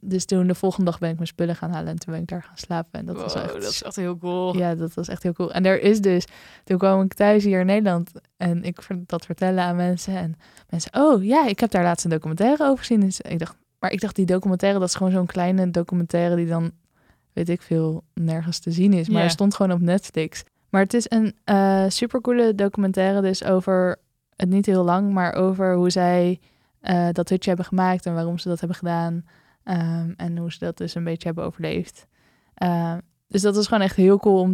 dus 0.00 0.24
toen 0.24 0.46
de 0.46 0.54
volgende 0.54 0.90
dag 0.90 0.98
ben 0.98 1.10
ik 1.10 1.14
mijn 1.14 1.26
spullen 1.26 1.56
gaan 1.56 1.70
halen 1.70 1.88
en 1.88 1.98
toen 1.98 2.12
ben 2.12 2.22
ik 2.22 2.28
daar 2.28 2.42
gaan 2.42 2.56
slapen. 2.56 3.00
En 3.00 3.06
dat 3.06 3.16
was 3.16 3.34
echt... 3.34 3.52
dat 3.52 3.62
is 3.62 3.82
echt 3.82 3.96
heel 3.96 4.18
cool. 4.18 4.56
Ja, 4.56 4.74
dat 4.74 4.94
was 4.94 5.08
echt 5.08 5.22
heel 5.22 5.32
cool. 5.32 5.52
En 5.52 5.66
er 5.66 5.82
is 5.82 6.00
dus, 6.00 6.26
toen 6.64 6.78
kwam 6.78 7.02
ik 7.02 7.14
thuis 7.14 7.44
hier 7.44 7.60
in 7.60 7.66
Nederland 7.66 8.10
en 8.36 8.64
ik 8.64 8.86
dat 9.06 9.26
vertellen 9.26 9.64
aan 9.64 9.76
mensen. 9.76 10.16
En 10.16 10.36
mensen, 10.68 10.90
oh 10.94 11.24
ja, 11.24 11.46
ik 11.46 11.60
heb 11.60 11.70
daar 11.70 11.82
laatst 11.82 12.04
een 12.04 12.10
documentaire 12.10 12.64
over 12.64 12.78
gezien. 12.78 13.00
Dus 13.00 13.20
ik 13.20 13.38
dacht, 13.38 13.56
maar 13.78 13.92
ik 13.92 14.00
dacht 14.00 14.16
die 14.16 14.26
documentaire, 14.26 14.78
dat 14.78 14.88
is 14.88 14.94
gewoon 14.94 15.12
zo'n 15.12 15.26
kleine 15.26 15.70
documentaire 15.70 16.36
die 16.36 16.46
dan, 16.46 16.70
weet 17.32 17.48
ik 17.48 17.62
veel, 17.62 18.04
nergens 18.14 18.58
te 18.58 18.70
zien 18.70 18.92
is. 18.92 18.98
Maar 18.98 19.10
yeah. 19.10 19.20
hij 19.20 19.30
stond 19.30 19.54
gewoon 19.54 19.72
op 19.72 19.80
Netflix. 19.80 20.42
Maar 20.68 20.82
het 20.82 20.94
is 20.94 21.06
een 21.08 21.36
uh, 21.44 21.84
supercoole 21.88 22.54
documentaire 22.54 23.20
dus 23.20 23.44
over, 23.44 23.96
het 24.40 24.48
niet 24.48 24.66
heel 24.66 24.84
lang, 24.84 25.12
maar 25.12 25.34
over 25.34 25.74
hoe 25.74 25.90
zij 25.90 26.40
uh, 26.82 27.08
dat 27.12 27.28
hutje 27.28 27.48
hebben 27.48 27.66
gemaakt 27.66 28.06
en 28.06 28.14
waarom 28.14 28.38
ze 28.38 28.48
dat 28.48 28.58
hebben 28.58 28.78
gedaan. 28.78 29.24
Um, 29.64 30.14
en 30.16 30.36
hoe 30.36 30.52
ze 30.52 30.58
dat 30.58 30.76
dus 30.76 30.94
een 30.94 31.04
beetje 31.04 31.26
hebben 31.26 31.44
overleefd. 31.44 32.06
Uh, 32.62 32.94
dus 33.26 33.42
dat 33.42 33.54
was 33.54 33.66
gewoon 33.66 33.82
echt 33.82 33.96
heel 33.96 34.18
cool 34.18 34.40
om 34.40 34.52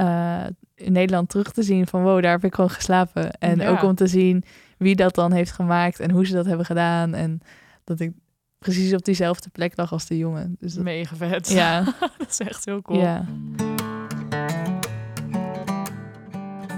uh, 0.00 0.44
in 0.74 0.92
Nederland 0.92 1.28
terug 1.28 1.52
te 1.52 1.62
zien 1.62 1.86
van 1.86 2.02
wow, 2.02 2.22
daar 2.22 2.32
heb 2.32 2.44
ik 2.44 2.54
gewoon 2.54 2.70
geslapen. 2.70 3.32
En 3.32 3.58
ja. 3.58 3.68
ook 3.68 3.82
om 3.82 3.94
te 3.94 4.06
zien 4.06 4.44
wie 4.78 4.96
dat 4.96 5.14
dan 5.14 5.32
heeft 5.32 5.52
gemaakt 5.52 6.00
en 6.00 6.10
hoe 6.10 6.26
ze 6.26 6.34
dat 6.34 6.46
hebben 6.46 6.66
gedaan. 6.66 7.14
En 7.14 7.40
dat 7.84 8.00
ik 8.00 8.12
precies 8.58 8.94
op 8.94 9.04
diezelfde 9.04 9.48
plek 9.48 9.76
lag 9.76 9.92
als 9.92 10.06
de 10.06 10.16
jongen. 10.16 10.56
Dus 10.58 10.74
dat... 10.74 10.84
Mega 10.84 11.16
vet. 11.16 11.48
Ja. 11.48 11.84
dat 12.18 12.28
is 12.28 12.40
echt 12.40 12.64
heel 12.64 12.82
cool. 12.82 13.00
Ja. 13.00 13.24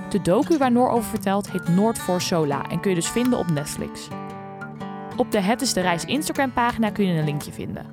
De 0.08 0.22
docu 0.22 0.58
waar 0.58 0.72
Noor 0.72 0.90
over 0.90 1.10
vertelt 1.10 1.50
heet 1.50 1.68
Noord 1.68 1.98
voor 1.98 2.20
Sola 2.20 2.68
en 2.70 2.80
kun 2.80 2.90
je 2.90 2.96
dus 2.96 3.08
vinden 3.08 3.38
op 3.38 3.50
Netflix. 3.50 4.08
Op 5.16 5.30
de 5.30 5.40
Het 5.40 5.60
is 5.60 5.72
de 5.72 5.80
Reis 5.80 6.04
Instagram 6.04 6.52
pagina 6.52 6.90
kun 6.90 7.06
je 7.06 7.18
een 7.18 7.24
linkje 7.24 7.52
vinden. 7.52 7.86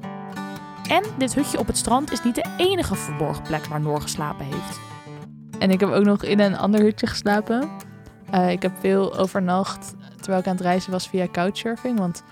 En 0.89 1.03
dit 1.17 1.35
hutje 1.35 1.59
op 1.59 1.67
het 1.67 1.77
strand 1.77 2.11
is 2.11 2.23
niet 2.23 2.35
de 2.35 2.45
enige 2.57 2.95
verborgen 2.95 3.43
plek 3.43 3.65
waar 3.65 3.81
Noor 3.81 4.01
geslapen 4.01 4.45
heeft. 4.45 4.79
En 5.59 5.71
ik 5.71 5.79
heb 5.79 5.89
ook 5.89 6.03
nog 6.03 6.23
in 6.23 6.39
een 6.39 6.57
ander 6.57 6.81
hutje 6.81 7.07
geslapen. 7.07 7.69
Uh, 8.33 8.51
ik 8.51 8.61
heb 8.61 8.71
veel 8.79 9.17
overnacht 9.17 9.95
terwijl 10.15 10.39
ik 10.39 10.47
aan 10.47 10.55
het 10.55 10.65
reizen 10.65 10.91
was 10.91 11.07
via 11.07 11.27
couchsurfing. 11.31 11.99
Want 11.99 12.23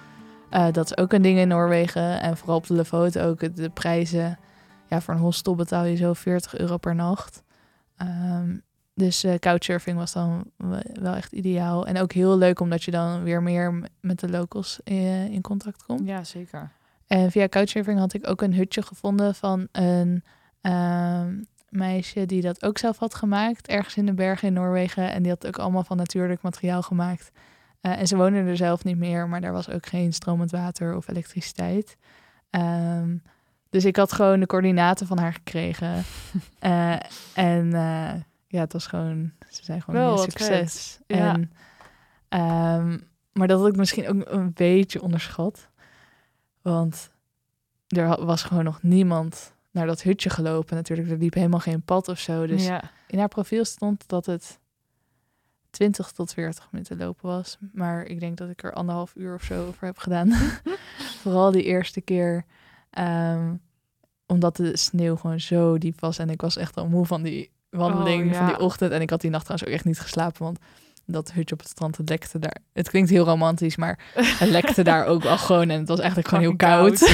uh, 0.52 0.68
dat 0.72 0.86
is 0.86 0.98
ook 0.98 1.14
een 1.14 1.22
ding 1.22 1.40
in 1.40 1.48
Noorwegen. 1.48 2.22
En 2.22 2.38
vooral 2.38 2.58
op 2.58 2.68
de 2.68 2.74
Lofoten 2.74 3.26
ook 3.26 3.56
de 3.56 3.70
prijzen. 3.70 4.40
Ja, 4.88 5.02
voor 5.02 5.14
een 5.14 5.20
hostel 5.20 5.56
betaal 5.56 5.86
je 5.86 5.96
zo 5.96 6.14
40 6.14 6.58
euro 6.58 6.78
per 6.78 6.96
nacht. 6.96 7.44
Um, 8.02 8.64
dus 8.96 9.24
uh, 9.24 9.34
couchsurfing 9.36 9.98
was 9.98 10.12
dan 10.12 10.52
wel 10.94 11.16
echt 11.16 11.32
ideaal. 11.32 11.88
En 11.88 11.98
ook 11.98 12.12
heel 12.12 12.38
leuk 12.38 12.60
omdat 12.60 12.84
je 12.84 12.92
dan 12.92 13.24
weer 13.24 13.44
meer 13.44 13.90
met 14.00 14.20
de 14.20 14.30
locals 14.30 14.80
in, 14.84 14.98
eh, 14.98 15.26
in 15.26 15.42
contact 15.42 15.84
komt. 15.86 16.08
Ja, 16.08 16.24
zeker. 16.24 16.72
En 17.08 17.32
via 17.32 17.48
couchsurfing 17.48 18.00
had 18.00 18.14
ik 18.14 18.28
ook 18.30 18.42
een 18.42 18.54
hutje 18.54 18.82
gevonden 18.82 19.36
van 19.36 19.68
een 19.72 20.24
ehm, 20.62 21.42
meisje 21.70 22.26
die 22.26 22.42
dat 22.42 22.64
ook 22.64 22.78
zelf 22.78 22.98
had 22.98 23.16
gemaakt, 23.16 23.68
ergens 23.68 23.96
in 23.96 24.06
de 24.06 24.14
bergen 24.14 24.48
in 24.48 24.54
Noorwegen. 24.54 25.12
En 25.12 25.22
die 25.22 25.32
had 25.32 25.48
ook 25.48 25.60
allemaal 25.60 25.84
van 25.84 25.98
natuurlijk 25.98 26.42
materiaal 26.42 26.82
gemaakt. 26.82 27.32
Uh, 27.82 28.00
en 28.00 28.08
ze 28.08 28.16
woonde 28.16 28.40
er 28.40 28.58
zelf 28.58 28.84
niet 28.84 28.98
meer, 28.98 29.28
maar 29.30 29.42
daar 29.42 29.52
was 29.52 29.70
ook 29.70 29.86
geen 29.86 30.14
stromend 30.14 30.52
water 30.52 30.96
of 30.96 31.08
elektriciteit. 31.08 31.98
Um, 32.52 33.22
dus 33.70 33.86
ik 33.86 33.96
had 33.96 34.14
gewoon 34.14 34.40
de 34.40 34.46
coördinaten 34.46 35.08
van 35.08 35.18
haar 35.18 35.34
gekregen. 35.34 36.04
en 37.34 37.74
ja, 38.54 38.60
het 38.60 38.74
was 38.74 38.88
gewoon, 38.88 39.32
ze 39.50 39.64
zijn 39.64 39.82
gewoon 39.82 40.12
een 40.12 40.18
succes. 40.18 41.00
Ja. 41.08 41.34
En, 41.34 41.52
um, 42.80 43.08
maar 43.32 43.48
dat 43.48 43.60
had 43.60 43.68
ik 43.68 43.76
misschien 43.76 44.08
ook 44.08 44.22
een 44.26 44.54
beetje 44.54 45.02
onderschat. 45.02 45.70
Want 46.62 47.12
er 47.88 48.26
was 48.26 48.44
gewoon 48.44 48.64
nog 48.64 48.82
niemand 48.82 49.54
naar 49.72 49.86
dat 49.86 50.02
hutje 50.02 50.30
gelopen. 50.30 50.76
Natuurlijk, 50.76 51.10
er 51.10 51.18
liep 51.18 51.34
helemaal 51.34 51.60
geen 51.60 51.82
pad 51.82 52.08
of 52.08 52.20
zo. 52.20 52.48
Dus 52.48 52.66
ja. 52.66 52.92
in 53.08 53.20
haar 53.20 53.28
profiel 53.28 53.66
stond 53.66 54.08
dat 54.08 54.26
het 54.26 54.60
20 55.70 56.12
tot 56.12 56.34
40 56.34 56.68
minuten 56.72 56.98
lopen 56.98 57.30
was. 57.30 57.58
Maar 57.72 58.06
ik 58.06 58.20
denk 58.20 58.38
dat 58.38 58.50
ik 58.50 58.64
er 58.64 58.74
anderhalf 58.74 59.16
uur 59.16 59.34
of 59.34 59.44
zo 59.44 59.68
over 59.68 59.86
heb 59.86 59.98
gedaan. 59.98 60.32
Vooral 61.22 61.52
die 61.52 61.64
eerste 61.64 62.02
keer. 62.02 62.46
Um, 63.00 63.62
omdat 64.26 64.56
de 64.56 64.78
sneeuw 64.78 65.16
gewoon 65.16 65.40
zo 65.40 65.78
diep 65.78 66.00
was. 66.00 66.18
En 66.18 66.30
ik 66.30 66.42
was 66.42 66.58
echt 66.58 66.78
al 66.78 66.88
moe 66.88 67.06
van 67.06 67.22
die 67.22 67.53
wandeling 67.74 68.32
oh, 68.32 68.38
van 68.38 68.46
die 68.46 68.60
ochtend. 68.60 68.92
En 68.92 69.02
ik 69.02 69.10
had 69.10 69.22
die 69.22 69.30
nacht 69.30 69.46
trouwens 69.46 69.70
ook 69.70 69.76
echt 69.76 69.86
niet 69.86 70.00
geslapen. 70.00 70.44
Want 70.44 70.60
dat 71.06 71.32
hutje 71.32 71.54
op 71.54 71.60
het 71.60 71.70
strand, 71.70 71.98
het 71.98 72.10
lekte 72.10 72.40
daar. 72.40 72.58
Het 72.74 72.90
klinkt 72.90 73.10
heel 73.10 73.26
romantisch, 73.26 73.76
maar 73.76 74.00
het 74.14 74.50
lekte 74.50 74.84
daar 74.92 75.06
ook 75.06 75.24
wel 75.24 75.38
gewoon. 75.38 75.70
En 75.70 75.80
het 75.80 75.88
was 75.88 76.00
eigenlijk 76.00 76.28
gewoon 76.28 76.44
heel 76.44 76.56
koud. 76.56 77.00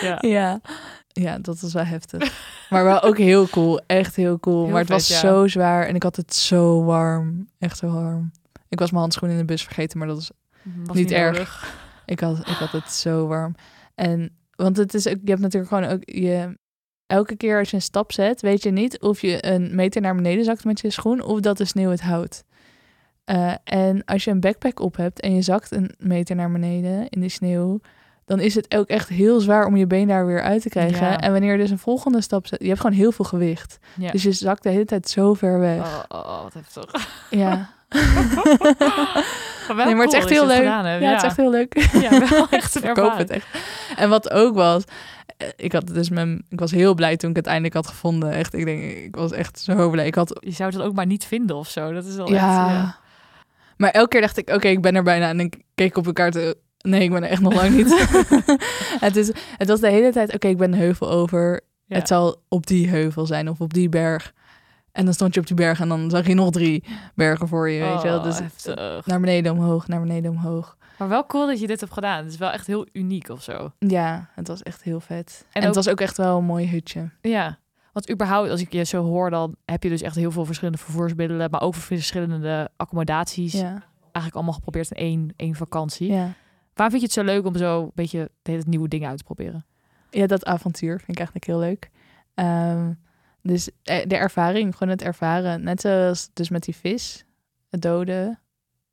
ja. 0.00 0.18
ja. 0.20 0.60
ja. 1.06 1.38
dat 1.38 1.60
was 1.60 1.72
wel 1.72 1.84
heftig. 1.84 2.32
Maar 2.70 2.84
wel 2.84 3.02
ook 3.02 3.18
heel 3.18 3.48
cool. 3.48 3.80
Echt 3.86 4.16
heel 4.16 4.40
cool. 4.40 4.68
maar 4.68 4.80
het 4.80 4.88
was 4.88 5.18
zo 5.18 5.46
zwaar 5.46 5.86
en 5.86 5.94
ik 5.94 6.02
had 6.02 6.16
het 6.16 6.34
zo 6.34 6.84
warm. 6.84 7.48
Echt 7.58 7.78
zo 7.78 7.88
warm. 7.88 8.32
Ik 8.68 8.78
was 8.78 8.90
mijn 8.90 9.02
handschoenen 9.02 9.38
in 9.38 9.46
de 9.46 9.52
bus 9.52 9.62
vergeten, 9.64 9.98
maar 9.98 10.08
dat 10.08 10.16
was, 10.16 10.96
niet, 10.96 11.10
erg. 11.10 11.74
Ik 12.06 12.20
had, 12.20 12.38
ik 12.38 12.56
had 12.56 12.72
het 12.72 12.92
zo 12.92 13.26
warm. 13.26 13.54
En 13.94 14.36
want 14.56 14.76
het 14.76 14.94
is, 14.94 15.02
je 15.04 15.20
hebt 15.24 15.40
natuurlijk 15.40 15.72
gewoon 15.72 15.90
ook 15.90 16.00
je 16.04 16.58
elke 17.06 17.36
keer 17.36 17.58
als 17.58 17.70
je 17.70 17.76
een 17.76 17.82
stap 17.82 18.12
zet, 18.12 18.40
weet 18.40 18.62
je 18.62 18.70
niet 18.70 19.00
of 19.00 19.20
je 19.20 19.46
een 19.46 19.74
meter 19.74 20.00
naar 20.00 20.14
beneden 20.14 20.44
zakt 20.44 20.64
met 20.64 20.80
je 20.80 20.90
schoen 20.90 21.22
of 21.22 21.40
dat 21.40 21.56
de 21.56 21.64
sneeuw 21.64 21.90
het 21.90 22.00
houdt. 22.00 22.44
Uh, 23.26 23.52
en 23.64 24.04
als 24.04 24.24
je 24.24 24.30
een 24.30 24.40
backpack 24.40 24.80
op 24.80 24.96
hebt 24.96 25.20
en 25.20 25.34
je 25.34 25.42
zakt 25.42 25.72
een 25.72 25.94
meter 25.98 26.36
naar 26.36 26.52
beneden 26.52 27.08
in 27.08 27.20
de 27.20 27.28
sneeuw, 27.28 27.80
dan 28.24 28.40
is 28.40 28.54
het 28.54 28.74
ook 28.74 28.88
echt 28.88 29.08
heel 29.08 29.40
zwaar 29.40 29.66
om 29.66 29.76
je 29.76 29.86
been 29.86 30.08
daar 30.08 30.26
weer 30.26 30.42
uit 30.42 30.62
te 30.62 30.68
krijgen. 30.68 31.18
En 31.18 31.32
wanneer 31.32 31.52
je 31.52 31.58
dus 31.58 31.70
een 31.70 31.78
volgende 31.78 32.20
stap 32.20 32.46
zet, 32.46 32.60
je 32.62 32.68
hebt 32.68 32.80
gewoon 32.80 32.96
heel 32.96 33.12
veel 33.12 33.24
gewicht. 33.24 33.78
Ja. 33.94 34.10
Dus 34.10 34.22
je 34.22 34.32
zakt 34.32 34.62
de 34.62 34.68
hele 34.68 34.84
tijd 34.84 35.08
zo 35.08 35.34
ver 35.34 35.58
weg. 35.58 35.78
Oh, 35.78 36.02
oh, 36.08 36.18
oh 36.18 36.42
wat 36.42 36.54
heftig. 36.54 37.08
Ja. 37.30 37.70
nee, 39.76 39.94
maar 39.94 40.04
het 40.04 40.12
is 40.12 40.18
echt 40.18 40.28
heel 40.28 40.46
leuk. 40.46 40.62
Ja, 40.62 40.96
ja, 40.96 41.08
het 41.08 41.16
is 41.16 41.22
echt 41.22 41.36
heel 41.36 41.50
leuk. 41.50 41.88
Ja, 41.92 42.28
wel 42.28 42.46
echt 42.50 42.72
verkoop 42.80 43.16
het 43.16 43.30
echt. 43.30 43.46
En 43.96 44.08
wat 44.08 44.30
ook 44.30 44.54
was, 44.54 44.84
eh, 44.84 44.90
ik 45.56 45.72
had 45.72 45.86
dus 45.86 46.10
mijn, 46.10 46.44
ik 46.48 46.58
was 46.58 46.70
heel 46.70 46.94
blij 46.94 47.16
toen 47.16 47.30
ik 47.30 47.36
het 47.36 47.46
eindelijk 47.46 47.74
had 47.74 47.86
gevonden. 47.86 48.30
Echt, 48.30 48.54
ik 48.54 48.64
denk, 48.64 48.82
ik 48.82 49.16
was 49.16 49.32
echt 49.32 49.60
zo 49.60 49.90
blij. 49.90 50.06
Ik 50.06 50.14
had, 50.14 50.38
je 50.40 50.50
zou 50.50 50.72
het 50.72 50.82
ook 50.82 50.94
maar 50.94 51.06
niet 51.06 51.24
vinden 51.24 51.56
of 51.56 51.68
zo. 51.68 51.92
Dat 51.92 52.04
is 52.04 52.18
al 52.18 52.32
ja. 52.32 52.34
Echt, 52.34 52.74
ja. 52.74 52.98
Maar 53.76 53.90
elke 53.90 54.08
keer 54.08 54.20
dacht 54.20 54.36
ik, 54.36 54.50
oké, 54.50 54.68
ik 54.68 54.80
ben 54.80 54.94
er 54.94 55.02
bijna. 55.02 55.28
En 55.28 55.40
ik 55.40 55.56
keek 55.74 55.96
op 55.96 56.04
de 56.04 56.12
kaart. 56.12 56.36
Eh, 56.36 56.50
nee, 56.78 57.02
ik 57.02 57.10
ben 57.10 57.22
er 57.22 57.28
echt 57.28 57.42
nog 57.42 57.54
lang 57.54 57.76
niet. 57.76 58.08
het, 59.06 59.16
is, 59.16 59.30
het 59.56 59.68
was 59.68 59.80
de 59.80 59.90
hele 59.90 60.12
tijd, 60.12 60.34
oké, 60.34 60.48
ik 60.48 60.56
ben 60.56 60.72
een 60.72 60.78
heuvel 60.78 61.10
over. 61.10 61.60
Het 61.88 62.08
zal 62.08 62.42
op 62.48 62.66
die 62.66 62.88
heuvel 62.88 63.26
zijn 63.26 63.48
of 63.48 63.60
op 63.60 63.74
die 63.74 63.88
berg. 63.88 64.32
En 64.92 65.04
dan 65.04 65.14
stond 65.14 65.34
je 65.34 65.40
op 65.40 65.46
die 65.46 65.56
berg 65.56 65.80
en 65.80 65.88
dan 65.88 66.10
zag 66.10 66.26
je 66.26 66.34
nog 66.34 66.50
drie 66.50 66.84
bergen 67.14 67.48
voor 67.48 67.70
je, 67.70 67.80
weet 67.80 68.02
je 68.02 68.08
wel. 68.08 68.18
Oh, 68.18 68.24
dus 68.24 68.40
naar 69.04 69.20
beneden 69.20 69.52
omhoog, 69.52 69.88
naar 69.88 70.00
beneden 70.00 70.30
omhoog. 70.30 70.76
Maar 70.98 71.08
wel 71.08 71.26
cool 71.26 71.46
dat 71.46 71.60
je 71.60 71.66
dit 71.66 71.80
hebt 71.80 71.92
gedaan. 71.92 72.24
Het 72.24 72.32
is 72.32 72.38
wel 72.38 72.50
echt 72.50 72.66
heel 72.66 72.86
uniek 72.92 73.28
of 73.28 73.42
zo. 73.42 73.72
Ja, 73.78 74.30
het 74.34 74.48
was 74.48 74.62
echt 74.62 74.82
heel 74.82 75.00
vet. 75.00 75.46
En, 75.52 75.62
het 75.62 75.74
was 75.74 75.88
ook 75.88 76.00
echt 76.00 76.16
wel 76.16 76.38
een 76.38 76.44
mooi 76.44 76.70
hutje. 76.70 77.10
Ja, 77.20 77.58
want 77.92 78.10
überhaupt, 78.10 78.50
als 78.50 78.60
ik 78.60 78.72
je 78.72 78.84
zo 78.84 79.02
hoor, 79.02 79.30
dan 79.30 79.56
heb 79.64 79.82
je 79.82 79.88
dus 79.88 80.02
echt 80.02 80.14
heel 80.14 80.30
veel 80.30 80.44
verschillende 80.44 80.78
vervoersmiddelen, 80.78 81.50
maar 81.50 81.60
ook 81.60 81.74
verschillende 81.74 82.70
accommodaties. 82.76 83.52
Ja. 83.52 83.70
Eigenlijk 84.00 84.34
allemaal 84.34 84.52
geprobeerd 84.52 84.90
in 84.90 84.96
één, 84.96 85.32
één 85.36 85.54
vakantie. 85.54 86.12
Ja. 86.12 86.32
Waar 86.74 86.90
vind 86.90 87.00
je 87.00 87.06
het 87.06 87.16
zo 87.16 87.22
leuk 87.22 87.46
om 87.46 87.56
zo 87.56 87.82
een 87.82 87.90
beetje 87.94 88.30
de 88.42 88.62
nieuwe 88.66 88.88
dingen 88.88 89.08
uit 89.08 89.18
te 89.18 89.24
proberen? 89.24 89.66
Ja, 90.10 90.26
dat 90.26 90.44
avontuur 90.44 90.98
vind 90.98 91.10
ik 91.10 91.16
eigenlijk 91.16 91.46
heel 91.46 91.58
leuk. 91.58 91.90
Ehm, 92.34 92.92
dus 93.42 93.70
eh, 93.82 94.06
de 94.06 94.16
ervaring, 94.16 94.76
gewoon 94.76 94.92
het 94.92 95.02
ervaren. 95.02 95.62
Net 95.62 95.80
zoals 95.80 96.30
dus 96.32 96.48
met 96.48 96.64
die 96.64 96.76
vis, 96.76 97.24
het 97.68 97.82
doden 97.82 98.40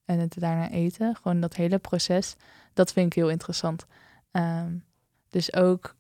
en 0.05 0.19
het 0.19 0.39
daarna 0.39 0.69
eten. 0.69 1.15
Gewoon 1.15 1.39
dat 1.39 1.55
hele 1.55 1.79
proces, 1.79 2.35
dat 2.73 2.93
vind 2.93 3.05
ik 3.05 3.13
heel 3.13 3.29
interessant. 3.29 3.85
Ehm, 4.31 4.75
dus 5.29 5.53
ook 5.53 5.95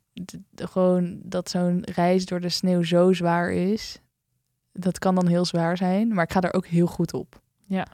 gewoon 0.55 1.19
dat 1.23 1.49
zo'n 1.49 1.83
reis 1.83 2.25
door 2.25 2.39
de 2.39 2.49
sneeuw 2.49 2.83
zo 2.83 3.13
zwaar 3.13 3.51
is. 3.51 3.99
Dat 4.71 4.99
kan 4.99 5.15
dan 5.15 5.27
heel 5.27 5.45
zwaar 5.45 5.77
zijn, 5.77 6.13
maar 6.13 6.23
ik 6.23 6.31
ga 6.31 6.41
er 6.41 6.53
ook 6.53 6.67
heel 6.67 6.87
goed 6.87 7.13
op. 7.13 7.41
Ja. 7.65 7.87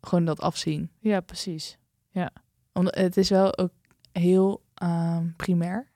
Gewoon 0.00 0.24
dat 0.24 0.40
afzien. 0.40 0.90
Ja, 0.98 1.20
precies. 1.20 1.78
Ja. 2.10 2.30
Omdat 2.72 2.94
het 2.94 3.16
is 3.16 3.28
wel 3.28 3.58
ook 3.58 3.72
heel 4.12 4.62
um, 4.82 5.34
primair. 5.36 5.92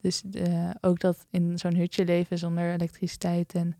Dus 0.00 0.22
uh, 0.32 0.70
ook 0.80 1.00
dat 1.00 1.26
in 1.30 1.58
zo'n 1.58 1.74
hutje 1.74 2.04
leven 2.04 2.38
zonder 2.38 2.72
elektriciteit 2.72 3.54
en, 3.54 3.76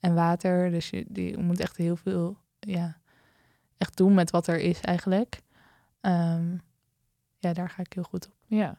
en 0.00 0.14
water. 0.14 0.70
Dus 0.70 0.90
je, 0.90 1.04
die, 1.08 1.38
moet 1.38 1.60
echt 1.60 1.76
heel 1.76 1.96
veel 1.96 2.36
ja, 2.60 2.96
echt 3.78 3.96
doen 3.96 4.14
met 4.14 4.30
wat 4.30 4.46
er 4.46 4.58
is 4.58 4.80
eigenlijk. 4.80 5.40
Um, 6.00 6.60
ja, 7.38 7.52
daar 7.52 7.70
ga 7.70 7.82
ik 7.82 7.92
heel 7.92 8.02
goed 8.02 8.26
op. 8.26 8.32
Ja. 8.46 8.78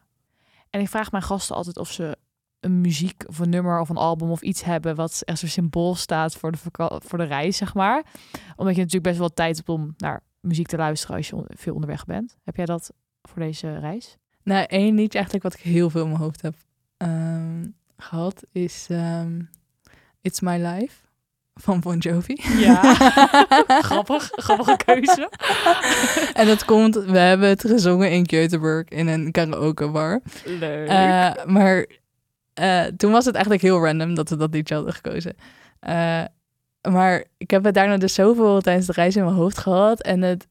En 0.70 0.80
ik 0.80 0.88
vraag 0.88 1.10
mijn 1.10 1.22
gasten 1.22 1.56
altijd 1.56 1.76
of 1.76 1.92
ze 1.92 2.16
een 2.60 2.80
muziek 2.80 3.24
of 3.26 3.38
een 3.38 3.50
nummer 3.50 3.80
of 3.80 3.88
een 3.88 3.96
album 3.96 4.30
of 4.30 4.42
iets 4.42 4.62
hebben 4.64 4.94
wat 4.94 5.22
echt 5.24 5.38
zo'n 5.38 5.48
symbool 5.48 5.94
staat 5.94 6.34
voor 6.34 6.52
de, 6.52 6.58
voor 7.04 7.18
de 7.18 7.24
reis, 7.24 7.56
zeg 7.56 7.74
maar. 7.74 8.04
Omdat 8.56 8.74
je 8.74 8.80
natuurlijk 8.80 9.02
best 9.02 9.18
wel 9.18 9.28
tijd 9.28 9.56
hebt 9.56 9.68
om 9.68 9.94
naar 9.96 10.22
muziek 10.40 10.66
te 10.66 10.76
luisteren 10.76 11.16
als 11.16 11.28
je 11.28 11.44
veel 11.46 11.74
onderweg 11.74 12.04
bent. 12.04 12.36
Heb 12.44 12.56
jij 12.56 12.64
dat 12.64 12.92
voor 13.22 13.42
deze 13.42 13.78
reis? 13.78 14.16
Nou, 14.42 14.66
één 14.66 14.94
liedje 14.94 15.18
eigenlijk 15.18 15.42
wat 15.42 15.54
ik 15.54 15.60
heel 15.60 15.90
veel 15.90 16.02
in 16.02 16.08
mijn 16.08 16.20
hoofd 16.20 16.42
heb 16.42 16.54
um, 16.98 17.74
gehad 17.96 18.44
is 18.52 18.86
um, 18.90 19.50
It's 20.20 20.40
My 20.40 20.56
Life 20.56 21.07
van 21.60 21.80
Bon 21.80 21.98
Jovi. 21.98 22.36
Ja, 22.58 22.94
grappig, 23.88 24.30
grappige 24.34 24.76
keuze. 24.84 25.30
en 26.34 26.46
dat 26.46 26.64
komt, 26.64 26.94
we 26.94 27.18
hebben 27.18 27.48
het 27.48 27.60
gezongen 27.60 28.10
in 28.10 28.28
Göteborg 28.34 28.88
in 28.88 29.06
een 29.06 29.30
karaoke 29.30 29.88
bar. 29.88 30.20
Leuk. 30.44 30.88
Uh, 30.88 31.44
maar 31.44 31.86
uh, 32.60 32.84
toen 32.84 33.12
was 33.12 33.24
het 33.24 33.34
eigenlijk 33.34 33.64
heel 33.64 33.84
random 33.84 34.14
dat 34.14 34.28
we 34.28 34.36
dat 34.36 34.54
liedje 34.54 34.74
hadden 34.74 34.94
gekozen. 34.94 35.34
Uh, 35.88 36.24
maar 36.90 37.24
ik 37.36 37.50
heb 37.50 37.64
het 37.64 37.74
daarna 37.74 37.96
dus 37.96 38.14
zoveel 38.14 38.60
tijdens 38.60 38.86
de 38.86 38.92
reis 38.92 39.16
in 39.16 39.24
mijn 39.24 39.36
hoofd 39.36 39.58
gehad. 39.58 40.02
En 40.02 40.22
het 40.22 40.46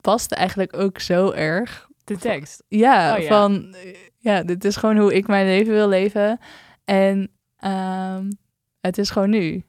paste 0.00 0.34
eigenlijk 0.34 0.76
ook 0.76 0.98
zo 0.98 1.30
erg. 1.30 1.88
De 2.04 2.16
tekst? 2.16 2.62
Ja, 2.68 3.16
oh, 3.16 3.22
ja. 3.22 3.28
van 3.28 3.74
ja, 4.18 4.42
dit 4.42 4.64
is 4.64 4.76
gewoon 4.76 4.96
hoe 4.96 5.14
ik 5.14 5.26
mijn 5.26 5.46
leven 5.46 5.72
wil 5.72 5.88
leven. 5.88 6.38
En 6.84 7.30
um, 7.64 8.38
het 8.80 8.98
is 8.98 9.10
gewoon 9.10 9.30
nu. 9.30 9.64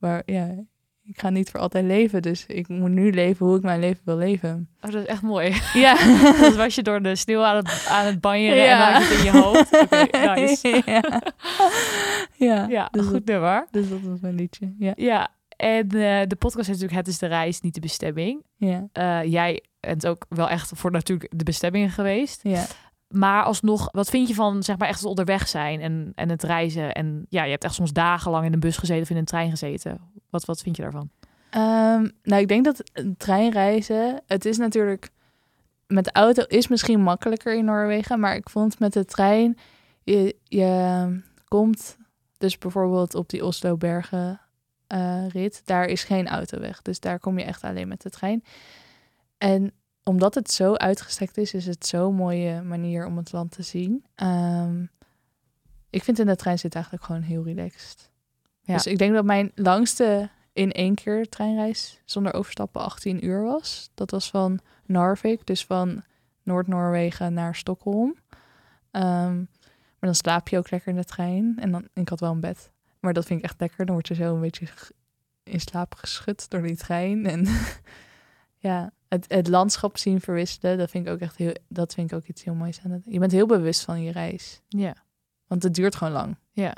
Maar 0.00 0.22
ja, 0.26 0.54
ik 1.02 1.20
ga 1.20 1.30
niet 1.30 1.50
voor 1.50 1.60
altijd 1.60 1.84
leven. 1.84 2.22
Dus 2.22 2.46
ik 2.46 2.68
moet 2.68 2.90
nu 2.90 3.12
leven 3.12 3.46
hoe 3.46 3.56
ik 3.56 3.62
mijn 3.62 3.80
leven 3.80 4.02
wil 4.04 4.16
leven. 4.16 4.68
Oh, 4.80 4.90
dat 4.90 5.02
is 5.02 5.08
echt 5.08 5.22
mooi. 5.22 5.54
Ja. 5.74 5.94
dat 6.40 6.56
was 6.56 6.74
je 6.74 6.82
door 6.82 7.02
de 7.02 7.16
sneeuw 7.16 7.42
aan 7.42 7.56
het, 7.56 7.86
aan 7.88 8.06
het 8.06 8.20
banjeren 8.20 8.64
ja. 8.64 8.94
en 8.94 9.02
het 9.02 9.18
in 9.18 9.24
je 9.24 9.30
hoofd. 9.30 9.68
Okay, 9.90 10.34
nice. 10.34 10.82
ja. 10.86 11.22
ja, 12.36 12.66
ja 12.68 12.88
dus 12.90 13.06
goed 13.06 13.24
nummer. 13.24 13.66
Dus 13.70 13.88
dat 13.88 14.00
was 14.00 14.20
mijn 14.20 14.34
liedje. 14.34 14.74
Ja. 14.78 14.92
ja. 14.96 15.28
En 15.56 15.84
uh, 15.84 16.20
de 16.26 16.36
podcast 16.38 16.68
is 16.68 16.80
natuurlijk 16.80 17.06
Het 17.06 17.08
is 17.08 17.18
de 17.18 17.26
reis, 17.26 17.60
niet 17.60 17.74
de 17.74 17.80
bestemming. 17.80 18.44
Ja. 18.56 18.88
Uh, 18.92 19.30
jij 19.30 19.64
bent 19.80 20.06
ook 20.06 20.26
wel 20.28 20.48
echt 20.48 20.72
voor 20.74 20.90
natuurlijk 20.90 21.30
de 21.36 21.44
bestemming 21.44 21.94
geweest. 21.94 22.40
Ja. 22.42 22.66
Maar 23.10 23.42
alsnog, 23.42 23.88
wat 23.92 24.10
vind 24.10 24.28
je 24.28 24.34
van 24.34 24.62
zeg 24.62 24.78
maar 24.78 24.88
echt 24.88 25.00
het 25.00 25.08
onderweg 25.08 25.48
zijn 25.48 25.80
en, 25.80 26.12
en 26.14 26.28
het 26.28 26.42
reizen? 26.42 26.92
En 26.92 27.26
ja, 27.28 27.44
je 27.44 27.50
hebt 27.50 27.64
echt 27.64 27.74
soms 27.74 27.92
dagenlang 27.92 28.44
in 28.46 28.52
een 28.52 28.60
bus 28.60 28.76
gezeten 28.76 29.02
of 29.02 29.10
in 29.10 29.16
een 29.16 29.24
trein 29.24 29.50
gezeten. 29.50 30.00
Wat, 30.30 30.44
wat 30.44 30.60
vind 30.60 30.76
je 30.76 30.82
daarvan? 30.82 31.10
Um, 31.54 32.12
nou, 32.22 32.42
ik 32.42 32.48
denk 32.48 32.64
dat 32.64 32.82
treinreizen, 33.16 34.22
het 34.26 34.44
is 34.44 34.56
natuurlijk 34.56 35.10
met 35.86 36.04
de 36.04 36.12
auto 36.12 36.42
is 36.42 36.68
misschien 36.68 37.00
makkelijker 37.00 37.54
in 37.54 37.64
Noorwegen, 37.64 38.20
maar 38.20 38.34
ik 38.34 38.50
vond 38.50 38.78
met 38.78 38.92
de 38.92 39.04
trein, 39.04 39.58
je, 40.02 40.36
je 40.44 41.20
komt 41.48 41.96
dus 42.38 42.58
bijvoorbeeld 42.58 43.14
op 43.14 43.28
die 43.28 43.44
Oslo-bergen 43.44 44.40
uh, 44.88 45.28
rit, 45.28 45.62
daar 45.64 45.84
is 45.84 46.04
geen 46.04 46.28
autoweg. 46.28 46.82
Dus 46.82 47.00
daar 47.00 47.18
kom 47.18 47.38
je 47.38 47.44
echt 47.44 47.62
alleen 47.62 47.88
met 47.88 48.02
de 48.02 48.10
trein. 48.10 48.44
En 49.38 49.72
omdat 50.02 50.34
het 50.34 50.50
zo 50.50 50.74
uitgestrekt 50.74 51.36
is, 51.36 51.54
is 51.54 51.66
het 51.66 51.86
zo'n 51.86 52.14
mooie 52.14 52.62
manier 52.62 53.06
om 53.06 53.16
het 53.16 53.32
land 53.32 53.50
te 53.50 53.62
zien. 53.62 54.04
Um, 54.16 54.90
ik 55.90 56.02
vind 56.02 56.18
in 56.18 56.26
de 56.26 56.36
trein 56.36 56.58
zitten 56.58 56.80
eigenlijk 56.80 57.10
gewoon 57.10 57.22
heel 57.22 57.44
relaxed. 57.44 58.10
Ja. 58.60 58.74
Dus 58.74 58.86
ik 58.86 58.98
denk 58.98 59.14
dat 59.14 59.24
mijn 59.24 59.52
langste 59.54 60.30
in 60.52 60.72
één 60.72 60.94
keer 60.94 61.28
treinreis 61.28 62.00
zonder 62.04 62.34
overstappen 62.34 62.80
18 62.82 63.24
uur 63.24 63.42
was. 63.42 63.90
Dat 63.94 64.10
was 64.10 64.30
van 64.30 64.60
Narvik, 64.86 65.46
dus 65.46 65.64
van 65.64 66.04
Noord-Noorwegen 66.42 67.32
naar 67.32 67.54
Stockholm. 67.54 68.16
Ehm, 68.90 69.36
maar 69.36 70.10
dan 70.10 70.14
slaap 70.14 70.48
je 70.48 70.58
ook 70.58 70.70
lekker 70.70 70.88
in 70.88 70.96
de 70.96 71.04
trein. 71.04 71.56
En 71.60 71.70
dan, 71.70 71.88
ik 71.94 72.08
had 72.08 72.20
wel 72.20 72.32
een 72.32 72.40
bed. 72.40 72.70
Maar 73.00 73.12
dat 73.12 73.26
vind 73.26 73.38
ik 73.38 73.44
echt 73.44 73.60
lekker. 73.60 73.86
Dan 73.86 73.94
word 73.94 74.08
je 74.08 74.14
zo 74.14 74.34
een 74.34 74.40
beetje 74.40 74.66
in 75.42 75.60
slaap 75.60 75.94
geschud 75.94 76.50
door 76.50 76.62
die 76.62 76.76
trein. 76.76 77.26
En 77.26 77.46
ja, 78.68 78.92
het, 79.10 79.24
het 79.28 79.48
landschap 79.48 79.98
zien 79.98 80.20
verwisselen, 80.20 80.78
dat 80.78 80.90
vind 80.90 81.06
ik 81.06 81.12
ook 81.12 81.20
echt 81.20 81.36
heel, 81.36 81.54
dat 81.68 81.94
vind 81.94 82.10
ik 82.10 82.16
ook 82.16 82.26
iets 82.26 82.44
heel 82.44 82.54
moois 82.54 82.80
aan 82.84 82.90
het. 82.90 83.02
Je 83.04 83.18
bent 83.18 83.32
heel 83.32 83.46
bewust 83.46 83.84
van 83.84 84.02
je 84.02 84.12
reis. 84.12 84.60
Ja. 84.68 84.94
Want 85.46 85.62
het 85.62 85.74
duurt 85.74 85.94
gewoon 85.94 86.12
lang. 86.12 86.36
Ja. 86.52 86.74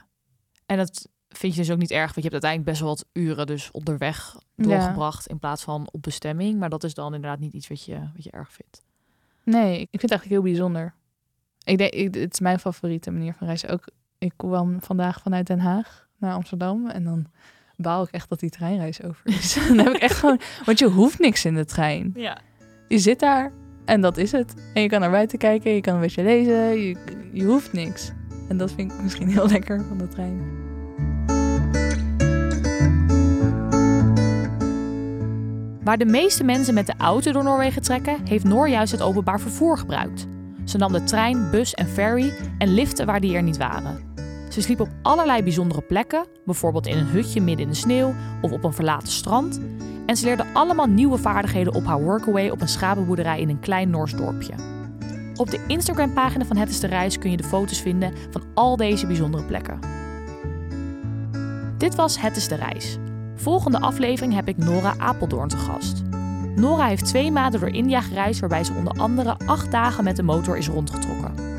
En 0.66 0.76
dat 0.76 1.08
vind 1.28 1.54
je 1.54 1.60
dus 1.60 1.70
ook 1.70 1.78
niet 1.78 1.90
erg, 1.90 2.14
want 2.14 2.14
je 2.14 2.30
hebt 2.30 2.32
uiteindelijk 2.32 2.70
best 2.70 2.80
wel 2.80 2.88
wat 2.88 3.06
uren 3.12 3.46
dus 3.46 3.70
onderweg 3.70 4.36
doorgebracht 4.56 5.26
in 5.26 5.38
plaats 5.38 5.62
van 5.62 5.88
op 5.90 6.02
bestemming. 6.02 6.58
Maar 6.58 6.68
dat 6.68 6.84
is 6.84 6.94
dan 6.94 7.14
inderdaad 7.14 7.38
niet 7.38 7.52
iets 7.52 7.68
wat 7.68 7.84
je, 7.84 7.98
wat 8.14 8.24
je 8.24 8.30
erg 8.30 8.52
vindt. 8.52 8.82
Nee, 9.44 9.80
ik 9.80 9.88
vind 9.90 10.02
het 10.02 10.10
eigenlijk 10.10 10.42
heel 10.42 10.52
bijzonder. 10.52 10.94
Ik 11.64 11.78
denk, 11.78 11.92
ik, 11.92 12.14
het 12.14 12.32
is 12.32 12.40
mijn 12.40 12.58
favoriete 12.58 13.10
manier 13.10 13.34
van 13.34 13.46
reizen. 13.46 13.68
Ook, 13.68 13.84
ik 14.18 14.32
kwam 14.36 14.82
vandaag 14.82 15.20
vanuit 15.20 15.46
Den 15.46 15.60
Haag 15.60 16.08
naar 16.18 16.34
Amsterdam 16.34 16.88
en 16.88 17.04
dan 17.04 17.26
baal 17.82 18.02
ik 18.02 18.10
echt 18.10 18.28
dat 18.28 18.40
die 18.40 18.50
treinreis 18.50 19.02
over 19.02 19.20
is. 19.24 19.58
dan 19.68 19.78
heb 19.78 19.94
ik 19.94 20.00
echt 20.00 20.16
gewoon, 20.16 20.40
want 20.64 20.78
je 20.78 20.88
hoeft 20.88 21.18
niks 21.18 21.44
in 21.44 21.54
de 21.54 21.64
trein. 21.64 22.12
Ja. 22.14 22.38
Je 22.88 22.98
zit 22.98 23.20
daar 23.20 23.52
en 23.84 24.00
dat 24.00 24.16
is 24.16 24.32
het. 24.32 24.54
En 24.74 24.82
je 24.82 24.88
kan 24.88 25.00
naar 25.00 25.10
buiten 25.10 25.38
kijken, 25.38 25.74
je 25.74 25.80
kan 25.80 25.94
een 25.94 26.00
beetje 26.00 26.22
lezen, 26.22 26.80
je, 26.80 26.96
je 27.32 27.44
hoeft 27.44 27.72
niks. 27.72 28.12
En 28.48 28.56
dat 28.56 28.72
vind 28.72 28.92
ik 28.92 29.02
misschien 29.02 29.28
heel 29.28 29.48
lekker 29.56 29.84
van 29.88 29.98
de 29.98 30.08
trein. 30.08 30.60
Waar 35.82 35.98
de 35.98 36.04
meeste 36.04 36.44
mensen 36.44 36.74
met 36.74 36.86
de 36.86 36.94
auto 36.98 37.32
door 37.32 37.44
Noorwegen 37.44 37.82
trekken, 37.82 38.16
heeft 38.24 38.44
Noor 38.44 38.68
juist 38.68 38.92
het 38.92 39.02
openbaar 39.02 39.40
vervoer 39.40 39.78
gebruikt. 39.78 40.26
Ze 40.64 40.78
nam 40.78 40.92
de 40.92 41.04
trein, 41.04 41.50
bus 41.50 41.74
en 41.74 41.88
ferry 41.88 42.32
en 42.58 42.74
liften 42.74 43.06
waar 43.06 43.20
die 43.20 43.36
er 43.36 43.42
niet 43.42 43.56
waren. 43.56 44.11
Ze 44.52 44.60
sliep 44.60 44.80
op 44.80 44.88
allerlei 45.02 45.42
bijzondere 45.42 45.80
plekken, 45.80 46.26
bijvoorbeeld 46.44 46.86
in 46.86 46.96
een 46.96 47.06
hutje 47.06 47.40
midden 47.40 47.64
in 47.64 47.72
de 47.72 47.78
sneeuw 47.78 48.14
of 48.40 48.52
op 48.52 48.64
een 48.64 48.72
verlaten 48.72 49.12
strand. 49.12 49.60
En 50.06 50.16
ze 50.16 50.24
leerde 50.24 50.44
allemaal 50.52 50.86
nieuwe 50.86 51.18
vaardigheden 51.18 51.74
op 51.74 51.84
haar 51.84 52.02
workaway 52.02 52.50
op 52.50 52.60
een 52.60 52.68
schapenboerderij 52.68 53.40
in 53.40 53.48
een 53.48 53.60
klein 53.60 53.90
Noors 53.90 54.12
dorpje. 54.12 54.52
Op 55.36 55.50
de 55.50 55.64
Instagram-pagina 55.66 56.44
van 56.44 56.56
Het 56.56 56.68
is 56.68 56.80
de 56.80 56.86
Reis 56.86 57.18
kun 57.18 57.30
je 57.30 57.36
de 57.36 57.44
foto's 57.44 57.80
vinden 57.80 58.12
van 58.30 58.42
al 58.54 58.76
deze 58.76 59.06
bijzondere 59.06 59.44
plekken. 59.44 59.78
Dit 61.78 61.94
was 61.94 62.20
Het 62.20 62.36
is 62.36 62.48
de 62.48 62.54
Reis. 62.54 62.98
Volgende 63.34 63.80
aflevering 63.80 64.34
heb 64.34 64.48
ik 64.48 64.56
Nora 64.56 64.94
Apeldoorn 64.98 65.48
te 65.48 65.56
gast. 65.56 66.02
Nora 66.56 66.86
heeft 66.86 67.06
twee 67.06 67.30
maanden 67.30 67.60
door 67.60 67.68
India 67.68 68.00
gereisd 68.00 68.40
waarbij 68.40 68.64
ze 68.64 68.72
onder 68.72 68.92
andere 68.92 69.36
acht 69.46 69.70
dagen 69.70 70.04
met 70.04 70.16
de 70.16 70.22
motor 70.22 70.56
is 70.56 70.68
rondgetrokken. 70.68 71.51